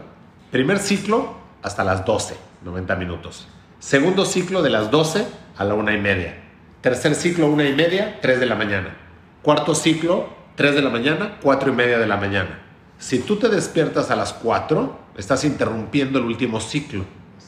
primer 0.51 0.79
ciclo 0.79 1.35
hasta 1.61 1.83
las 1.83 2.05
12, 2.05 2.35
90 2.63 2.95
minutos. 2.95 3.47
Segundo 3.79 4.25
ciclo 4.25 4.61
de 4.61 4.71
las 4.71 4.89
12 4.89 5.27
a 5.57 5.63
la 5.63 5.73
1 5.75 5.91
y 5.91 5.97
media. 5.97 6.43
Tercer 6.81 7.13
ciclo, 7.13 7.47
1 7.47 7.65
y 7.65 7.73
media, 7.73 8.19
3 8.21 8.39
de 8.39 8.45
la 8.45 8.55
mañana. 8.55 8.97
Cuarto 9.41 9.75
ciclo, 9.75 10.38
3 10.59 10.75
de 10.75 10.81
la 10.81 10.89
mañana, 10.89 11.37
4 11.41 11.71
y 11.71 11.73
media 11.73 11.99
de 11.99 12.05
la 12.05 12.17
mañana. 12.17 12.59
Si 12.97 13.19
tú 13.19 13.37
te 13.37 13.47
despiertas 13.47 14.11
a 14.11 14.17
las 14.17 14.33
4, 14.33 14.99
estás 15.15 15.45
interrumpiendo 15.45 16.19
el 16.19 16.25
último 16.25 16.59
ciclo 16.59 17.05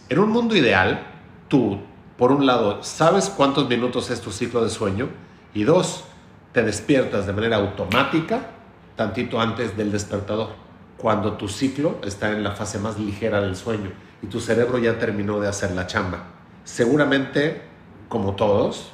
en 0.07 0.17
un 0.17 0.29
mundo 0.29 0.55
ideal, 0.55 1.07
tú, 1.49 1.81
por 2.17 2.31
un 2.31 2.45
lado, 2.45 2.81
sabes 2.83 3.29
cuántos 3.29 3.67
minutos 3.67 4.09
es 4.11 4.21
tu 4.21 4.31
ciclo 4.31 4.63
de 4.63 4.69
sueño 4.69 5.09
y 5.53 5.63
dos, 5.63 6.05
te 6.53 6.63
despiertas 6.63 7.27
de 7.27 7.33
manera 7.33 7.57
automática 7.57 8.51
tantito 8.95 9.41
antes 9.41 9.75
del 9.75 9.91
despertador, 9.91 10.51
cuando 10.95 11.33
tu 11.33 11.49
ciclo 11.49 11.99
está 12.05 12.31
en 12.31 12.45
la 12.45 12.51
fase 12.51 12.79
más 12.79 12.97
ligera 12.97 13.41
del 13.41 13.57
sueño 13.57 13.91
y 14.21 14.27
tu 14.27 14.39
cerebro 14.39 14.77
ya 14.77 14.99
terminó 14.99 15.41
de 15.41 15.49
hacer 15.49 15.71
la 15.71 15.85
chamba. 15.85 16.27
Seguramente, 16.63 17.61
como 18.07 18.35
todos, 18.35 18.93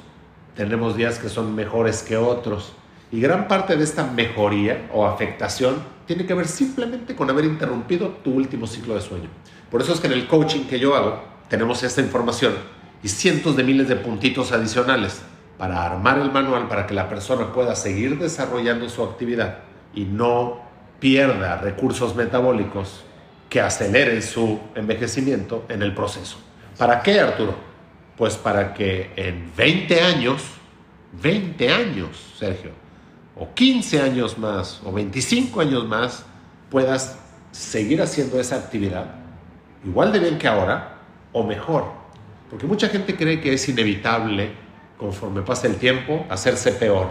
tenemos 0.56 0.96
días 0.96 1.20
que 1.20 1.28
son 1.28 1.54
mejores 1.54 2.02
que 2.02 2.16
otros. 2.16 2.72
Y 3.10 3.20
gran 3.20 3.48
parte 3.48 3.76
de 3.76 3.84
esta 3.84 4.04
mejoría 4.04 4.88
o 4.92 5.06
afectación 5.06 5.76
tiene 6.06 6.26
que 6.26 6.34
ver 6.34 6.46
simplemente 6.46 7.14
con 7.14 7.30
haber 7.30 7.44
interrumpido 7.46 8.08
tu 8.22 8.32
último 8.32 8.66
ciclo 8.66 8.94
de 8.94 9.00
sueño. 9.00 9.28
Por 9.70 9.80
eso 9.80 9.92
es 9.92 10.00
que 10.00 10.06
en 10.06 10.14
el 10.14 10.26
coaching 10.26 10.64
que 10.64 10.78
yo 10.78 10.94
hago 10.94 11.22
tenemos 11.48 11.82
esta 11.82 12.00
información 12.00 12.54
y 13.02 13.08
cientos 13.08 13.56
de 13.56 13.64
miles 13.64 13.88
de 13.88 13.96
puntitos 13.96 14.52
adicionales 14.52 15.22
para 15.56 15.84
armar 15.84 16.18
el 16.18 16.30
manual 16.30 16.68
para 16.68 16.86
que 16.86 16.94
la 16.94 17.08
persona 17.08 17.52
pueda 17.52 17.74
seguir 17.74 18.18
desarrollando 18.18 18.88
su 18.88 19.02
actividad 19.02 19.58
y 19.94 20.04
no 20.04 20.60
pierda 21.00 21.56
recursos 21.58 22.14
metabólicos 22.14 23.04
que 23.48 23.60
aceleren 23.60 24.22
su 24.22 24.60
envejecimiento 24.74 25.64
en 25.68 25.82
el 25.82 25.94
proceso. 25.94 26.38
¿Para 26.76 27.02
qué, 27.02 27.20
Arturo? 27.20 27.54
Pues 28.16 28.36
para 28.36 28.74
que 28.74 29.12
en 29.16 29.50
20 29.56 30.00
años, 30.00 30.42
20 31.22 31.72
años, 31.72 32.34
Sergio, 32.38 32.70
o 33.38 33.54
15 33.54 34.00
años 34.00 34.38
más, 34.38 34.80
o 34.84 34.92
25 34.92 35.60
años 35.60 35.86
más, 35.86 36.24
puedas 36.70 37.18
seguir 37.52 38.02
haciendo 38.02 38.38
esa 38.40 38.56
actividad 38.56 39.18
igual 39.84 40.12
de 40.12 40.18
bien 40.18 40.38
que 40.38 40.48
ahora, 40.48 40.98
o 41.32 41.42
mejor. 41.44 41.84
Porque 42.50 42.66
mucha 42.66 42.88
gente 42.88 43.16
cree 43.16 43.40
que 43.40 43.52
es 43.52 43.68
inevitable, 43.68 44.50
conforme 44.96 45.42
pasa 45.42 45.66
el 45.66 45.76
tiempo, 45.76 46.26
hacerse 46.28 46.72
peor. 46.72 47.08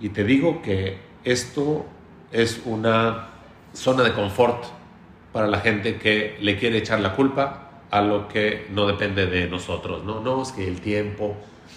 Y 0.00 0.08
te 0.08 0.24
digo 0.24 0.62
que 0.62 0.98
esto 1.24 1.86
es 2.32 2.62
una 2.64 3.28
zona 3.72 4.02
de 4.02 4.12
confort 4.12 4.64
para 5.32 5.46
la 5.46 5.60
gente 5.60 5.96
que 5.96 6.36
le 6.40 6.58
quiere 6.58 6.78
echar 6.78 7.00
la 7.00 7.14
culpa 7.14 7.70
a 7.90 8.00
lo 8.00 8.28
que 8.28 8.66
no 8.70 8.86
depende 8.86 9.26
de 9.26 9.48
nosotros. 9.48 10.04
No, 10.04 10.20
no 10.20 10.42
es 10.42 10.52
que 10.52 10.66
el 10.66 10.80
tiempo, 10.80 11.36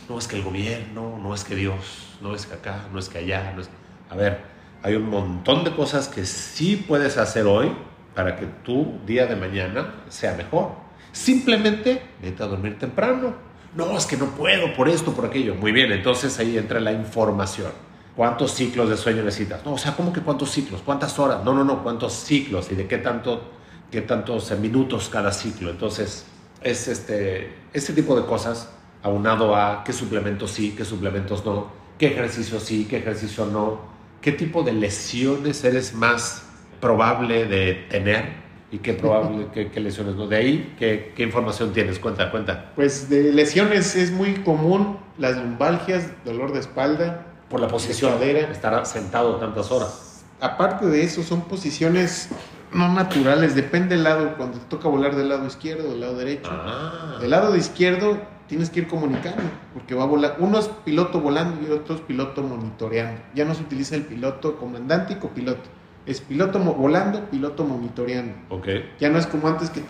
no 0.09 0.17
es 0.17 0.27
que 0.27 0.37
el 0.37 0.43
gobierno, 0.43 1.19
no 1.21 1.33
es 1.33 1.43
que 1.43 1.55
Dios, 1.55 2.04
no 2.21 2.35
es 2.35 2.45
que 2.45 2.55
acá, 2.55 2.85
no 2.91 2.99
es 2.99 3.09
que 3.09 3.19
allá. 3.19 3.53
No 3.55 3.61
es... 3.61 3.69
A 4.09 4.15
ver, 4.15 4.39
hay 4.83 4.95
un 4.95 5.09
montón 5.09 5.63
de 5.63 5.75
cosas 5.75 6.07
que 6.07 6.25
sí 6.25 6.83
puedes 6.87 7.17
hacer 7.17 7.45
hoy 7.45 7.71
para 8.13 8.35
que 8.35 8.45
tu 8.63 8.99
día 9.05 9.27
de 9.27 9.35
mañana 9.35 9.95
sea 10.09 10.35
mejor. 10.35 10.71
Simplemente 11.11 12.01
vete 12.21 12.43
a 12.43 12.47
dormir 12.47 12.77
temprano. 12.77 13.33
No, 13.75 13.97
es 13.97 14.05
que 14.05 14.15
no 14.15 14.27
puedo 14.27 14.73
por 14.73 14.87
esto, 14.87 15.13
por 15.13 15.25
aquello. 15.25 15.55
Muy 15.55 15.71
bien, 15.71 15.91
entonces 15.91 16.37
ahí 16.39 16.57
entra 16.57 16.79
la 16.79 16.93
información. 16.93 17.71
¿Cuántos 18.15 18.53
ciclos 18.53 18.89
de 18.89 18.95
sueño 18.95 19.23
necesitas? 19.23 19.65
No, 19.65 19.73
o 19.73 19.77
sea, 19.77 19.93
¿cómo 19.95 20.13
que 20.13 20.21
cuántos 20.21 20.49
ciclos? 20.51 20.81
¿Cuántas 20.83 21.19
horas? 21.19 21.43
No, 21.43 21.53
no, 21.53 21.65
no, 21.65 21.83
¿cuántos 21.83 22.13
ciclos? 22.13 22.71
¿Y 22.71 22.75
de 22.75 22.87
qué, 22.87 22.97
tanto, 22.97 23.51
qué 23.91 24.01
tantos 24.01 24.49
minutos 24.57 25.09
cada 25.09 25.33
ciclo? 25.33 25.69
Entonces, 25.69 26.25
es 26.61 26.87
este, 26.87 27.53
este 27.73 27.91
tipo 27.91 28.15
de 28.19 28.25
cosas 28.25 28.69
aunado 29.03 29.55
a 29.55 29.83
qué 29.83 29.93
suplementos 29.93 30.51
sí, 30.51 30.73
qué 30.75 30.85
suplementos 30.85 31.45
no, 31.45 31.67
qué 31.97 32.07
ejercicio 32.07 32.59
sí, 32.59 32.87
qué 32.89 32.97
ejercicio 32.97 33.45
no, 33.45 33.79
qué 34.21 34.31
tipo 34.31 34.63
de 34.63 34.73
lesiones 34.73 35.63
eres 35.63 35.93
más 35.93 36.43
probable 36.81 37.45
de 37.45 37.85
tener 37.89 38.45
y 38.71 38.79
qué 38.79 38.93
probable 38.93 39.47
qué, 39.73 39.79
lesiones 39.79 40.15
no. 40.15 40.27
De 40.27 40.37
ahí, 40.37 40.75
¿qué, 40.77 41.13
¿qué, 41.15 41.23
información 41.23 41.73
tienes? 41.73 41.99
Cuenta, 41.99 42.31
cuenta. 42.31 42.71
Pues 42.75 43.09
de 43.09 43.31
lesiones 43.33 43.95
es 43.95 44.11
muy 44.11 44.35
común 44.35 44.97
las 45.17 45.37
lumbalgias, 45.37 46.11
dolor 46.25 46.51
de 46.51 46.59
espalda, 46.59 47.25
por 47.49 47.59
la 47.59 47.67
posición, 47.67 48.19
de 48.19 48.41
estar 48.51 48.85
sentado 48.85 49.35
tantas 49.35 49.71
horas. 49.71 50.23
Aparte 50.41 50.85
de 50.87 51.03
eso, 51.03 51.23
son 51.23 51.41
posiciones 51.41 52.29
no 52.73 52.91
naturales, 52.91 53.55
depende 53.55 53.95
del 53.95 54.03
lado, 54.03 54.35
cuando 54.35 54.57
te 54.57 54.65
toca 54.65 54.89
volar 54.89 55.15
del 55.15 55.29
lado 55.29 55.47
izquierdo 55.47 55.87
o 55.87 55.91
del 55.91 56.01
lado 56.01 56.17
derecho. 56.17 56.49
Ah. 56.51 57.17
Del 57.21 57.29
lado 57.29 57.53
de 57.53 57.59
izquierdo 57.59 58.19
tienes 58.47 58.69
que 58.69 58.81
ir 58.81 58.87
comunicando, 58.87 59.43
porque 59.73 59.95
va 59.95 60.03
a 60.03 60.07
volar, 60.07 60.37
uno 60.39 60.59
es 60.59 60.67
piloto 60.85 61.19
volando 61.19 61.67
y 61.67 61.71
otro 61.71 61.95
es 61.95 62.01
piloto 62.01 62.43
monitoreando. 62.43 63.21
Ya 63.33 63.45
no 63.45 63.53
se 63.53 63.61
utiliza 63.61 63.95
el 63.95 64.03
piloto 64.03 64.57
comandante 64.57 65.13
y 65.13 65.15
copiloto 65.17 65.69
es 66.05 66.21
piloto 66.21 66.59
volando, 66.59 67.25
piloto 67.29 67.63
monitoreando. 67.63 68.33
Okay. 68.49 68.91
Ya 68.99 69.09
no 69.09 69.17
es 69.17 69.25
como 69.25 69.47
antes 69.47 69.69
que 69.69 69.81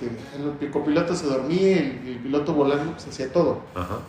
el 0.62 0.72
copiloto 0.72 1.16
se 1.16 1.26
dormía 1.26 1.72
y 1.72 2.12
el, 2.14 2.20
piloto 2.20 2.54
volando 2.54 2.92
pues 2.94 3.08
hacía 3.08 3.32
todo. 3.32 3.62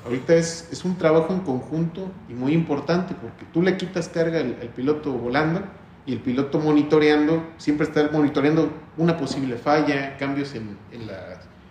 Ahorita 0.05 0.35
es, 0.35 0.69
es, 0.71 0.85
un 0.85 0.97
trabajo 0.97 1.33
en 1.33 1.41
conjunto 1.41 2.09
y 2.29 2.35
muy 2.35 2.53
importante 2.53 3.15
porque 3.21 3.45
tú 3.53 3.63
le 3.63 3.77
quitas 3.77 4.09
carga 4.09 4.39
al, 4.39 4.55
piloto 4.75 5.13
volando 5.13 5.63
y 6.07 6.13
el 6.13 6.21
piloto 6.21 6.61
monitoreando 6.61 7.43
siempre 7.57 7.87
está 7.87 8.09
monitoreando 8.13 8.71
una 8.97 9.17
posible 9.17 9.57
falla, 9.57 10.17
cambios 10.17 10.55
en, 10.55 10.77
en, 10.93 11.07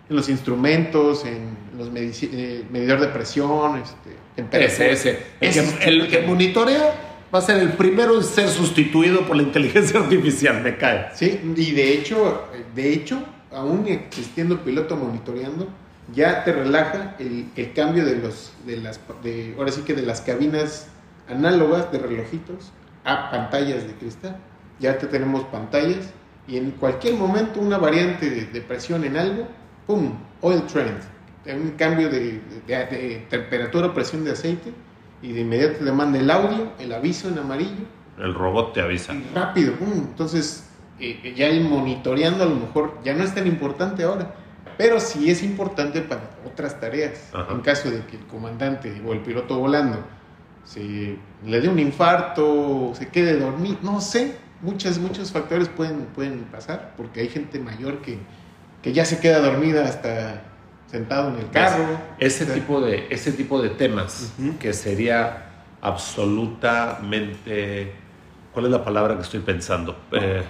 los 0.10 0.30
instrumentos, 0.30 1.26
en 1.26 1.58
los 1.78 1.89
eh, 1.96 2.63
medidor 2.72 3.00
de 3.00 3.08
presión, 3.08 3.82
este, 3.82 4.65
ese, 4.65 4.91
ese. 4.91 5.20
El, 5.41 6.02
el 6.02 6.08
que 6.10 6.22
monitorea 6.22 6.94
va 7.34 7.39
a 7.39 7.41
ser 7.41 7.58
el 7.58 7.74
primero 7.74 8.18
en 8.18 8.24
ser 8.24 8.50
sustituido 8.50 9.22
por 9.26 9.36
la 9.36 9.44
inteligencia 9.44 10.00
artificial, 10.04 10.62
me 10.62 10.78
cae. 10.78 11.08
Sí, 11.13 11.39
y 11.56 11.72
de 11.72 11.94
hecho, 11.94 12.46
de 12.76 12.94
hecho, 12.94 13.24
aún 13.52 13.88
existiendo 13.88 14.63
piloto 14.63 14.96
monitoreando, 14.96 15.68
ya 16.13 16.44
te 16.44 16.52
relaja 16.52 17.15
el, 17.20 17.50
el 17.56 17.74
cambio 17.74 18.06
de 18.06 18.18
los, 18.18 18.54
de 18.65 18.78
las, 18.78 19.00
de, 19.24 19.56
ahora 19.58 19.72
sí 19.72 19.82
que 19.82 19.94
de 19.94 20.04
las 20.04 20.22
cabinas 20.22 20.88
análogas 21.28 21.91
de 21.91 21.98
relojitos 22.00 22.72
a 23.04 23.32
pantallas 23.32 23.88
de 23.88 23.94
cristal. 23.94 24.38
Ya 24.80 24.98
te 24.98 25.08
tenemos 25.08 25.44
pantallas 25.46 26.12
y 26.48 26.58
en 26.58 26.72
cualquier 26.72 27.15
momento 27.15 27.60
una 27.60 27.78
variante 27.78 28.30
de, 28.30 28.62
presión 28.62 29.04
en 29.04 29.18
algo, 29.18 29.48
¡pum! 29.88 30.13
Oil 30.41 30.63
trend, 30.63 31.00
un 31.48 31.71
cambio 31.71 32.10
de, 32.10 32.41
de, 32.67 32.76
de 32.86 33.26
temperatura 33.30 33.88
o 33.88 33.93
presión 33.93 34.24
de 34.24 34.32
aceite 34.32 34.71
y 35.21 35.32
de 35.32 35.41
inmediato 35.41 35.84
te 35.84 35.91
manda 35.91 36.19
el 36.19 36.30
audio, 36.30 36.71
el 36.80 36.93
aviso 36.93 37.28
en 37.30 37.39
amarillo. 37.39 37.86
El 38.17 38.34
robot 38.34 38.74
te 38.74 38.82
avisa. 38.82 39.13
rápido, 39.34 39.74
entonces 39.82 40.69
eh, 41.00 41.34
ya 41.36 41.48
el 41.48 41.62
monitoreando 41.65 42.43
a 42.43 42.48
lo 42.48 42.56
mejor 42.56 43.00
ya 43.04 43.13
no 43.13 43.24
es 43.24 43.34
tan 43.36 43.48
importante 43.48 44.04
ahora, 44.04 44.34
pero 44.78 45.00
sí 45.00 45.30
es 45.30 45.43
importante 45.43 46.02
para 46.02 46.21
otras 46.45 46.80
tareas. 46.80 47.32
En 47.50 47.62
caso 47.62 47.91
de 47.91 48.06
que 48.06 48.17
el 48.17 48.26
comandante 48.28 49.02
o 49.06 49.13
el 49.13 49.19
piloto 49.19 49.58
volando 49.58 50.00
se 50.63 51.17
le 51.45 51.62
dé 51.62 51.69
un 51.69 51.80
infarto, 51.80 52.93
se 52.95 53.10
quede 53.10 53.38
dormido, 53.38 53.78
no 53.82 54.02
sé, 54.02 54.36
muchos, 54.62 54.98
muchos 54.98 55.32
factores 55.32 55.69
pueden, 55.69 56.06
pueden 56.15 56.39
pasar, 56.45 56.93
porque 56.98 57.21
hay 57.21 57.30
gente 57.30 57.60
mayor 57.60 58.00
que, 58.00 58.17
que 58.86 58.93
ya 58.93 59.04
se 59.04 59.19
queda 59.19 59.39
dormida 59.39 59.84
hasta 59.84 60.43
sentado 60.86 61.30
en 61.30 61.39
el 61.39 61.50
carro. 61.50 61.84
Ese, 62.19 62.45
tipo, 62.45 62.80
de, 62.80 63.08
ese 63.10 63.32
tipo 63.32 63.60
de 63.60 63.69
temas 63.69 64.32
que 64.60 64.74
sería 64.74 65.48
absolutamente... 65.82 67.91
¿Cuál 68.54 68.67
es 68.67 68.71
la 68.71 68.86
palabra 68.86 69.15
que 69.15 69.24
estoy 69.24 69.39
pensando? 69.39 69.98
Eh, 70.12 70.43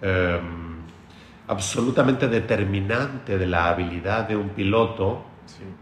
em, 0.00 0.76
absolutamente 1.48 2.28
determinante 2.28 3.36
de 3.36 3.46
la 3.46 3.68
habilidad 3.68 4.26
de 4.26 4.36
un 4.36 4.48
piloto, 4.48 5.26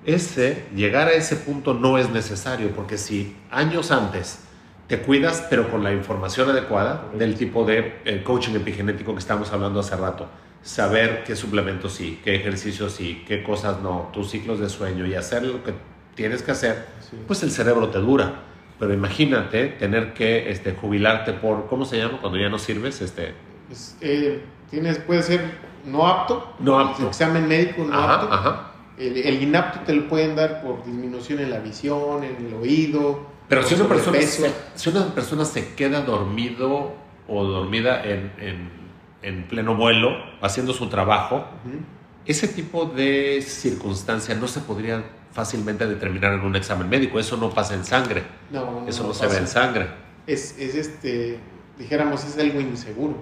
ese, 0.05 0.65
llegar 0.75 1.07
a 1.07 1.13
ese 1.13 1.37
punto 1.37 1.75
no 1.75 1.97
es 1.97 2.11
necesario, 2.11 2.73
porque 2.73 2.99
si 2.99 3.37
años 3.53 3.93
antes 3.93 4.41
te 4.89 5.01
cuidas, 5.01 5.47
pero 5.49 5.71
con 5.71 5.85
la 5.85 5.93
información 5.93 6.51
adecuada 6.51 7.05
del 7.17 7.37
tipo 7.37 7.65
de 7.65 8.01
eh, 8.05 8.25
coaching 8.25 8.57
epigenético 8.57 9.13
que 9.13 9.21
estamos 9.21 9.53
hablando 9.53 9.79
hace 9.79 9.95
rato, 9.95 10.29
saber 10.65 11.25
qué 11.25 11.37
suplementos 11.37 11.93
sí, 11.93 12.21
qué 12.25 12.35
ejercicios 12.35 12.95
sí, 12.95 13.23
qué 13.29 13.43
cosas 13.43 13.83
no, 13.83 14.09
tus 14.13 14.31
ciclos 14.31 14.59
de 14.59 14.71
sueño 14.71 15.07
y 15.07 15.15
hacer 15.15 15.45
lo 15.45 15.63
que 15.63 15.75
tienes 16.15 16.43
que 16.43 16.53
hacer, 16.53 16.87
pues 17.27 17.43
el 17.43 17.51
cerebro 17.51 17.91
te 17.91 17.99
dura. 17.99 18.41
Pero 18.79 18.93
imagínate 18.93 19.69
tener 19.69 20.15
que 20.15 20.51
este, 20.51 20.73
jubilarte 20.73 21.33
por, 21.33 21.67
¿cómo 21.67 21.85
se 21.85 21.99
llama? 21.99 22.19
Cuando 22.21 22.39
ya 22.39 22.49
no 22.49 22.59
sirves, 22.59 23.01
este... 23.03 23.35
Pues, 23.69 23.97
eh, 24.01 24.43
tienes, 24.71 24.99
puede 24.99 25.23
ser 25.23 25.43
no 25.85 26.09
apto, 26.09 26.55
no 26.59 26.81
apto. 26.81 27.07
examen 27.09 27.47
médico 27.47 27.85
no 27.85 27.95
apto. 27.95 28.73
El, 28.97 29.43
inapto 29.43 29.81
te 29.81 29.93
lo 29.93 30.09
pueden 30.09 30.35
dar 30.35 30.63
por 30.63 30.85
disminución 30.85 31.41
en 31.41 31.51
la 31.51 31.59
visión, 31.59 32.25
en 32.25 32.47
el 32.47 32.55
oído. 32.55 33.27
Pero 33.49 33.63
si 33.63 33.75
una, 33.75 33.87
persona 33.87 34.21
se, 34.23 34.51
si 34.75 34.89
una 34.89 35.07
persona 35.15 35.45
se 35.45 35.75
queda 35.75 36.01
dormido 36.01 36.95
o 37.29 37.45
dormida 37.45 38.03
en 38.05 38.33
en 38.39 38.84
pleno 39.49 39.75
vuelo, 39.77 40.17
haciendo 40.41 40.73
su 40.73 40.89
trabajo, 40.89 41.47
ese 42.27 42.49
tipo 42.49 42.87
de 42.87 43.43
circunstancia 43.43 44.35
no 44.35 44.49
se 44.49 44.61
podría 44.61 45.05
fácilmente 45.33 45.87
determinar 45.87 46.33
en 46.35 46.41
un 46.41 46.57
examen 46.57 46.89
médico. 46.89 47.19
Eso 47.19 47.37
no 47.37 47.51
pasa 47.51 47.75
en 47.75 47.85
sangre. 47.85 48.23
No, 48.51 48.87
Eso 48.87 49.07
no, 49.07 49.13
se 49.13 49.27
ve 49.27 49.37
en 49.39 49.49
sangre. 49.49 49.89
Es, 50.27 50.57
es, 50.59 50.75
este, 50.75 51.39
dijéramos, 51.79 52.25
es 52.25 52.39
algo 52.39 52.61
inseguro. 52.61 53.17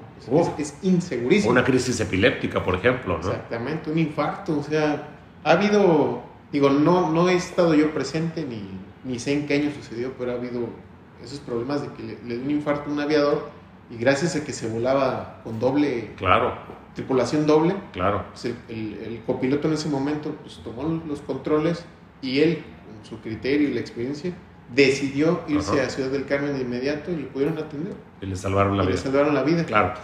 Es, 0.59 0.75
insegurísimo. 0.83 1.51
Una 1.51 1.65
crisis 1.65 1.99
epiléptica, 2.01 2.63
por 2.63 2.77
ejemplo, 2.77 3.19
¿no? 3.19 3.29
Exactamente, 3.29 3.91
un 3.91 3.99
infarto. 3.99 4.59
O 4.59 4.63
sea, 4.63 5.09
ha 5.43 5.51
habido, 5.51 6.23
digo, 6.53 6.71
no, 6.71 7.11
no 7.11 7.29
he 7.29 7.35
estado 7.35 7.75
yo 7.75 7.93
presente 7.93 8.45
ni, 8.45 8.63
ni 9.05 9.19
sé 9.19 9.33
en 9.33 9.47
qué 9.47 9.55
año 9.55 9.71
sucedió, 9.73 10.13
pero 10.19 10.33
ha 10.33 10.35
habido 10.35 10.69
esos 11.25 11.41
problemas 11.41 11.83
de 11.83 11.89
que 11.89 12.03
le, 12.03 12.19
le 12.25 12.35
dio 12.37 12.45
un 12.45 12.51
infarto 12.51 12.91
a 12.91 12.93
un 12.93 13.01
aviador 13.01 13.51
y 13.93 13.99
gracias 13.99 14.37
a 14.37 14.45
que 14.45 14.53
se 14.53 14.69
volaba 14.69 15.41
con 15.45 15.61
doble 15.61 16.13
claro. 16.17 16.55
tripulación 16.95 17.47
doble, 17.47 17.75
claro. 17.93 18.25
Pues 18.31 18.55
el, 18.69 19.21
copiloto 19.27 19.69
en 19.69 19.75
ese 19.75 19.89
momento 19.89 20.35
pues, 20.43 20.61
tomó 20.65 21.03
los 21.07 21.21
controles 21.21 21.85
y 22.23 22.41
él, 22.41 22.63
con 22.87 23.05
su 23.05 23.21
criterio 23.21 23.69
y 23.69 23.75
la 23.75 23.81
experiencia, 23.81 24.33
decidió 24.75 25.43
irse 25.47 25.73
Ajá. 25.73 25.89
a 25.89 25.91
Ciudad 25.91 26.11
del 26.11 26.25
Carmen 26.25 26.55
de 26.55 26.63
inmediato 26.63 27.11
y 27.11 27.17
lo 27.17 27.29
pudieron 27.29 27.59
atender. 27.59 27.93
Y 28.23 28.27
le 28.27 28.37
salvaron 28.37 28.79
la 28.79 28.85
y 28.85 28.87
le 28.87 28.93
vida. 28.93 29.03
salvaron 29.03 29.35
la 29.35 29.43
vida. 29.43 29.65
Claro. 29.65 29.95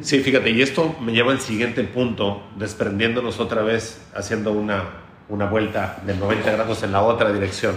Sí, 0.00 0.18
fíjate, 0.18 0.50
y 0.50 0.60
esto 0.60 0.96
me 1.00 1.12
lleva 1.12 1.30
al 1.30 1.40
siguiente 1.40 1.84
punto, 1.84 2.42
desprendiéndonos 2.56 3.38
otra 3.38 3.62
vez, 3.62 4.00
haciendo 4.14 4.50
una, 4.50 4.82
una 5.28 5.46
vuelta 5.46 6.02
de 6.04 6.16
90 6.16 6.50
grados 6.50 6.82
en 6.82 6.90
la 6.90 7.02
otra 7.02 7.32
dirección, 7.32 7.76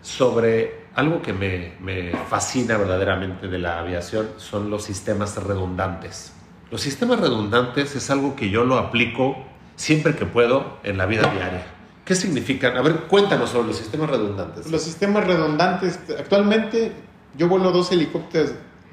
sobre 0.00 0.85
algo 0.96 1.20
que 1.20 1.34
me, 1.34 1.74
me 1.80 2.12
fascina 2.28 2.76
verdaderamente 2.78 3.48
de 3.48 3.58
la 3.58 3.78
aviación, 3.78 4.30
son 4.38 4.70
los 4.70 4.82
sistemas 4.82 5.36
redundantes. 5.36 6.32
Los 6.70 6.80
sistemas 6.80 7.20
redundantes 7.20 7.94
es 7.94 8.10
algo 8.10 8.34
que 8.34 8.50
yo 8.50 8.64
lo 8.64 8.78
aplico 8.78 9.36
siempre 9.76 10.16
que 10.16 10.24
puedo 10.24 10.78
en 10.82 10.96
la 10.96 11.04
vida 11.04 11.30
diaria. 11.30 11.66
¿Qué 12.04 12.14
significan? 12.14 12.78
A 12.78 12.82
ver, 12.82 12.94
cuéntanos 13.08 13.50
sobre 13.50 13.68
los 13.68 13.76
sistemas 13.76 14.08
redundantes. 14.08 14.70
Los 14.70 14.82
sistemas 14.82 15.26
redundantes, 15.26 16.00
actualmente 16.18 16.92
yo 17.36 17.48
vuelo 17.48 17.72
dos 17.72 17.92
helicópteros 17.92 18.52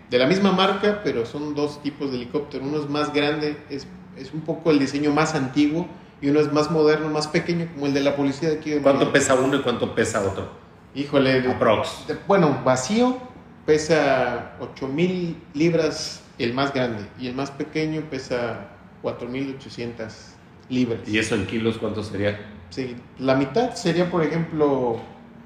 de 0.09 0.17
la 0.17 0.27
misma 0.27 0.51
marca, 0.51 0.99
pero 1.05 1.25
son 1.25 1.55
dos 1.55 1.81
tipos 1.81 2.11
de 2.11 2.17
helicóptero. 2.17 2.65
Uno 2.65 2.79
es 2.79 2.89
más 2.89 3.13
grande, 3.13 3.57
es, 3.69 3.87
es 4.17 4.33
un 4.33 4.41
poco 4.41 4.71
el 4.71 4.79
diseño 4.79 5.11
más 5.11 5.35
antiguo, 5.35 5.87
y 6.21 6.29
uno 6.29 6.41
es 6.41 6.51
más 6.51 6.69
moderno, 6.69 7.09
más 7.09 7.27
pequeño, 7.27 7.69
como 7.73 7.85
el 7.85 7.93
de 7.93 8.01
la 8.01 8.15
policía 8.15 8.49
de 8.49 8.55
aquí 8.55 8.71
de 8.71 8.81
¿Cuánto 8.81 9.11
pesa 9.11 9.35
uno 9.35 9.55
y 9.55 9.61
cuánto 9.61 9.95
pesa 9.95 10.21
otro? 10.21 10.62
Híjole, 10.95 11.41
de- 11.41 11.51
Aprox. 11.51 12.07
de- 12.07 12.17
bueno, 12.27 12.61
vacío 12.63 13.17
pesa 13.65 14.51
8000 14.59 15.37
libras 15.53 16.21
el 16.37 16.53
más 16.53 16.73
grande, 16.73 17.05
y 17.19 17.27
el 17.27 17.35
más 17.35 17.51
pequeño 17.51 18.01
pesa 18.09 18.67
4800 19.01 20.33
libras. 20.69 20.99
¿Y 21.07 21.17
eso 21.19 21.35
en 21.35 21.45
kilos 21.45 21.77
cuánto 21.77 22.03
sería? 22.03 22.39
Sí, 22.69 22.95
la 23.19 23.35
mitad 23.35 23.73
sería, 23.75 24.09
por 24.09 24.23
ejemplo, 24.23 24.97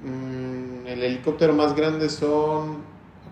mm, 0.02 0.86
el 0.86 1.02
helicóptero 1.02 1.52
más 1.54 1.74
grande 1.76 2.08
son 2.08 2.78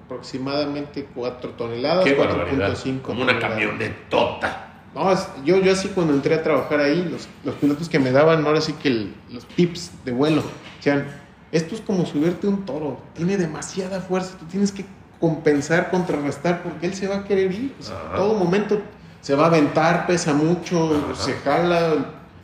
aproximadamente 0.05 1.07
4 1.15 1.51
toneladas, 1.51 2.05
Qué 2.05 2.15
barbaridad. 2.15 2.69
4.5 2.75 3.03
Como 3.03 3.23
una 3.23 3.39
camionetota. 3.39 4.63
No, 4.95 5.13
yo, 5.45 5.59
yo 5.59 5.73
así 5.73 5.89
cuando 5.89 6.15
entré 6.15 6.35
a 6.35 6.43
trabajar 6.43 6.81
ahí, 6.81 7.07
los, 7.11 7.29
los 7.45 7.55
pilotos 7.57 7.89
que 7.89 7.99
me 7.99 8.11
daban, 8.13 8.47
ahora 8.47 8.61
sí 8.61 8.73
que 8.75 8.89
el- 8.89 9.15
los 9.31 9.45
tips 9.47 9.91
de 10.05 10.13
vuelo, 10.13 10.43
decían, 10.77 11.07
esto 11.53 11.75
es 11.75 11.81
como 11.81 12.05
subirte 12.07 12.47
un 12.47 12.65
toro, 12.65 12.99
tiene 13.15 13.37
demasiada 13.37 14.01
fuerza, 14.01 14.37
tú 14.39 14.47
tienes 14.47 14.73
que 14.73 14.85
compensar, 15.21 15.91
contrarrestar, 15.91 16.63
porque 16.63 16.87
él 16.87 16.95
se 16.95 17.09
va 17.09 17.17
a 17.17 17.25
querer 17.25 17.53
ir. 17.53 17.75
O 17.81 17.83
sea, 17.83 17.97
Ajá. 17.97 18.17
todo 18.17 18.35
momento 18.35 18.81
se 19.23 19.35
va 19.35 19.45
a 19.45 19.47
aventar, 19.47 20.07
pesa 20.07 20.35
mucho, 20.35 20.95
Ajá. 21.13 21.23
se 21.23 21.33
jala, 21.35 21.95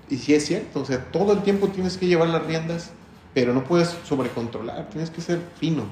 y 0.09 0.17
sí 0.17 0.35
es 0.35 0.47
cierto, 0.47 0.81
o 0.81 0.85
sea, 0.85 0.99
todo 1.13 1.33
el 1.33 1.43
tiempo 1.43 1.69
tienes 1.69 1.97
que 1.99 2.07
llevar 2.07 2.29
las 2.29 2.45
riendas, 2.47 2.91
pero 3.35 3.53
no 3.55 3.65
puedes 3.65 3.97
sobrecontrolar, 4.05 4.89
tienes 4.91 5.11
que 5.11 5.21
ser 5.21 5.41
fino, 5.59 5.85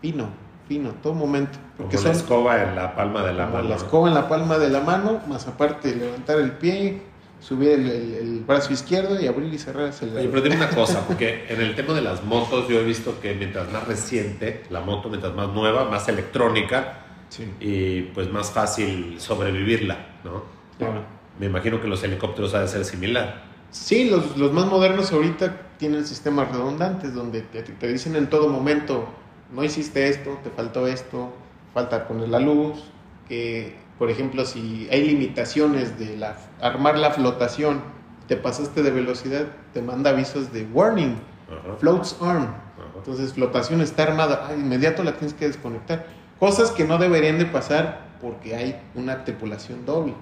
fino, 0.00 0.28
fino, 0.68 0.90
todo 1.02 1.14
momento. 1.14 1.58
Porque 1.76 1.96
Como 1.96 2.08
la 2.08 2.14
son 2.14 2.22
escoba 2.22 2.62
en 2.62 2.76
la 2.76 2.94
palma 2.94 3.22
de 3.22 3.32
la 3.32 3.46
mano. 3.46 3.68
la 3.68 3.76
escoba 3.76 4.08
en 4.08 4.14
la 4.14 4.28
palma 4.28 4.58
de 4.58 4.68
la 4.70 4.80
mano, 4.80 5.20
más 5.26 5.46
aparte 5.46 5.94
levantar 5.94 6.38
el 6.38 6.52
pie, 6.52 7.02
subir 7.40 7.70
el, 7.70 7.90
el- 7.90 8.14
el 8.14 8.40
brazo 8.40 8.72
izquierdo 8.72 9.20
y 9.20 9.26
abrir 9.26 9.52
y 9.52 9.58
cerrar 9.58 9.92
el 10.02 10.16
Oye, 10.16 10.28
pero 10.28 10.42
dime 10.42 10.56
una 10.56 10.70
cosa, 10.70 11.06
porque 11.06 11.46
en 11.48 11.60
el 11.60 11.74
tema 11.74 11.94
de 11.94 12.02
las 12.02 12.22
motos 12.24 12.68
yo 12.68 12.78
he 12.80 12.84
visto 12.84 13.18
que 13.20 13.34
mientras 13.34 13.70
más 13.72 13.86
reciente 13.88 14.62
la 14.70 14.80
moto, 14.80 15.08
mientras 15.08 15.34
más 15.34 15.48
nueva, 15.48 15.84
más 15.86 16.08
electrónica 16.08 16.98
Sí, 17.30 17.44
y 17.60 18.02
pues 18.12 18.30
más 18.30 18.50
fácil 18.50 19.16
sobrevivirla, 19.20 19.96
¿no? 20.24 20.42
claro. 20.78 21.02
Me 21.38 21.46
imagino 21.46 21.80
que 21.80 21.88
los 21.88 22.02
helicópteros 22.02 22.52
ha 22.54 22.60
de 22.60 22.68
ser 22.68 22.84
similar. 22.84 23.44
Sí, 23.70 24.10
los, 24.10 24.36
los 24.36 24.52
más 24.52 24.66
modernos 24.66 25.10
ahorita 25.12 25.56
tienen 25.78 26.04
sistemas 26.04 26.50
redundantes 26.52 27.14
donde 27.14 27.40
te, 27.42 27.62
te 27.62 27.88
dicen 27.88 28.16
en 28.16 28.28
todo 28.28 28.48
momento, 28.48 29.08
no 29.52 29.64
hiciste 29.64 30.08
esto, 30.08 30.38
te 30.44 30.50
faltó 30.50 30.86
esto, 30.88 31.32
falta 31.72 32.06
poner 32.08 32.28
la 32.28 32.40
luz, 32.40 32.82
que 33.28 33.76
por 34.00 34.10
ejemplo 34.10 34.46
si 34.46 34.88
hay 34.90 35.04
limitaciones 35.06 35.98
de 35.98 36.16
la, 36.16 36.34
armar 36.62 36.96
la 36.98 37.10
flotación, 37.10 37.82
te 38.26 38.34
pasaste 38.34 38.82
de 38.82 38.90
velocidad, 38.90 39.44
te 39.74 39.82
manda 39.82 40.08
avisos 40.08 40.54
de 40.54 40.62
warning, 40.72 41.16
Ajá, 41.50 41.76
floats 41.78 42.16
arm, 42.22 42.44
ajá. 42.44 42.56
Entonces, 42.96 43.34
flotación 43.34 43.82
está 43.82 44.04
armada, 44.04 44.46
ah, 44.48 44.54
inmediato 44.54 45.02
la 45.04 45.12
tienes 45.12 45.34
que 45.34 45.46
desconectar. 45.46 46.06
Cosas 46.38 46.70
que 46.70 46.84
no 46.84 46.96
deberían 46.96 47.38
de 47.38 47.44
pasar 47.44 48.06
porque 48.22 48.56
hay 48.56 48.80
una 48.94 49.22
tripulación 49.24 49.84
doble. 49.84 50.14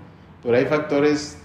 Pero 0.43 0.57
hay 0.57 0.65
factores 0.65 1.39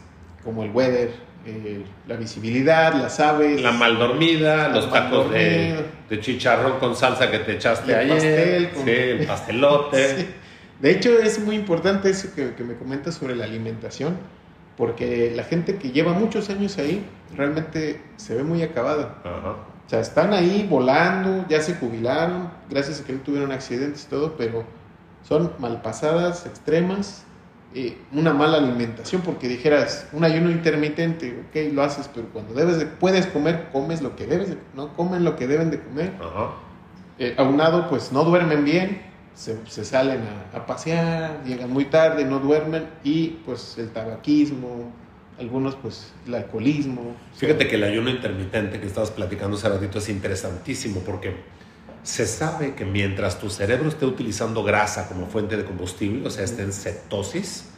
como 0.44 0.64
el 0.64 0.72
weather, 0.72 1.12
eh, 1.46 1.86
la 2.08 2.16
visibilidad, 2.16 2.96
las 2.96 3.20
aves. 3.20 3.62
La 3.62 3.74
mal 3.74 4.00
dormida, 4.00 4.70
los 4.70 4.92
tacos 4.92 5.30
de, 5.30 5.86
chicharrón 6.20 6.80
con 6.80 6.96
salsa 6.96 7.30
que 7.30 7.40
te 7.40 7.54
echaste 7.54 7.92
el 7.92 8.00
ayer. 8.12 8.16
pastel 8.16 8.70
con- 8.72 8.86
Sí, 8.86 8.92
el 8.92 9.28
pastelote. 9.28 10.18
Sí. 10.18 10.28
De 10.84 10.92
hecho, 10.92 11.18
es 11.18 11.40
muy 11.40 11.56
importante 11.56 12.10
eso 12.10 12.28
que, 12.36 12.56
que 12.56 12.64
me 12.66 12.76
comentas 12.76 13.16
sobre 13.16 13.38
la 13.38 13.46
alimentación, 13.46 14.18
porque 14.76 15.32
la 15.34 15.46
gente 15.46 15.78
que 15.78 15.92
lleva 15.92 16.12
muchos 16.12 16.50
años 16.50 16.78
ahí 16.78 17.06
realmente 17.38 18.02
se 18.18 18.36
ve 18.36 18.44
muy 18.44 18.62
acabada. 18.64 19.16
Ajá. 19.24 19.52
O 19.86 19.90
sea, 19.90 20.02
están 20.02 20.34
ahí 20.34 20.68
volando, 20.70 21.46
ya 21.48 21.62
se 21.62 21.76
jubilaron, 21.76 22.50
gracias 22.70 23.00
a 23.00 23.06
que 23.06 23.14
no 23.14 23.20
tuvieron 23.20 23.54
accidentes 23.54 24.04
y 24.04 24.10
todo, 24.10 24.36
pero 24.38 24.66
son 25.22 25.54
malpasadas, 25.58 26.46
extremas, 26.46 27.24
eh, 27.74 27.98
una 28.12 28.34
mala 28.34 28.58
alimentación, 28.58 29.22
porque 29.22 29.48
dijeras, 29.48 30.10
un 30.12 30.26
ayuno 30.26 30.52
intermitente, 30.52 31.46
ok, 31.48 31.74
lo 31.74 31.82
haces, 31.84 32.10
pero 32.14 32.28
cuando 32.34 32.54
debes 32.56 32.78
de, 32.78 32.88
puedes 32.88 33.26
comer, 33.28 33.70
comes 33.72 34.02
lo 34.02 34.18
que 34.18 34.28
debes 34.28 34.50
de, 34.50 34.58
no 34.76 34.94
comen 34.96 35.24
lo 35.24 35.38
que 35.38 35.48
deben 35.48 35.72
de 35.72 35.80
comer. 35.80 36.12
Ajá. 36.20 36.56
Eh, 37.20 37.36
aunado, 37.38 37.88
pues 37.88 38.12
no 38.12 38.26
duermen 38.26 38.66
bien, 38.66 39.13
se, 39.36 39.86
salen 39.86 40.22
a, 40.54 40.58
a 40.58 40.66
pasear, 40.66 41.44
llegan 41.46 41.72
muy 41.72 41.86
tarde, 41.86 42.26
no 42.26 42.40
duermen, 42.40 42.88
y 43.04 43.28
pues 43.46 43.78
el 43.78 43.90
tabaquismo, 43.90 44.92
algunos 45.40 45.76
pues 45.76 46.14
el 46.28 46.36
alcoholismo. 46.36 47.16
Fíjate 47.36 47.68
que 47.68 47.76
el 47.76 47.84
ayuno 47.84 48.10
intermitente 48.10 48.80
que 48.80 48.88
estabas 48.88 49.12
platicando 49.12 49.58
hace 49.58 49.70
ratito 49.70 49.98
es 50.00 50.10
interesantísimo 50.10 51.02
porque 51.02 51.36
se 52.04 52.28
sabe 52.28 52.76
que 52.76 52.86
mientras 52.86 53.40
tu 53.40 53.50
cerebro 53.50 53.88
esté 53.88 54.06
utilizando 54.06 54.64
grasa 54.64 55.08
como 55.08 55.28
fuente 55.28 55.58
de 55.58 55.66
combustible, 55.66 56.28
o 56.28 56.30
sea, 56.30 56.44
esté 56.44 56.64
en 56.64 56.74
cetosis, 56.74 57.70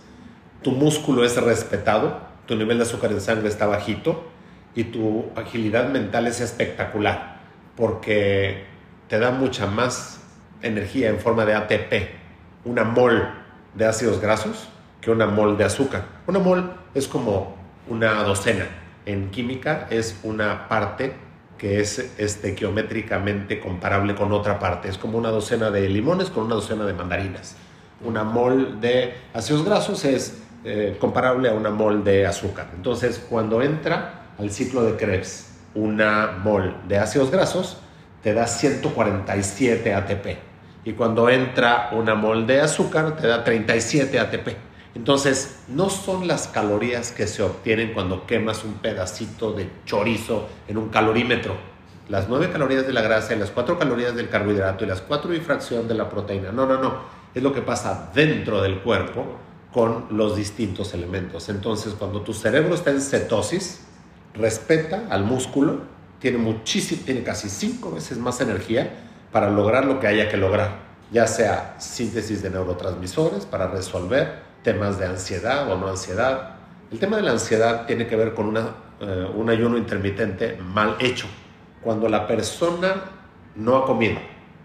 tu 0.62 0.72
músculo 0.72 1.24
es 1.24 1.38
respetado, 1.38 2.22
tu 2.48 2.56
nivel 2.56 2.78
de 2.78 2.84
azúcar 2.84 3.12
en 3.12 3.22
sangre 3.22 3.48
está 3.48 3.68
bajito 3.68 4.28
y 4.76 4.86
tu 4.86 5.26
agilidad 5.36 5.90
mental 5.90 6.28
es 6.28 6.42
espectacular 6.42 7.40
porque 7.76 8.66
te 9.08 9.20
da 9.20 9.32
mucha 9.32 9.68
más 9.68 10.22
energía 10.66 11.10
en 11.10 11.20
forma 11.20 11.46
de 11.46 11.54
ATP, 11.54 11.94
una 12.66 12.84
mol 12.84 13.30
de 13.74 13.86
ácidos 13.86 14.20
grasos 14.20 14.70
que 15.02 15.12
una 15.12 15.28
mol 15.28 15.58
de 15.58 15.64
azúcar. 15.64 16.04
Una 16.28 16.40
mol 16.40 16.74
es 16.94 17.08
como 17.08 17.56
una 17.88 18.24
docena. 18.24 18.66
En 19.06 19.30
química 19.30 19.88
es 19.90 20.20
una 20.24 20.68
parte 20.68 21.14
que 21.58 21.80
es 21.80 22.14
este, 22.18 22.56
geométricamente 22.56 23.60
comparable 23.60 24.16
con 24.16 24.32
otra 24.34 24.60
parte. 24.60 24.90
Es 24.90 24.98
como 24.98 25.18
una 25.18 25.30
docena 25.30 25.70
de 25.70 25.88
limones 25.90 26.30
con 26.30 26.46
una 26.46 26.56
docena 26.56 26.86
de 26.86 26.94
mandarinas. 26.94 27.56
Una 28.04 28.24
mol 28.24 28.82
de 28.82 29.14
ácidos 29.34 29.64
grasos 29.64 30.04
es 30.06 30.42
eh, 30.64 30.98
comparable 31.00 31.50
a 31.50 31.54
una 31.54 31.70
mol 31.70 32.04
de 32.04 32.26
azúcar. 32.26 32.68
Entonces, 32.76 33.24
cuando 33.30 33.62
entra 33.62 34.32
al 34.40 34.52
ciclo 34.52 34.84
de 34.84 34.98
Krebs 34.98 35.52
una 35.76 36.40
mol 36.44 36.76
de 36.88 36.98
ácidos 36.98 37.30
grasos, 37.30 37.78
te 38.24 38.34
da 38.34 38.48
147 38.48 39.94
ATP. 39.94 40.45
Y 40.86 40.94
cuando 40.94 41.30
entra 41.30 41.90
una 41.94 42.14
mol 42.14 42.46
de 42.46 42.62
azúcar, 42.62 43.18
te 43.18 43.28
da 43.28 43.44
37 43.44 44.20
ATP. 44.20 44.50
Entonces, 44.94 45.64
no 45.68 45.90
son 45.90 46.28
las 46.28 46.48
calorías 46.48 47.12
que 47.12 47.28
se 47.28 47.42
obtienen 47.42 47.94
cuando 47.94 48.26
quemas 48.28 48.64
un 48.64 48.76
pedacito 48.76 49.52
de 49.52 49.68
chorizo 49.86 50.48
en 50.68 50.78
un 50.78 50.90
calorímetro. 50.90 51.58
Las 52.08 52.30
9 52.30 52.52
calorías 52.52 52.86
de 52.86 52.94
la 52.94 53.02
grasa 53.02 53.34
y 53.34 53.40
las 53.40 53.50
4 53.50 53.80
calorías 53.80 54.16
del 54.16 54.30
carbohidrato 54.30 54.86
y 54.86 54.88
las 54.88 55.02
4 55.02 55.34
y 55.34 55.40
de 55.40 55.94
la 55.96 56.08
proteína. 56.08 56.52
No, 56.52 56.68
no, 56.68 56.80
no. 56.80 57.00
Es 57.34 57.42
lo 57.42 57.52
que 57.52 57.62
pasa 57.62 58.12
dentro 58.14 58.62
del 58.62 58.80
cuerpo 58.82 59.26
con 59.74 60.06
los 60.12 60.38
distintos 60.38 60.94
elementos. 60.94 61.50
Entonces, 61.50 61.96
cuando 61.96 62.22
tu 62.22 62.34
cerebro 62.34 62.76
está 62.76 62.92
en 62.92 63.02
cetosis, 63.02 63.82
respeta 64.36 65.08
al 65.10 65.24
músculo, 65.24 65.82
tiene 66.20 66.38
muchísimo, 66.38 67.02
tiene 67.04 67.24
casi 67.24 67.50
5 67.50 67.92
veces 67.92 68.20
más 68.20 68.40
energía 68.40 69.05
para 69.36 69.50
lograr 69.50 69.84
lo 69.84 70.00
que 70.00 70.08
haya 70.08 70.30
que 70.30 70.38
lograr, 70.38 70.78
ya 71.12 71.28
sea 71.28 71.76
síntesis 71.78 72.42
de 72.42 72.50
neurotransmisores 72.50 73.46
para 73.46 73.68
resolver 73.68 74.40
temas 74.64 74.98
de 74.98 75.08
ansiedad 75.08 75.70
o 75.70 75.76
no 75.76 75.90
ansiedad. 75.90 76.52
El 76.90 77.00
tema 77.00 77.18
de 77.18 77.24
la 77.24 77.32
ansiedad 77.32 77.86
tiene 77.86 78.08
que 78.08 78.16
ver 78.16 78.34
con 78.34 78.46
una, 78.46 78.76
eh, 79.02 79.28
un 79.36 79.50
ayuno 79.50 79.78
intermitente 79.78 80.56
mal 80.56 80.96
hecho. 81.00 81.28
Cuando 81.82 82.08
la 82.08 82.26
persona 82.26 82.94
no 83.58 83.76
ha 83.76 83.86
comido, 83.86 84.20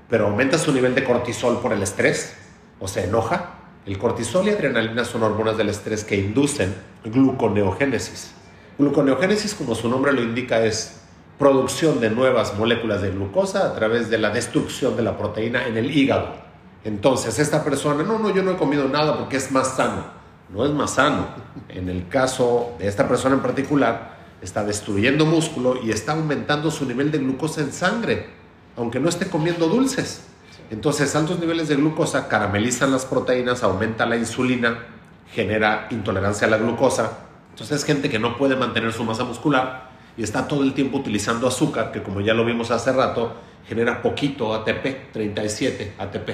pero 0.09 0.29
aumenta 0.29 0.57
su 0.57 0.73
nivel 0.73 0.95
de 0.95 1.03
cortisol 1.03 1.61
por 1.61 1.73
el 1.73 1.83
estrés 1.83 2.37
o 2.79 2.87
se 2.87 3.07
enoja, 3.07 3.55
el 3.87 3.99
cortisol 3.99 4.47
y 4.47 4.51
adrenalina 4.51 5.05
son 5.05 5.25
hormonas 5.25 5.57
del 5.57 5.71
estrés 5.71 6.05
que 6.05 6.15
inducen 6.15 6.77
gluconeogénesis. 7.07 8.35
Gluconeogénesis, 8.79 9.53
como 9.53 9.75
su 9.75 9.89
nombre 9.89 10.13
lo 10.13 10.23
indica, 10.23 10.65
es 10.65 11.00
producción 11.41 12.01
de 12.01 12.11
nuevas 12.11 12.59
moléculas 12.59 13.01
de 13.01 13.13
glucosa 13.13 13.65
a 13.65 13.75
través 13.75 14.11
de 14.11 14.19
la 14.19 14.29
destrucción 14.29 14.95
de 14.95 15.03
la 15.03 15.17
proteína 15.17 15.67
en 15.67 15.79
el 15.79 15.91
hígado. 15.91 16.35
Entonces, 16.85 17.39
esta 17.39 17.65
persona, 17.65 18.03
no, 18.03 18.19
no, 18.19 18.29
yo 18.29 18.43
no 18.43 18.51
he 18.51 18.57
comido 18.59 18.87
nada 18.89 19.17
porque 19.17 19.39
es 19.39 19.51
más 19.51 19.75
sano. 19.75 20.05
No 20.51 20.67
es 20.67 20.73
más 20.73 20.91
sano. 20.97 21.29
En 21.71 21.89
el 21.89 22.09
caso 22.09 22.75
de 22.79 22.89
esta 22.89 23.09
persona 23.09 23.37
en 23.37 23.41
particular, 23.41 24.19
está 24.43 24.65
destruyendo 24.65 25.25
músculo 25.25 25.83
y 25.83 25.91
está 25.91 26.13
aumentando 26.13 26.71
su 26.71 26.85
nivel 26.85 27.11
de 27.11 27.17
glucosa 27.17 27.63
en 27.63 27.73
sangre, 27.73 28.27
aunque 28.77 29.01
no 29.01 29.09
esté 29.09 29.31
comiendo 29.31 29.67
dulces. 29.67 30.27
Entonces, 30.71 31.17
altos 31.17 31.41
niveles 31.41 31.69
de 31.69 31.77
glucosa 31.77 32.29
caramelizan 32.29 32.93
las 32.93 33.07
proteínas, 33.07 33.63
aumenta 33.63 34.05
la 34.05 34.19
insulina, 34.19 34.89
genera 35.33 35.89
intolerancia 35.91 36.47
a 36.47 36.51
la 36.51 36.59
glucosa. 36.59 37.21
Entonces, 37.49 37.79
es 37.79 37.85
gente 37.87 38.11
que 38.11 38.19
no 38.19 38.37
puede 38.37 38.57
mantener 38.57 38.93
su 38.93 39.05
masa 39.05 39.25
muscular 39.25 39.90
y 40.21 40.23
está 40.23 40.47
todo 40.47 40.65
el 40.65 40.75
tiempo 40.75 40.99
utilizando 40.99 41.49
azúcar, 41.49 41.93
que 41.93 42.03
como 42.03 42.21
ya 42.21 42.35
lo 42.35 42.45
vimos 42.45 42.71
hace 42.71 42.93
rato, 42.93 43.33
genera 43.67 44.03
poquito 44.03 44.55
ATP, 44.55 45.13
37 45.15 45.95
ATP. 45.97 46.29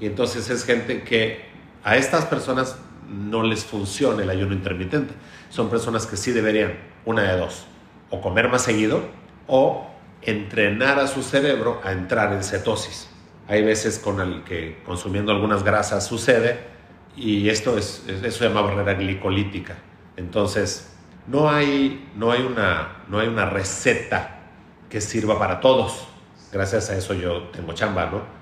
Y 0.00 0.06
entonces 0.06 0.48
es 0.48 0.64
gente 0.64 1.02
que 1.02 1.44
a 1.84 1.98
estas 1.98 2.24
personas 2.24 2.78
no 3.06 3.42
les 3.42 3.62
funciona 3.62 4.22
el 4.22 4.30
ayuno 4.30 4.54
intermitente. 4.54 5.12
Son 5.50 5.68
personas 5.68 6.06
que 6.06 6.16
sí 6.16 6.32
deberían, 6.32 6.78
una 7.04 7.30
de 7.30 7.36
dos, 7.36 7.66
o 8.08 8.22
comer 8.22 8.48
más 8.48 8.62
seguido 8.62 9.02
o 9.46 9.86
entrenar 10.22 10.98
a 10.98 11.06
su 11.06 11.22
cerebro 11.22 11.82
a 11.84 11.92
entrar 11.92 12.32
en 12.32 12.42
cetosis. 12.42 13.10
Hay 13.48 13.62
veces 13.62 13.98
con 13.98 14.18
el 14.22 14.44
que 14.44 14.80
consumiendo 14.82 15.30
algunas 15.30 15.62
grasas 15.62 16.06
sucede 16.06 16.58
y 17.14 17.50
esto 17.50 17.76
es, 17.76 18.02
eso 18.08 18.38
se 18.38 18.48
llama 18.48 18.62
barrera 18.62 18.94
glicolítica. 18.94 19.76
Entonces, 20.16 20.95
no 21.26 21.50
hay, 21.50 22.08
no, 22.16 22.30
hay 22.30 22.42
una, 22.42 23.04
no 23.08 23.18
hay 23.18 23.28
una 23.28 23.46
receta 23.46 24.40
que 24.88 25.00
sirva 25.00 25.38
para 25.38 25.60
todos. 25.60 26.06
Gracias 26.52 26.90
a 26.90 26.96
eso 26.96 27.14
yo 27.14 27.42
tengo 27.48 27.72
chamba, 27.72 28.06
¿no? 28.06 28.36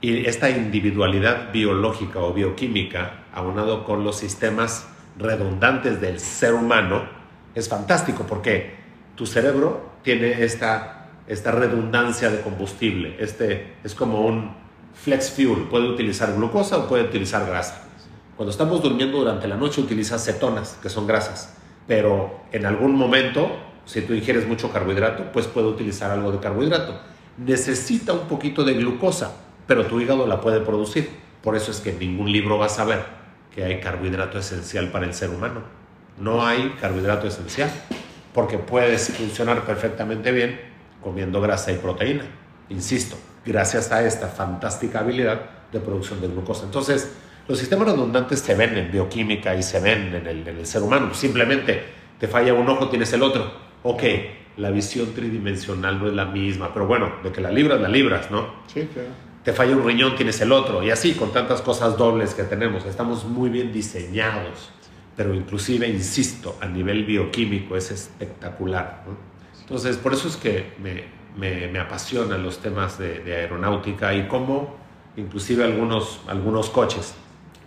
Y 0.00 0.24
esta 0.26 0.48
individualidad 0.48 1.52
biológica 1.52 2.20
o 2.20 2.32
bioquímica, 2.32 3.24
aunado 3.34 3.84
con 3.84 4.02
los 4.02 4.16
sistemas 4.16 4.88
redundantes 5.18 6.00
del 6.00 6.20
ser 6.20 6.54
humano, 6.54 7.02
es 7.54 7.68
fantástico 7.68 8.24
porque 8.26 8.76
tu 9.14 9.26
cerebro 9.26 9.90
tiene 10.02 10.42
esta, 10.42 11.08
esta 11.26 11.50
redundancia 11.50 12.30
de 12.30 12.40
combustible. 12.40 13.16
Este 13.18 13.74
es 13.84 13.94
como 13.94 14.22
un 14.22 14.54
flex 14.94 15.30
fuel, 15.30 15.64
puede 15.70 15.88
utilizar 15.88 16.34
glucosa 16.34 16.78
o 16.78 16.88
puede 16.88 17.04
utilizar 17.04 17.46
grasa. 17.46 17.84
Cuando 18.36 18.50
estamos 18.50 18.82
durmiendo 18.82 19.18
durante 19.18 19.46
la 19.46 19.56
noche 19.56 19.80
utiliza 19.82 20.18
cetonas, 20.18 20.78
que 20.82 20.88
son 20.88 21.06
grasas, 21.06 21.54
pero 21.86 22.40
en 22.52 22.66
algún 22.66 22.94
momento, 22.94 23.50
si 23.84 24.02
tú 24.02 24.14
ingieres 24.14 24.46
mucho 24.46 24.72
carbohidrato, 24.72 25.32
pues 25.32 25.46
puede 25.46 25.68
utilizar 25.68 26.10
algo 26.10 26.32
de 26.32 26.38
carbohidrato. 26.38 27.00
Necesita 27.38 28.12
un 28.12 28.28
poquito 28.28 28.64
de 28.64 28.74
glucosa, 28.74 29.36
pero 29.66 29.86
tu 29.86 30.00
hígado 30.00 30.26
la 30.26 30.40
puede 30.40 30.60
producir. 30.60 31.10
Por 31.42 31.56
eso 31.56 31.70
es 31.70 31.80
que 31.80 31.92
ningún 31.92 32.30
libro 32.30 32.58
va 32.58 32.66
a 32.66 32.68
saber 32.68 33.04
que 33.54 33.64
hay 33.64 33.80
carbohidrato 33.80 34.38
esencial 34.38 34.90
para 34.90 35.06
el 35.06 35.14
ser 35.14 35.30
humano. 35.30 35.62
No 36.18 36.46
hay 36.46 36.76
carbohidrato 36.80 37.26
esencial, 37.26 37.70
porque 38.32 38.58
puedes 38.58 39.08
funcionar 39.08 39.64
perfectamente 39.64 40.30
bien 40.30 40.60
comiendo 41.02 41.40
grasa 41.40 41.72
y 41.72 41.76
proteína. 41.76 42.24
Insisto, 42.68 43.16
gracias 43.44 43.90
a 43.92 44.06
esta 44.06 44.28
fantástica 44.28 45.00
habilidad 45.00 45.40
de 45.72 45.80
producción 45.80 46.20
de 46.20 46.28
glucosa. 46.28 46.64
Entonces, 46.64 47.12
los 47.48 47.58
sistemas 47.58 47.88
redundantes 47.88 48.40
se 48.40 48.54
ven 48.54 48.76
en 48.76 48.90
bioquímica 48.90 49.54
y 49.54 49.62
se 49.62 49.80
ven 49.80 50.14
en 50.14 50.26
el, 50.26 50.48
en 50.48 50.56
el 50.58 50.66
ser 50.66 50.82
humano. 50.82 51.12
Simplemente 51.14 51.82
te 52.18 52.28
falla 52.28 52.54
un 52.54 52.68
ojo, 52.68 52.88
tienes 52.88 53.12
el 53.12 53.22
otro. 53.22 53.50
Ok, 53.82 54.02
la 54.56 54.70
visión 54.70 55.12
tridimensional 55.14 55.98
no 55.98 56.08
es 56.08 56.14
la 56.14 56.26
misma, 56.26 56.72
pero 56.72 56.86
bueno, 56.86 57.12
de 57.22 57.32
que 57.32 57.40
la 57.40 57.50
libras, 57.50 57.80
la 57.80 57.88
libras, 57.88 58.30
¿no? 58.30 58.62
Sí, 58.66 58.88
claro. 58.92 59.08
Te 59.44 59.52
falla 59.52 59.76
un 59.76 59.84
riñón, 59.84 60.14
tienes 60.14 60.40
el 60.40 60.52
otro. 60.52 60.84
Y 60.84 60.90
así, 60.90 61.14
con 61.14 61.32
tantas 61.32 61.62
cosas 61.62 61.96
dobles 61.96 62.34
que 62.34 62.44
tenemos, 62.44 62.84
estamos 62.84 63.24
muy 63.24 63.50
bien 63.50 63.72
diseñados. 63.72 64.70
Pero 65.16 65.34
inclusive, 65.34 65.88
insisto, 65.88 66.56
a 66.60 66.66
nivel 66.66 67.04
bioquímico 67.04 67.76
es 67.76 67.90
espectacular. 67.90 69.02
¿no? 69.06 69.16
Entonces, 69.60 69.96
por 69.96 70.12
eso 70.12 70.28
es 70.28 70.36
que 70.36 70.74
me, 70.80 71.04
me, 71.36 71.66
me 71.68 71.80
apasionan 71.80 72.42
los 72.42 72.58
temas 72.58 72.98
de, 72.98 73.20
de, 73.20 73.36
aeronáutica 73.36 74.14
y 74.14 74.28
cómo 74.28 74.76
inclusive 75.16 75.64
algunos, 75.64 76.20
algunos 76.26 76.70
coches, 76.70 77.14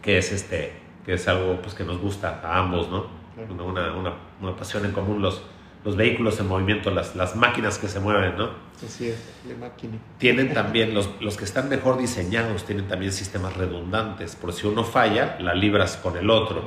que 0.05 0.19
es, 0.19 0.31
este, 0.31 0.71
que 1.03 1.13
es 1.13 1.27
algo 1.27 1.59
pues, 1.61 1.73
que 1.73 1.83
nos 1.83 1.97
gusta 1.97 2.39
a 2.43 2.59
ambos, 2.59 2.89
¿no? 2.89 3.07
Una, 3.49 3.91
una, 3.91 4.13
una 4.39 4.55
pasión 4.55 4.85
en 4.85 4.91
común, 4.91 5.19
los, 5.21 5.41
los 5.83 5.95
vehículos 5.97 6.39
en 6.39 6.47
movimiento, 6.47 6.91
las, 6.91 7.15
las 7.15 7.35
máquinas 7.35 7.79
que 7.79 7.87
se 7.87 7.99
mueven, 7.99 8.37
¿no? 8.37 8.51
Así 8.85 9.09
es, 9.09 9.17
la 9.49 9.57
máquina. 9.57 9.97
Tienen 10.19 10.53
también, 10.53 10.93
los, 10.93 11.09
los 11.19 11.35
que 11.37 11.43
están 11.43 11.69
mejor 11.69 11.97
diseñados, 11.97 12.65
tienen 12.65 12.87
también 12.87 13.11
sistemas 13.11 13.57
redundantes. 13.57 14.35
Por 14.35 14.53
si 14.53 14.67
uno 14.67 14.83
falla, 14.83 15.37
la 15.39 15.55
libras 15.55 15.97
con 15.97 16.15
el 16.17 16.29
otro. 16.29 16.61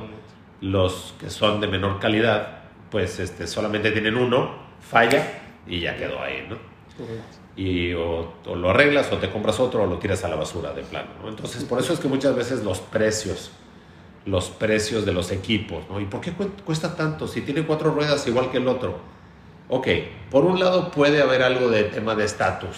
Los 0.59 1.15
que 1.17 1.29
son 1.29 1.61
de 1.61 1.67
menor 1.67 1.99
calidad, 1.99 2.63
pues 2.91 3.19
este, 3.19 3.47
solamente 3.47 3.91
tienen 3.91 4.17
uno, 4.17 4.53
falla 4.81 5.25
y 5.65 5.79
ya 5.79 5.95
quedó 5.95 6.21
ahí, 6.21 6.45
¿no? 6.49 6.57
Correcto. 6.97 7.37
Y 7.59 7.91
o, 7.91 8.35
o, 8.45 8.55
lo 8.55 8.69
arreglas 8.69 9.11
o 9.11 9.17
te 9.17 9.29
compras 9.29 9.59
otro 9.59 9.83
o 9.83 9.85
lo 9.85 9.97
tiras 9.97 10.23
a 10.23 10.29
la 10.29 10.37
basura 10.37 10.71
de 10.71 10.81
plano, 10.81 11.09
¿no? 11.21 11.27
Entonces, 11.27 11.65
por 11.65 11.77
eso 11.77 11.91
es 11.91 11.99
que 11.99 12.07
muchas 12.07 12.33
veces 12.33 12.63
los 12.63 12.79
precios, 12.79 13.51
los 14.25 14.49
precios 14.49 15.05
de 15.05 15.11
los 15.11 15.29
equipos, 15.33 15.83
¿no? 15.89 15.99
¿Y 15.99 16.05
por 16.05 16.21
qué 16.21 16.31
cuesta 16.63 16.95
tanto? 16.95 17.27
Si 17.27 17.41
tiene 17.41 17.65
cuatro 17.65 17.91
ruedas 17.91 18.25
igual 18.27 18.49
que 18.49 18.59
el 18.59 18.67
otro. 18.69 18.99
Ok, 19.67 19.87
por 20.31 20.45
un 20.45 20.57
lado 20.57 20.89
puede 20.89 21.21
haber 21.21 21.43
algo 21.43 21.69
de 21.69 21.83
tema 21.83 22.15
de 22.15 22.23
estatus, 22.23 22.77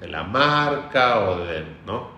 de 0.00 0.08
la 0.08 0.22
marca 0.22 1.20
o, 1.28 1.44
de, 1.44 1.62
¿no? 1.86 2.08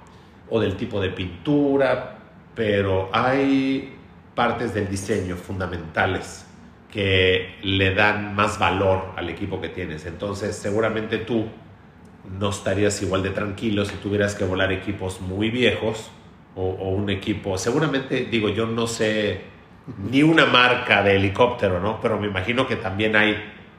o 0.48 0.60
del 0.60 0.76
tipo 0.76 1.00
de 1.00 1.10
pintura, 1.10 2.18
pero 2.54 3.10
hay 3.12 3.96
partes 4.36 4.72
del 4.72 4.88
diseño 4.88 5.34
fundamentales 5.34 6.46
que 6.88 7.56
le 7.62 7.96
dan 7.96 8.36
más 8.36 8.60
valor 8.60 9.06
al 9.16 9.28
equipo 9.28 9.60
que 9.60 9.70
tienes. 9.70 10.06
Entonces, 10.06 10.54
seguramente 10.54 11.18
tú 11.18 11.46
no 12.38 12.50
estarías 12.50 13.00
igual 13.02 13.22
de 13.22 13.30
tranquilo 13.30 13.84
si 13.84 13.96
tuvieras 13.96 14.34
que 14.34 14.44
volar 14.44 14.72
equipos 14.72 15.20
muy 15.20 15.50
viejos 15.50 16.10
o, 16.54 16.62
o 16.62 16.90
un 16.90 17.10
equipo, 17.10 17.58
seguramente, 17.58 18.26
digo, 18.30 18.48
yo 18.48 18.66
no 18.66 18.86
sé 18.86 19.42
ni 20.10 20.22
una 20.22 20.46
marca 20.46 21.02
de 21.02 21.16
helicóptero, 21.16 21.80
¿no? 21.80 22.00
Pero 22.00 22.18
me 22.18 22.26
imagino 22.26 22.66
que 22.66 22.76
también 22.76 23.14
hay 23.14 23.36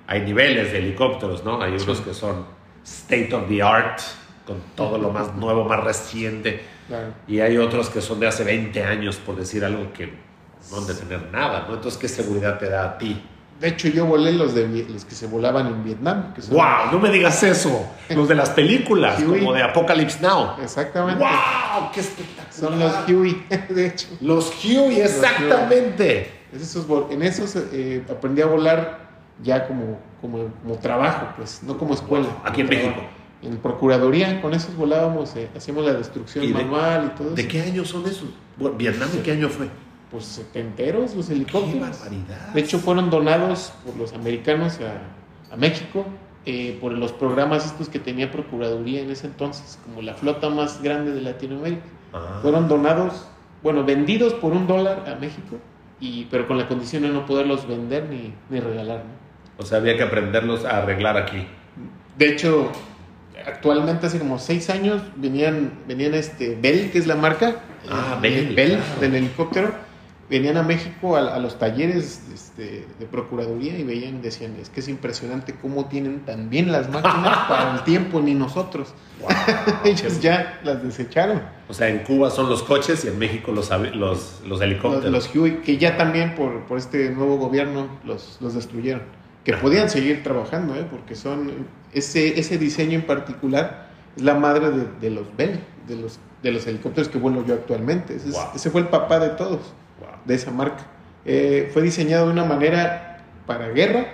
hay 0.07 0.21
niveles 0.21 0.71
de 0.71 0.79
helicópteros, 0.79 1.43
¿no? 1.43 1.61
Hay 1.61 1.73
unos 1.73 1.99
que 1.99 2.13
son 2.13 2.45
state 2.83 3.33
of 3.33 3.47
the 3.49 3.61
art, 3.61 3.99
con 4.45 4.61
todo 4.73 4.97
lo 4.97 5.11
más 5.11 5.35
nuevo, 5.35 5.65
más 5.65 5.83
reciente. 5.83 6.63
Claro. 6.87 7.13
Y 7.27 7.41
hay 7.41 7.57
otros 7.57 7.89
que 7.89 7.99
son 7.99 8.21
de 8.21 8.27
hace 8.27 8.45
20 8.45 8.81
años, 8.83 9.17
por 9.17 9.35
decir 9.35 9.65
algo 9.65 9.91
que 9.91 10.13
no 10.71 10.77
han 10.77 10.87
de 10.87 10.95
tener 10.95 11.29
nada, 11.29 11.65
¿no? 11.67 11.75
Entonces, 11.75 11.99
¿qué 11.99 12.07
seguridad 12.07 12.57
te 12.57 12.69
da 12.69 12.85
a 12.85 12.97
ti? 12.97 13.21
De 13.59 13.69
hecho, 13.69 13.87
yo 13.87 14.05
volé 14.05 14.33
los, 14.33 14.53
de, 14.53 14.85
los 14.87 15.03
que 15.05 15.15
se 15.15 15.25
volaban 15.27 15.65
en 15.67 15.83
Vietnam. 15.83 16.33
Que 16.33 16.41
¡Wow! 16.41 16.91
No 16.91 16.99
me 16.99 17.09
digas 17.09 17.41
eso. 17.41 17.87
Los 18.09 18.27
de 18.27 18.35
las 18.35 18.51
películas, 18.51 19.21
como 19.23 19.53
de 19.53 19.63
Apocalypse 19.63 20.19
Now. 20.21 20.51
Exactamente. 20.61 21.23
¡Wow! 21.23 21.89
¡Qué 21.93 21.99
espectacular! 22.01 22.53
Son 22.53 22.79
los 22.79 22.93
Huey, 23.09 23.45
de 23.69 23.87
hecho. 23.87 24.07
Los 24.21 24.51
Huey, 24.63 25.01
exactamente. 25.01 26.31
En 27.09 27.23
esos 27.23 27.55
eh, 27.73 28.03
aprendí 28.09 28.41
a 28.41 28.45
volar 28.45 29.07
ya 29.43 29.67
como, 29.67 29.99
como, 30.21 30.47
como 30.63 30.75
trabajo, 30.77 31.27
pues, 31.35 31.61
no 31.63 31.77
como 31.77 31.93
escuela. 31.93 32.27
Aquí 32.43 32.61
en 32.61 32.69
México. 32.69 33.01
En 33.41 33.57
Procuraduría, 33.57 34.41
con 34.41 34.53
esos 34.53 34.75
volábamos, 34.75 35.35
eh, 35.35 35.47
hacíamos 35.55 35.85
la 35.85 35.93
destrucción 35.93 36.43
¿Y 36.43 36.47
de- 36.47 36.53
manual 36.53 37.11
y 37.13 37.17
todo 37.17 37.29
¿De 37.35 37.41
eso. 37.43 37.51
qué 37.51 37.61
años 37.61 37.87
son 37.89 38.05
esos? 38.07 38.29
Bueno, 38.57 38.75
¿Vietnam 38.77 39.09
de 39.11 39.21
qué 39.21 39.31
año 39.33 39.49
fue? 39.49 39.67
Pues 40.11 40.25
setenteros 40.25 41.15
los 41.15 41.27
¡Qué 41.27 41.33
helicópteros. 41.33 41.79
barbaridad! 41.81 42.53
De 42.53 42.61
hecho, 42.61 42.79
fueron 42.79 43.09
donados 43.09 43.73
por 43.85 43.95
los 43.97 44.13
americanos 44.13 44.79
a, 44.79 45.53
a 45.53 45.57
México 45.57 46.05
eh, 46.45 46.77
por 46.79 46.93
los 46.93 47.11
programas 47.11 47.65
estos 47.65 47.89
que 47.89 47.99
tenía 47.99 48.31
Procuraduría 48.31 49.01
en 49.01 49.11
ese 49.11 49.27
entonces, 49.27 49.77
como 49.85 50.01
la 50.01 50.13
flota 50.13 50.49
más 50.49 50.81
grande 50.81 51.11
de 51.11 51.21
Latinoamérica. 51.21 51.81
Ah. 52.13 52.39
Fueron 52.41 52.69
donados, 52.69 53.27
bueno, 53.61 53.83
vendidos 53.83 54.33
por 54.33 54.53
un 54.53 54.65
dólar 54.65 55.03
a 55.13 55.15
México, 55.19 55.57
y, 55.99 56.23
pero 56.31 56.47
con 56.47 56.57
la 56.57 56.67
condición 56.69 57.03
de 57.03 57.09
no 57.09 57.25
poderlos 57.25 57.67
vender 57.67 58.05
ni, 58.09 58.33
ni 58.49 58.59
regalar. 58.61 58.99
¿no? 58.99 59.61
O 59.61 59.65
sea, 59.65 59.79
había 59.79 59.97
que 59.97 60.03
aprenderlos 60.03 60.63
a 60.63 60.77
arreglar 60.77 61.17
aquí. 61.17 61.45
De 62.17 62.29
hecho, 62.29 62.71
actualmente 63.45 64.07
hace 64.07 64.19
como 64.19 64.39
seis 64.39 64.69
años 64.69 65.01
venían, 65.17 65.73
venían 65.87 66.13
este 66.13 66.55
Bell, 66.61 66.91
que 66.91 66.97
es 66.99 67.07
la 67.07 67.15
marca, 67.15 67.57
Ah, 67.89 68.19
eh, 68.23 68.29
Bell, 68.47 68.55
Bell 68.55 68.69
claro. 68.77 69.01
del 69.01 69.15
helicóptero, 69.15 69.71
venían 70.29 70.57
a 70.57 70.63
México 70.63 71.15
a, 71.15 71.35
a 71.35 71.39
los 71.39 71.57
talleres 71.57 72.21
este, 72.33 72.85
de 72.99 73.05
Procuraduría 73.05 73.77
y 73.79 73.83
veían, 73.83 74.21
decían, 74.21 74.55
es 74.61 74.69
que 74.69 74.81
es 74.81 74.87
impresionante 74.89 75.55
cómo 75.61 75.85
tienen 75.85 76.21
tan 76.25 76.49
bien 76.49 76.71
las 76.71 76.89
máquinas 76.89 77.37
para 77.47 77.75
el 77.75 77.83
tiempo, 77.83 78.19
ni 78.19 78.33
nosotros. 78.33 78.93
Wow. 79.21 79.29
Ellos 79.85 80.19
ya 80.21 80.59
las 80.63 80.83
desecharon. 80.83 81.41
O 81.69 81.73
sea, 81.73 81.89
en 81.89 81.99
Cuba 81.99 82.29
son 82.29 82.49
los 82.49 82.63
coches 82.63 83.05
y 83.05 83.07
en 83.09 83.17
México 83.19 83.51
los, 83.51 83.69
los, 83.69 83.95
los 83.95 84.41
Los, 84.45 84.61
helicópteros. 84.61 85.11
los 85.11 85.35
Huey, 85.35 85.61
que 85.61 85.77
ya 85.77 85.95
también 85.97 86.35
por, 86.35 86.65
por 86.65 86.77
este 86.77 87.09
nuevo 87.11 87.37
gobierno 87.37 87.87
los, 88.05 88.37
los 88.41 88.53
destruyeron. 88.53 89.01
que 89.43 89.53
podían 89.53 89.89
seguir 89.89 90.23
trabajando, 90.23 90.75
¿eh? 90.75 90.85
porque 90.89 91.15
son 91.15 91.51
ese, 91.93 92.37
ese 92.39 92.57
diseño 92.57 92.95
en 92.99 93.05
particular 93.05 93.87
es 94.17 94.23
la 94.23 94.33
madre 94.33 94.71
de, 94.71 94.85
de 94.99 95.09
los 95.09 95.35
Bell, 95.37 95.59
de 95.87 95.95
los, 95.95 96.19
de 96.43 96.51
los 96.51 96.67
helicópteros 96.67 97.07
que 97.07 97.17
vuelo 97.17 97.45
yo 97.45 97.53
actualmente. 97.53 98.15
Ese, 98.15 98.29
es- 98.29 98.35
Wow. 98.35 98.43
ese 98.55 98.69
fue 98.71 98.81
el 98.81 98.87
papá 98.87 99.19
de 99.19 99.29
todos. 99.29 99.59
De 100.27 100.35
esa 100.35 100.51
marca. 100.51 100.83
Eh, 101.25 101.69
fue 101.73 101.81
diseñado 101.81 102.27
de 102.27 102.33
una 102.33 102.43
manera 102.45 103.23
para 103.47 103.69
guerra, 103.69 104.05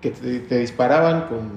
que 0.00 0.10
te, 0.10 0.40
te 0.40 0.58
disparaban 0.58 1.22
con, 1.22 1.50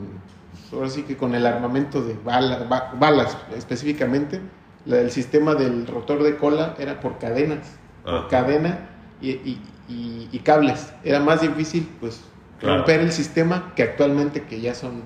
ahora 0.73 0.89
sí 0.89 1.03
que 1.03 1.17
con 1.17 1.35
el 1.35 1.45
armamento 1.45 2.01
de 2.01 2.13
bala- 2.23 2.65
ba- 2.69 2.93
balas 2.99 3.37
específicamente. 3.55 4.39
La 4.85 4.97
del 4.97 5.09
sistema 5.11 5.55
del 5.55 5.87
rotor 5.87 6.21
de 6.23 6.37
cola 6.37 6.75
era 6.77 6.99
por 6.99 7.17
cadenas, 7.17 7.75
por 8.03 8.27
cadena 8.29 8.87
y, 9.19 9.31
y- 9.31 9.61
y- 9.89 10.29
y 10.31 10.39
cables. 10.39 10.93
Era 11.03 11.19
más 11.19 11.41
difícil, 11.41 11.89
pues, 11.99 12.21
Claro. 12.59 12.77
romper 12.77 13.01
el 13.01 13.11
sistema 13.11 13.73
que 13.75 13.83
actualmente 13.83 14.43
que 14.43 14.61
ya 14.61 14.73
son, 14.75 15.01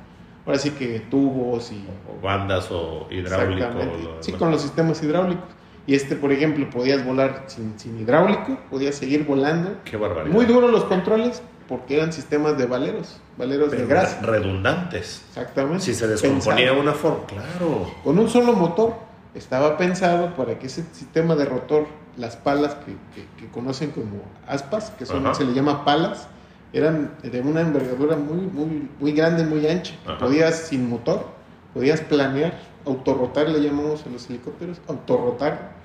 ahora 0.45 0.60
sí 0.60 0.72
que 0.72 0.99
tubos 0.99 1.72
y 1.72 1.88
O 2.07 2.22
bandas 2.22 2.68
o 2.72 3.07
hidráulico. 3.10 3.66
Exactamente. 3.68 4.03
lo- 4.03 4.22
Sí, 4.24 4.34
con 4.34 4.51
los 4.51 4.62
sistemas 4.62 5.01
hidráulicos. 5.01 5.45
Y 5.90 5.96
este, 5.96 6.16
por 6.16 6.32
ejemplo, 6.32 6.70
podías 6.70 7.04
volar 7.04 7.46
sin, 7.48 7.80
sin 7.80 8.00
hidráulico, 8.00 8.60
podías 8.70 8.94
seguir 8.94 9.26
volando. 9.26 9.72
Qué 9.86 9.98
barbaridad. 9.98 10.32
Muy 10.32 10.46
duros 10.46 10.70
los 10.70 10.84
controles 10.84 11.42
porque 11.68 11.96
eran 11.98 12.14
sistemas 12.14 12.60
de 12.60 12.68
valeros, 12.68 13.20
valeros 13.40 13.70
Pero 13.72 13.82
de 13.82 13.88
grasa. 13.88 14.22
redundantes. 14.22 15.24
Exactamente. 15.30 15.84
Si 15.84 15.96
se 15.96 16.06
descomponía 16.08 16.66
Pensado. 16.68 16.80
una 16.80 16.94
forma, 16.94 17.26
claro. 17.26 17.92
Con 18.04 18.20
un 18.20 18.30
solo 18.30 18.54
motor 18.54 18.94
estaba 19.34 19.78
pensado 19.80 20.36
para 20.36 20.60
que 20.60 20.68
ese 20.68 20.84
sistema 20.94 21.34
de 21.36 21.46
rotor, 21.46 21.88
las 22.18 22.36
palas 22.36 22.76
que, 22.76 22.92
que- 23.16 23.28
que 23.40 23.52
conocen 23.52 23.90
como 23.90 24.22
aspas, 24.48 24.92
que 24.92 25.08
son, 25.08 25.26
Ajá. 25.26 25.34
se 25.34 25.44
le 25.44 25.54
llama 25.56 25.86
palas, 25.86 26.28
eran 26.72 27.14
de 27.24 27.42
una 27.42 27.62
envergadura 27.62 28.16
muy, 28.16 28.42
muy, 28.46 28.88
muy 29.00 29.12
grande, 29.12 29.44
muy 29.44 29.66
ancha. 29.68 29.96
Ajá. 30.06 30.20
Podías, 30.20 30.56
sin 30.68 30.88
motor, 30.88 31.26
podías 31.74 32.02
planear, 32.02 32.60
autorrotar, 32.86 33.50
le 33.50 33.60
llamamos 33.60 34.06
a 34.06 34.10
los 34.10 34.30
helicópteros, 34.30 34.78
autorrotar, 34.88 35.79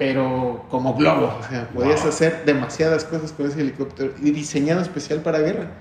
pero 0.00 0.64
como 0.70 0.94
globo. 0.94 1.30
O 1.38 1.42
sea, 1.46 1.68
podías 1.74 2.00
Wow. 2.00 2.08
hacer 2.08 2.44
demasiadas 2.46 3.04
cosas 3.04 3.32
con 3.32 3.46
ese 3.46 3.60
helicóptero 3.60 4.14
y 4.22 4.30
diseñado 4.30 4.80
especial 4.80 5.20
para 5.20 5.40
guerra. 5.40 5.72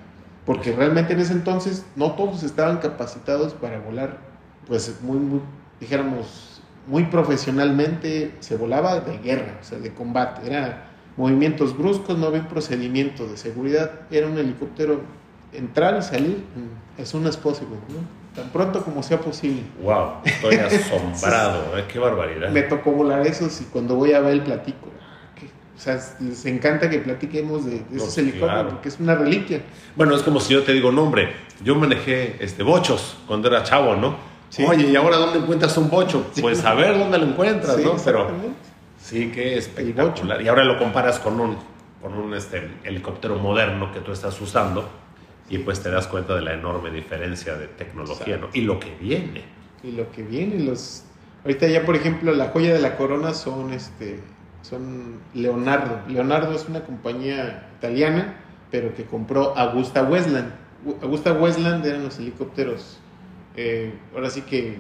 Porque 0.46 0.74
realmente 0.74 1.14
en 1.14 1.22
ese 1.22 1.32
entonces 1.32 1.86
no 1.96 2.12
todos 2.12 2.44
estaban 2.44 2.80
capacitados 2.80 3.54
para 3.54 3.80
volar, 3.80 4.18
pues 4.68 4.94
muy, 5.02 5.20
muy, 5.20 5.40
dijéramos, 5.80 6.62
muy 6.86 7.06
profesionalmente. 7.06 8.36
Se 8.42 8.58
volaba 8.58 9.00
de 9.00 9.20
guerra, 9.20 9.58
o 9.62 9.64
sea, 9.64 9.80
de 9.80 9.94
combate. 9.94 10.46
Era 10.48 10.88
movimientos 11.16 11.78
bruscos, 11.78 12.18
no 12.18 12.28
había 12.28 12.42
un 12.42 12.48
procedimiento 12.48 13.26
de 13.26 13.38
seguridad. 13.38 14.02
Era 14.12 14.28
un 14.28 14.38
helicóptero 14.38 15.00
entrar 15.54 15.98
y 15.98 16.02
salir 16.02 16.44
as 17.02 17.08
soon 17.08 17.26
as 17.26 17.38
possible, 17.38 17.78
¿no? 17.88 18.19
Tan 18.40 18.50
pronto 18.50 18.84
como 18.84 19.04
sea 19.04 19.20
posible. 19.20 19.64
Wow, 19.82 20.22
estoy 20.24 20.56
asombrado. 20.58 21.78
¿eh? 21.78 21.86
Qué 21.92 22.00
barbaridad. 22.00 22.50
Me 22.50 22.64
tocó 22.64 22.92
volar 22.92 23.26
esos 23.28 23.60
y 23.62 23.66
cuando 23.66 23.96
voy 23.96 24.14
a 24.14 24.20
ver 24.20 24.34
el 24.34 24.42
platico. 24.42 24.88
O 25.80 25.82
sea, 25.82 25.98
les 26.20 26.46
encanta 26.46 26.90
que 26.90 27.00
platiquemos 27.00 27.66
de, 27.66 27.80
de 27.90 27.96
esos 27.96 28.18
helicópteros 28.18 28.54
claro. 28.54 28.70
porque 28.72 28.90
es 28.90 29.00
una 29.00 29.16
reliquia. 29.16 29.62
Bueno, 29.96 30.14
es 30.14 30.24
como 30.24 30.42
si 30.42 30.54
yo 30.54 30.64
te 30.64 30.74
digo, 30.74 30.92
no, 30.92 31.04
hombre, 31.04 31.32
yo 31.64 31.74
manejé 31.74 32.36
este, 32.42 32.64
bochos 32.64 33.16
cuando 33.26 33.48
era 33.48 33.64
chavo, 33.64 33.96
¿no? 33.96 34.18
Sí. 34.50 34.66
Oye, 34.68 34.90
¿y 34.90 34.96
ahora 34.98 35.16
dónde 35.16 35.40
encuentras 35.40 35.78
un 35.78 35.90
bocho? 35.90 36.28
Sí. 36.34 36.42
Pues 36.42 36.66
a 36.66 36.74
ver 36.74 36.98
dónde 37.00 37.18
lo 37.18 37.28
encuentras, 37.28 37.78
Sí, 37.78 37.84
¿no? 37.86 37.96
Pero 38.04 38.30
sí, 39.02 39.32
qué 39.34 39.58
espectacular. 39.58 40.42
Y 40.42 40.50
ahora 40.50 40.66
lo 40.66 40.78
comparas 40.78 41.18
con 41.18 41.40
un, 41.40 41.58
con 42.02 42.14
un 42.14 42.34
este, 42.34 42.70
helicóptero 42.84 43.38
moderno 43.38 43.94
que 43.94 44.02
tú 44.02 44.12
estás 44.12 44.40
usando 44.42 44.86
y 45.50 45.58
pues 45.60 45.82
te 45.82 45.90
das 45.90 46.08
cuenta 46.08 46.36
de 46.36 46.42
la 46.42 46.54
enorme 46.54 46.92
diferencia 46.92 47.56
de 47.56 47.68
tecnología, 47.68 48.38
¿no? 48.38 48.50
Y 48.54 48.62
lo 48.62 48.80
que 48.80 48.96
viene. 48.96 49.44
Y 49.84 49.92
lo 49.92 50.12
que 50.12 50.24
viene, 50.24 50.60
los... 50.60 51.04
Ahorita 51.44 51.68
ya, 51.68 51.86
por 51.86 51.96
ejemplo, 51.96 52.34
la 52.34 52.50
joya 52.50 52.74
de 52.74 52.80
la 52.80 52.98
corona 52.98 53.34
son, 53.34 53.74
este, 53.74 54.20
son 54.62 55.20
Leonardo. 55.34 56.02
Leonardo 56.08 56.54
es 56.54 56.68
una 56.70 56.82
compañía 56.82 57.70
italiana, 57.78 58.36
pero 58.70 58.94
que 58.94 59.06
compró 59.06 59.58
Augusta 59.58 60.04
Westland. 60.04 60.54
Augusta 61.02 61.34
Westland 61.34 61.86
eran 61.86 62.04
los 62.04 62.20
helicópteros, 62.20 63.00
eh, 63.56 63.94
ahora 64.14 64.30
sí 64.30 64.42
que 64.42 64.78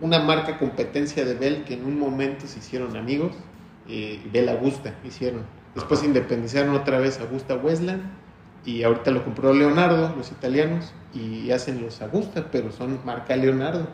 una 0.00 0.18
marca 0.20 0.58
competencia 0.58 1.24
de 1.24 1.34
Bell 1.34 1.64
que 1.64 1.74
en 1.74 1.84
un 1.84 1.98
momento 1.98 2.46
se 2.46 2.60
hicieron 2.60 2.96
amigos, 2.96 3.32
eh, 3.88 4.20
Bell 4.32 4.48
Augusta 4.48 4.94
hicieron. 5.04 5.42
Después 5.74 6.00
se 6.00 6.06
independizaron 6.06 6.74
otra 6.74 6.98
vez 6.98 7.20
Augusta 7.20 7.56
Westland 7.56 8.02
y 8.64 8.82
ahorita 8.82 9.10
lo 9.10 9.24
compró 9.24 9.52
Leonardo, 9.52 10.14
los 10.16 10.30
italianos, 10.30 10.92
y 11.12 11.50
hacen 11.50 11.82
los 11.82 12.00
Augusta, 12.02 12.48
pero 12.50 12.72
son 12.72 12.98
marca 13.04 13.36
Leonardo. 13.36 13.88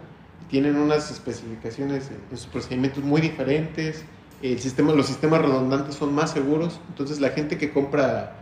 Tienen 0.49 0.77
unas 0.77 1.11
especificaciones 1.11 2.11
en 2.11 2.19
en 2.31 2.37
sus 2.37 2.47
procedimientos 2.47 3.05
muy 3.05 3.21
diferentes. 3.21 4.05
El 4.43 4.59
sistema, 4.59 4.93
los 4.93 5.07
sistemas 5.07 5.43
redundantes 5.43 5.95
son 5.95 6.15
más 6.15 6.31
seguros. 6.31 6.81
Entonces 6.89 7.21
la 7.21 7.31
gente 7.31 7.59
que 7.59 7.73
compra 7.73 8.41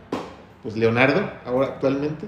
pues 0.63 0.75
Leonardo 0.75 1.31
ahora 1.45 1.67
actualmente 1.67 2.27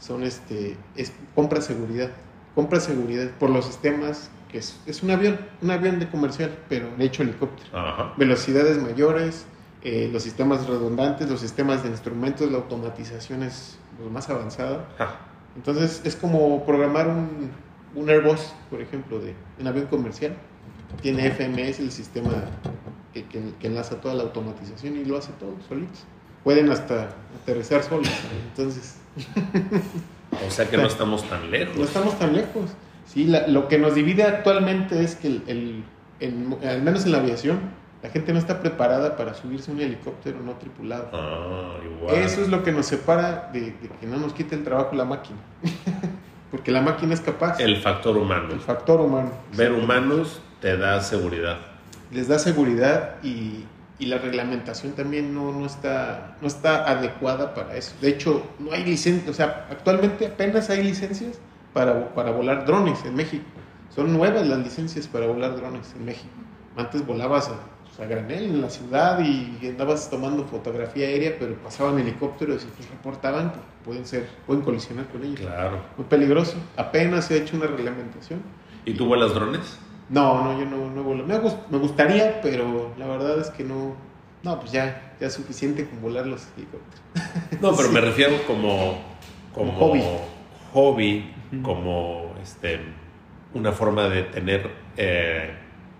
son 0.00 0.22
este 0.22 0.76
es 0.96 1.12
compra 1.34 1.60
seguridad, 1.60 2.10
compra 2.54 2.80
seguridad 2.80 3.30
por 3.38 3.50
los 3.50 3.66
sistemas 3.66 4.30
que 4.50 4.58
es, 4.58 4.80
es 4.86 5.02
un 5.02 5.10
avión, 5.10 5.38
un 5.60 5.70
avión 5.70 5.98
de 5.98 6.08
comercial, 6.08 6.56
pero 6.68 6.88
de 6.96 7.04
hecho 7.04 7.22
helicóptero 7.22 7.68
Ajá. 7.76 8.14
velocidades 8.16 8.80
mayores, 8.82 9.46
eh, 9.82 10.08
los 10.12 10.22
sistemas 10.22 10.66
redundantes, 10.66 11.28
los 11.30 11.40
sistemas 11.40 11.82
de 11.82 11.90
instrumentos, 11.90 12.50
la 12.50 12.58
automatización 12.58 13.42
es 13.42 13.78
lo 14.02 14.10
más 14.10 14.28
avanzada. 14.30 14.88
Entonces 15.56 16.02
es 16.04 16.14
como 16.16 16.64
programar 16.64 17.08
un, 17.08 17.50
un 17.94 18.10
Airbus, 18.10 18.52
por 18.70 18.80
ejemplo, 18.80 19.18
de 19.20 19.34
un 19.60 19.66
avión 19.66 19.86
comercial. 19.86 20.34
Tiene 21.02 21.30
FMS, 21.30 21.80
el 21.80 21.90
sistema 21.92 22.30
que, 23.12 23.24
que- 23.26 23.52
que 23.60 23.66
enlaza 23.66 24.00
toda 24.00 24.14
la 24.14 24.22
automatización 24.24 24.96
y 24.96 25.04
lo 25.04 25.16
hace 25.18 25.32
todo 25.32 25.54
solitos. 25.68 26.00
Pueden 26.44 26.70
hasta 26.70 27.10
aterrizar 27.42 27.82
solos. 27.82 28.08
Entonces, 28.50 28.96
O 30.46 30.50
sea 30.50 30.68
que 30.68 30.76
no 30.76 30.86
estamos 30.86 31.28
tan 31.28 31.50
lejos. 31.50 31.76
no 31.76 31.84
estamos 31.84 32.18
tan 32.18 32.34
lejos. 32.34 32.70
Sí, 33.06 33.24
la- 33.24 33.46
lo 33.48 33.68
que 33.68 33.78
nos 33.78 33.94
divide 33.94 34.22
actualmente 34.24 35.02
es 35.02 35.16
que, 35.16 35.28
el, 35.28 35.42
el- 35.46 35.84
en- 36.20 36.56
al 36.66 36.82
menos 36.82 37.04
en 37.06 37.12
la 37.12 37.18
aviación, 37.18 37.58
la 38.02 38.10
gente 38.10 38.32
no 38.32 38.38
está 38.38 38.60
preparada 38.60 39.16
para 39.16 39.34
subirse 39.34 39.70
a 39.70 39.74
un 39.74 39.80
helicóptero 39.80 40.40
no 40.40 40.52
tripulado. 40.52 41.08
Ah, 41.12 41.78
igual. 41.84 42.14
Eso 42.14 42.42
es 42.42 42.48
lo 42.48 42.62
que 42.62 42.70
nos 42.70 42.86
separa 42.86 43.50
de, 43.52 43.60
de 43.60 43.88
que 44.00 44.06
no 44.06 44.18
nos 44.18 44.32
quite 44.32 44.54
el 44.54 44.62
trabajo 44.62 44.94
la 44.94 45.04
máquina. 45.04 45.38
Porque 46.50 46.70
la 46.70 46.80
máquina 46.80 47.12
es 47.12 47.20
capaz. 47.20 47.60
El 47.60 47.76
factor 47.76 48.16
humano. 48.16 48.52
el 48.52 48.60
factor 48.60 49.00
humano. 49.00 49.30
Ver 49.56 49.72
humanos 49.72 50.40
te 50.60 50.76
da 50.76 51.00
seguridad. 51.00 51.58
Les 52.10 52.28
da 52.28 52.38
seguridad 52.38 53.16
y, 53.22 53.64
y 53.98 54.06
la 54.06 54.18
reglamentación 54.18 54.92
también 54.92 55.34
no, 55.34 55.52
no, 55.52 55.66
está, 55.66 56.36
no 56.40 56.46
está 56.46 56.88
adecuada 56.88 57.52
para 57.54 57.76
eso. 57.76 57.94
De 58.00 58.08
hecho, 58.08 58.46
no 58.58 58.72
hay 58.72 58.84
licencias, 58.84 59.28
o 59.28 59.34
sea, 59.34 59.66
actualmente 59.70 60.26
apenas 60.26 60.70
hay 60.70 60.84
licencias 60.84 61.38
para, 61.74 62.14
para 62.14 62.30
volar 62.30 62.64
drones 62.64 63.04
en 63.04 63.14
México. 63.14 63.44
Son 63.94 64.12
nuevas 64.12 64.46
las 64.46 64.58
licencias 64.60 65.06
para 65.06 65.26
volar 65.26 65.56
drones 65.56 65.92
en 65.96 66.04
México. 66.04 66.32
Antes 66.76 67.04
volabas 67.04 67.48
a, 67.48 67.56
a 68.00 68.04
granel 68.06 68.44
en 68.44 68.60
la 68.60 68.70
ciudad 68.70 69.18
y 69.20 69.66
andabas 69.66 70.08
tomando 70.08 70.44
fotografía 70.44 71.06
aérea, 71.08 71.34
pero 71.38 71.54
pasaban 71.56 71.98
helicópteros 71.98 72.64
y 72.64 72.82
reportaban 72.90 73.50
que 73.52 73.58
pueden 73.84 74.06
ser, 74.06 74.28
pueden 74.46 74.62
colisionar 74.62 75.06
con 75.06 75.24
ellos. 75.24 75.40
Claro. 75.40 75.78
Muy 75.96 76.06
peligroso. 76.06 76.54
Apenas 76.76 77.24
se 77.26 77.34
ha 77.34 77.36
hecho 77.38 77.56
una 77.56 77.66
reglamentación. 77.66 78.40
¿Y 78.84 78.94
tú 78.94 79.06
vuelas 79.06 79.34
drones? 79.34 79.78
No, 80.08 80.42
no, 80.44 80.58
yo 80.58 80.64
no, 80.64 80.90
no 80.90 81.02
vuelo. 81.02 81.26
Me, 81.26 81.38
gust- 81.40 81.66
me 81.70 81.78
gustaría, 81.78 82.40
pero 82.40 82.92
la 82.98 83.06
verdad 83.06 83.38
es 83.40 83.50
que 83.50 83.64
no. 83.64 83.94
No, 84.44 84.60
pues 84.60 84.70
ya, 84.70 85.14
ya 85.20 85.26
es 85.26 85.34
suficiente 85.34 85.84
con 85.88 86.00
volar 86.00 86.26
los 86.26 86.46
helicópteros. 86.56 87.02
No, 87.60 87.74
pero 87.74 87.88
Sí. 87.88 87.94
me 87.94 88.00
refiero 88.00 88.36
como, 88.46 88.98
como, 89.52 89.72
Como 89.76 89.90
hobby. 89.90 90.02
hobby, 90.72 91.32
Ujú. 91.52 91.62
como 91.62 92.34
este, 92.42 92.78
una 93.54 93.72
forma 93.72 94.08
de 94.08 94.22
tener 94.22 94.70
eh, 94.96 95.54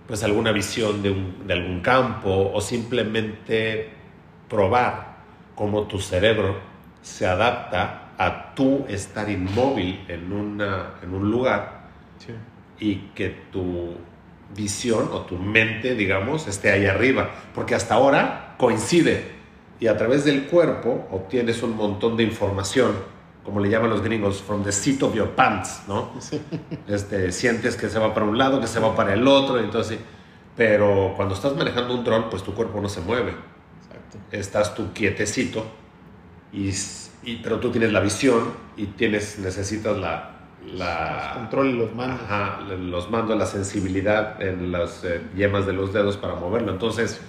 pues 0.09 0.23
alguna 0.25 0.51
visión 0.53 1.03
de, 1.03 1.11
un- 1.11 1.47
de 1.47 1.53
algún 1.55 1.81
campo 1.81 2.51
o 2.53 2.61
simplemente 2.61 3.91
probar 4.49 5.19
cómo 5.55 5.83
tu 5.87 6.01
cerebro 6.01 6.57
se 7.03 7.27
adapta 7.27 8.13
a 8.19 8.55
tú 8.55 8.85
estar 8.89 9.29
inmóvil 9.31 10.05
en, 10.09 10.33
una, 10.33 10.95
en 11.03 11.15
un 11.15 11.31
lugar 11.31 11.79
Sí. 12.19 12.33
y 12.81 12.95
que 13.15 13.29
tu 13.53 13.95
visión 14.57 15.11
o 15.13 15.21
tu 15.21 15.37
mente, 15.37 15.95
digamos, 15.95 16.49
esté 16.49 16.73
ahí 16.73 16.87
arriba. 16.87 17.31
Porque 17.55 17.75
hasta 17.77 17.95
ahora 17.95 18.55
coincide 18.59 19.25
y 19.79 19.87
a 19.87 19.97
través 19.97 20.25
del 20.25 20.47
cuerpo 20.47 21.07
obtienes 21.13 21.63
un 21.63 21.77
montón 21.77 22.17
de 22.17 22.25
información, 22.25 22.93
como 23.49 23.61
le 23.61 23.71
llaman 23.71 23.89
los 23.91 24.03
gringos, 24.03 24.43
from 24.43 24.63
the 24.63 24.71
seat 24.73 25.03
of 25.03 25.15
your 25.15 25.31
pants, 25.31 25.83
¿no? 25.89 26.11
Sí. 26.21 26.39
Este, 26.87 27.33
sientes 27.33 27.77
que 27.77 27.89
se 27.89 27.99
va 27.99 28.13
para 28.15 28.27
un 28.27 28.37
lado, 28.37 28.61
que 28.61 28.67
se 28.67 28.79
va 28.79 28.95
para 28.95 29.15
el 29.15 29.27
otro, 29.27 29.59
entonces... 29.59 29.99
Pero 30.57 31.13
cuando 31.17 31.35
estás 31.35 31.55
manejando 31.57 31.95
un 31.95 32.03
dron, 32.03 32.29
pues 32.31 32.43
tu 32.43 32.53
cuerpo 32.53 32.81
no 32.81 32.89
se 32.89 33.01
mueve. 33.01 33.31
Exacto. 33.81 34.19
Estás 34.33 34.75
tú 34.75 34.93
quietecito 34.93 35.65
y, 36.53 36.71
y- 37.23 37.37
pero 37.43 37.61
tú 37.61 37.71
tienes 37.71 37.93
la 37.93 38.01
visión 38.01 38.53
y 38.77 38.87
tienes, 38.87 39.39
necesitas 39.39 39.97
la... 39.97 40.31
la 40.75 41.27
Los 41.29 41.37
controles, 41.39 41.75
los 41.77 41.95
mandos. 41.95 42.21
Ajá, 42.25 42.61
los 42.77 43.09
mandos, 43.09 43.39
la 43.39 43.47
sensibilidad 43.47 44.43
en 44.43 44.73
las 44.73 45.05
eh, 45.05 45.23
yemas 45.37 45.65
de 45.65 45.73
los 45.75 45.93
dedos 45.93 46.17
para 46.17 46.35
moverlo. 46.35 46.73
Entonces, 46.73 47.21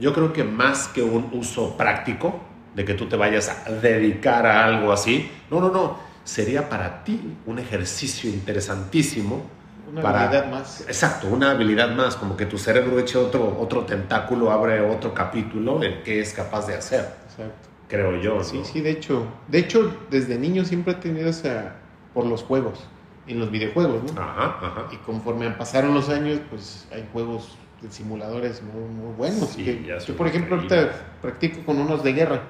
yo 0.00 0.12
creo 0.12 0.32
que 0.32 0.42
más 0.42 0.88
que 0.88 1.02
un 1.02 1.30
uso 1.32 1.76
práctico, 1.76 2.40
de 2.74 2.84
que 2.84 2.94
tú 2.94 3.06
te 3.06 3.16
vayas 3.16 3.48
a 3.48 3.70
dedicar 3.70 4.46
a 4.46 4.64
algo 4.64 4.92
así, 4.92 5.30
no, 5.50 5.60
no, 5.60 5.70
no, 5.70 5.98
sería 6.24 6.68
para 6.68 7.04
ti 7.04 7.20
un 7.46 7.58
ejercicio 7.58 8.30
interesantísimo. 8.30 9.42
Una 9.90 10.00
para- 10.02 10.22
habilidad 10.22 10.50
más. 10.50 10.80
Exacto, 10.82 11.26
una 11.28 11.50
habilidad 11.50 11.90
más, 11.94 12.16
como 12.16 12.36
que 12.36 12.46
tu 12.46 12.56
cerebro 12.58 12.98
eche 12.98 13.18
otro, 13.18 13.58
otro 13.60 13.82
tentáculo, 13.84 14.50
abre 14.50 14.80
otro 14.80 15.12
capítulo 15.12 15.82
en 15.82 16.02
qué 16.02 16.20
es 16.20 16.32
capaz 16.32 16.66
de 16.66 16.74
hacer, 16.74 17.14
Exacto. 17.26 17.68
creo 17.88 18.16
yo. 18.20 18.36
¿no? 18.36 18.44
Sí, 18.44 18.62
sí, 18.64 18.80
de 18.80 18.90
hecho, 18.90 19.26
de 19.48 19.58
hecho, 19.58 19.94
desde 20.10 20.38
niño 20.38 20.64
siempre 20.64 20.94
he 20.94 20.96
tenido 20.96 21.28
esa 21.28 21.74
por 22.14 22.24
los 22.26 22.42
juegos, 22.42 22.78
en 23.26 23.38
los 23.38 23.50
videojuegos, 23.50 24.02
¿no? 24.14 24.20
Ajá, 24.22 24.56
ajá. 24.62 24.86
Y 24.92 24.96
conforme 24.96 25.50
pasaron 25.50 25.92
los 25.94 26.08
años, 26.08 26.40
pues 26.48 26.86
hay 26.92 27.06
juegos 27.12 27.56
de 27.82 27.90
simuladores 27.90 28.62
muy, 28.62 28.88
muy 28.88 29.14
buenos. 29.14 29.50
Sí, 29.50 29.64
que 29.64 29.84
yo, 30.06 30.16
por 30.16 30.26
ejemplo, 30.26 30.56
ahorita 30.56 30.90
practico 31.20 31.60
con 31.66 31.78
unos 31.80 32.02
de 32.04 32.12
guerra, 32.12 32.42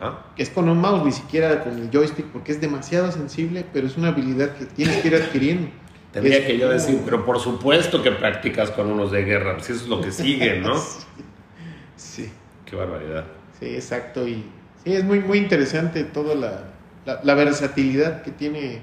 Ajá. 0.00 0.24
que 0.34 0.42
es 0.42 0.48
con 0.50 0.68
un 0.68 0.78
mouse, 0.80 1.04
ni 1.04 1.12
siquiera 1.12 1.62
con 1.62 1.74
el 1.78 1.90
joystick, 1.90 2.26
porque 2.26 2.52
es 2.52 2.60
demasiado 2.60 3.12
sensible, 3.12 3.66
pero 3.72 3.86
es 3.86 3.96
una 3.98 4.08
habilidad 4.08 4.56
que 4.56 4.64
tienes 4.64 4.96
que 4.98 5.08
ir 5.08 5.14
adquiriendo. 5.16 5.68
Tendría 6.12 6.38
Es 6.38 6.46
que 6.46 6.54
yo 6.58 6.66
como- 6.66 6.72
decir, 6.72 7.00
pero 7.04 7.24
por 7.26 7.38
supuesto 7.38 8.02
que 8.02 8.10
practicas 8.10 8.70
con 8.70 8.90
unos 8.90 9.12
de 9.12 9.22
guerra, 9.24 9.60
si 9.60 9.72
eso 9.72 9.82
es 9.84 9.88
lo 9.88 10.00
que 10.00 10.10
sigue, 10.10 10.58
¿no? 10.60 10.74
Sí, 11.96 12.30
Qué 12.64 12.76
barbaridad. 12.76 13.24
sí, 13.58 13.66
exacto. 13.74 14.26
Y 14.26 14.44
sí, 14.84 14.92
es 14.94 15.04
muy, 15.04 15.20
muy 15.20 15.38
interesante 15.38 16.04
toda 16.04 16.34
la, 16.34 16.64
la, 17.04 17.20
la 17.22 17.34
versatilidad 17.34 18.22
que 18.22 18.30
tiene 18.30 18.80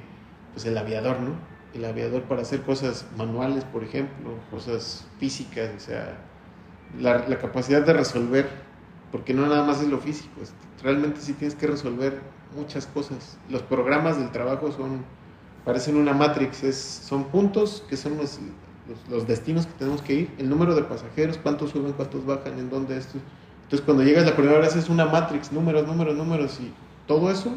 pues, 0.54 0.66
el 0.66 0.78
aviador, 0.78 1.20
¿no? 1.20 1.32
El 1.74 1.86
aviador 1.86 2.24
para 2.24 2.42
hacer 2.44 2.62
cosas 2.62 3.06
manuales, 3.18 3.64
por 3.66 3.84
ejemplo, 3.84 4.36
cosas 4.52 5.08
físicas, 5.20 5.70
o 5.76 5.80
sea, 5.80 6.18
la, 7.00 7.28
la 7.28 7.38
capacidad 7.38 7.82
de 7.82 7.94
resolver, 7.94 8.48
porque 9.12 9.34
no 9.34 9.48
nada 9.48 9.64
más 9.64 9.82
es 9.82 9.88
lo 9.88 9.98
físico, 10.00 10.42
es- 10.42 10.54
realmente 10.84 11.22
sí 11.22 11.34
tienes 11.34 11.56
que 11.56 11.68
resolver 11.68 12.22
muchas 12.56 12.86
cosas. 12.88 13.38
Los 13.50 13.62
programas 13.64 14.18
del 14.18 14.32
trabajo 14.32 14.72
son, 14.72 15.04
parecen 15.66 15.98
una 15.98 16.14
matrix, 16.14 16.64
es, 16.64 16.78
son 16.78 17.26
puntos 17.26 17.84
que 17.90 17.98
son 17.98 18.18
los, 18.18 18.40
los, 19.10 19.28
destinos 19.28 19.66
que 19.66 19.74
tenemos 19.74 20.02
que 20.02 20.14
ir, 20.14 20.36
el 20.38 20.50
número 20.50 20.76
de 20.76 20.84
pasajeros, 20.84 21.38
cuántos 21.38 21.72
suben, 21.72 21.94
cuántos 21.94 22.26
bajan, 22.26 22.58
en 22.60 22.70
dónde 22.70 22.98
esto. 22.98 23.18
Entonces 23.64 23.86
cuando 23.86 24.04
llegas 24.04 24.26
la 24.26 24.36
primera 24.36 24.60
vez 24.60 24.76
es 24.76 24.90
una 24.90 25.06
matrix, 25.06 25.52
números, 25.52 25.86
números, 25.86 26.16
números 26.16 26.60
y 26.62 26.72
todo 27.06 27.30
eso, 27.32 27.56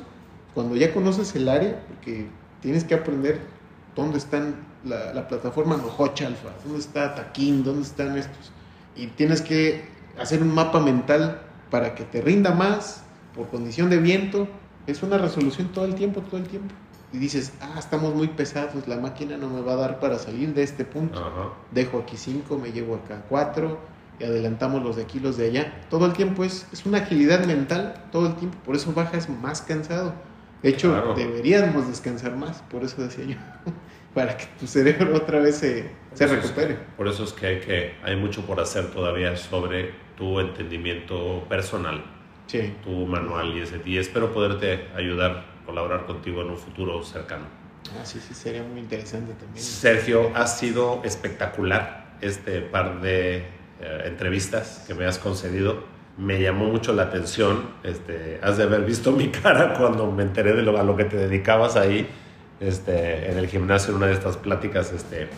cuando 0.54 0.74
ya 0.76 0.92
conoces 0.92 1.34
el 1.36 1.48
área, 1.48 1.84
porque 1.86 2.26
tienes 2.60 2.84
que 2.84 2.94
aprender 2.94 3.40
dónde 3.94 4.18
están 4.18 4.56
la, 4.84 5.12
la 5.14 5.28
plataforma 5.28 5.76
Nohoch 5.76 6.20
Alpha, 6.22 6.50
dónde 6.64 6.80
está 6.80 7.14
Taquín, 7.14 7.62
dónde 7.62 7.82
están 7.82 8.16
estos. 8.18 8.50
Y 8.96 9.06
tienes 9.08 9.40
que 9.40 9.84
hacer 10.18 10.42
un 10.42 10.52
mapa 10.52 10.80
mental 10.80 11.42
para 11.70 11.94
que 11.94 12.04
te 12.04 12.20
rinda 12.20 12.52
más 12.52 13.04
por 13.40 13.48
condición 13.48 13.88
de 13.88 13.96
viento. 13.98 14.46
Es 14.86 15.02
una 15.02 15.16
resolución 15.16 15.68
todo 15.68 15.86
el 15.86 15.94
tiempo, 15.94 16.20
todo 16.20 16.36
el 16.36 16.46
tiempo. 16.46 16.74
Y 17.12 17.18
dices, 17.18 17.52
ah, 17.60 17.76
estamos 17.78 18.14
muy 18.14 18.28
pesados, 18.28 18.86
la 18.86 18.96
máquina 18.98 19.36
no 19.38 19.48
me 19.48 19.62
va 19.62 19.72
a 19.72 19.76
dar 19.76 19.98
para 19.98 20.18
salir 20.18 20.52
de 20.54 20.62
este 20.62 20.84
punto. 20.84 21.18
Ajá. 21.18 21.48
Dejo 21.70 21.98
aquí 22.00 22.16
5, 22.16 22.58
me 22.58 22.70
llevo 22.70 22.96
acá 22.96 23.22
4 23.28 23.78
y 24.20 24.24
adelantamos 24.24 24.82
los 24.82 24.96
de 24.96 25.02
aquí, 25.02 25.18
los 25.20 25.36
de 25.38 25.46
allá. 25.46 25.72
Todo 25.88 26.06
el 26.06 26.12
tiempo 26.12 26.44
es, 26.44 26.66
es 26.72 26.84
una 26.86 26.98
agilidad 26.98 27.44
mental, 27.46 27.94
todo 28.12 28.26
el 28.26 28.34
tiempo. 28.36 28.58
Por 28.64 28.76
eso 28.76 28.92
bajas 28.92 29.28
más 29.28 29.62
cansado. 29.62 30.12
De 30.62 30.68
hecho, 30.68 30.90
Claro. 30.92 31.14
deberíamos 31.14 31.88
descansar 31.88 32.36
más, 32.36 32.58
por 32.70 32.84
eso 32.84 33.00
decía 33.02 33.24
yo, 33.24 33.36
para 34.14 34.36
que 34.36 34.44
tu 34.60 34.66
cerebro 34.66 35.16
otra 35.16 35.38
vez 35.40 35.56
se, 35.56 35.90
se 36.12 36.24
eso 36.24 36.34
es- 36.34 36.42
recupere. 36.42 36.76
Por 36.98 37.08
eso 37.08 37.24
es 37.24 37.32
que 37.32 37.60
que 37.60 37.94
hay 38.04 38.16
mucho 38.16 38.42
por 38.42 38.60
hacer 38.60 38.90
todavía 38.90 39.34
sobre 39.36 39.92
tu 40.18 40.38
entendimiento 40.38 41.44
personal, 41.48 42.04
Sí. 42.50 42.74
tu 42.82 43.06
manual 43.06 43.56
y 43.56 43.60
ese. 43.60 43.80
Y 43.84 43.98
espero 43.98 44.32
poderte 44.32 44.88
ayudar, 44.96 45.44
colaborar 45.64 46.04
contigo 46.04 46.42
en 46.42 46.50
un 46.50 46.58
futuro 46.58 47.00
cercano. 47.04 47.44
Ah, 47.96 48.04
sí, 48.04 48.18
sí, 48.18 48.34
sería 48.34 48.64
muy 48.64 48.80
interesante 48.80 49.34
también. 49.34 49.64
Sergio, 49.64 50.32
ha 50.34 50.48
sido 50.48 51.00
espectacular 51.04 52.16
este 52.20 52.60
par 52.60 53.00
de 53.00 53.36
eh, 53.36 54.02
entrevistas 54.06 54.84
que 54.86 54.94
me 54.94 55.06
has 55.06 55.18
concedido. 55.18 55.84
Me 56.18 56.40
llamó 56.42 56.66
mucho 56.66 56.92
la 56.92 57.04
atención. 57.04 57.70
Este, 57.84 58.40
has 58.42 58.56
de 58.56 58.64
haber 58.64 58.84
visto 58.84 59.12
mi 59.12 59.28
cara 59.42 59.74
cuando 59.74 60.10
me 60.10 60.24
enteré 60.24 60.52
de 60.54 60.62
lo, 60.62 60.76
a 60.76 60.82
lo 60.82 60.96
que 60.96 61.04
te 61.04 61.16
dedicabas 61.16 61.76
ahí 61.76 62.08
este, 62.58 63.30
en 63.30 63.38
el 63.38 63.46
gimnasio 63.46 63.90
en 63.90 63.98
una 63.98 64.06
de 64.06 64.14
estas 64.14 64.36
pláticas 64.36 64.92
este, 64.92 65.28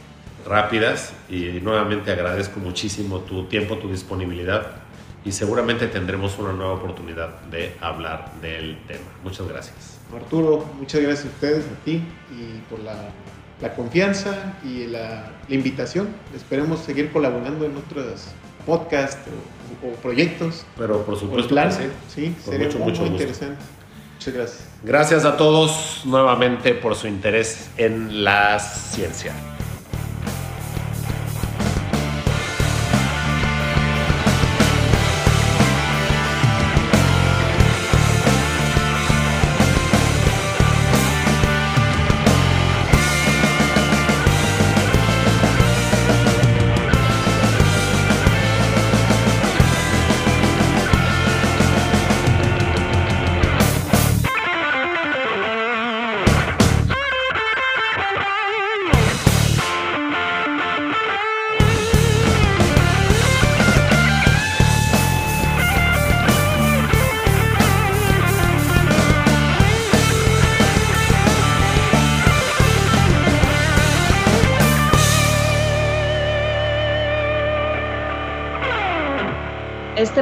rápidas. 0.47 1.13
Y 1.29 1.61
nuevamente 1.63 2.11
agradezco 2.11 2.59
muchísimo 2.59 3.19
tu 3.21 3.45
tiempo, 3.49 3.77
tu 3.77 3.91
disponibilidad. 3.91 4.83
Y 5.25 5.33
seguramente 5.33 5.87
tendremos 5.87 6.39
una 6.39 6.53
nueva 6.53 6.73
oportunidad 6.73 7.41
de 7.43 7.77
hablar 7.81 8.33
del 8.41 8.79
tema. 8.89 9.05
Muchas 9.23 9.47
gracias. 9.47 9.99
Arturo, 10.15 10.67
muchas 10.79 11.01
gracias 11.01 11.27
a 11.27 11.29
ustedes, 11.29 11.65
a 11.65 11.85
ti, 11.85 12.03
y 12.31 12.61
por 12.69 12.81
la, 12.81 12.95
la 13.61 13.75
confianza 13.75 14.59
y 14.65 14.87
la, 14.87 15.31
la 15.49 15.55
invitación. 15.55 16.09
Esperemos 16.35 16.81
seguir 16.81 17.13
colaborando 17.13 17.65
en 17.65 17.77
otros 17.77 18.27
podcasts 18.67 19.29
o, 19.83 19.89
o 19.89 19.93
proyectos. 19.95 20.67
Pero 20.77 21.05
por 21.05 21.19
supuesto 21.19 21.49
plan, 21.49 21.69
que 21.69 21.75
sí. 21.75 21.91
sí, 22.09 22.37
sería 22.45 22.67
mucho, 22.67 22.79
muy, 22.79 22.89
mucho 22.89 23.03
muy 23.03 23.11
interesante. 23.11 23.63
Muchas 24.17 24.35
gracias. 24.35 24.69
Gracias 24.85 25.25
a 25.25 25.37
todos 25.37 26.03
nuevamente 26.05 26.75
por 26.75 26.95
su 26.95 27.07
interés 27.07 27.71
en 27.77 28.25
la 28.25 28.59
ciencia. 28.59 29.33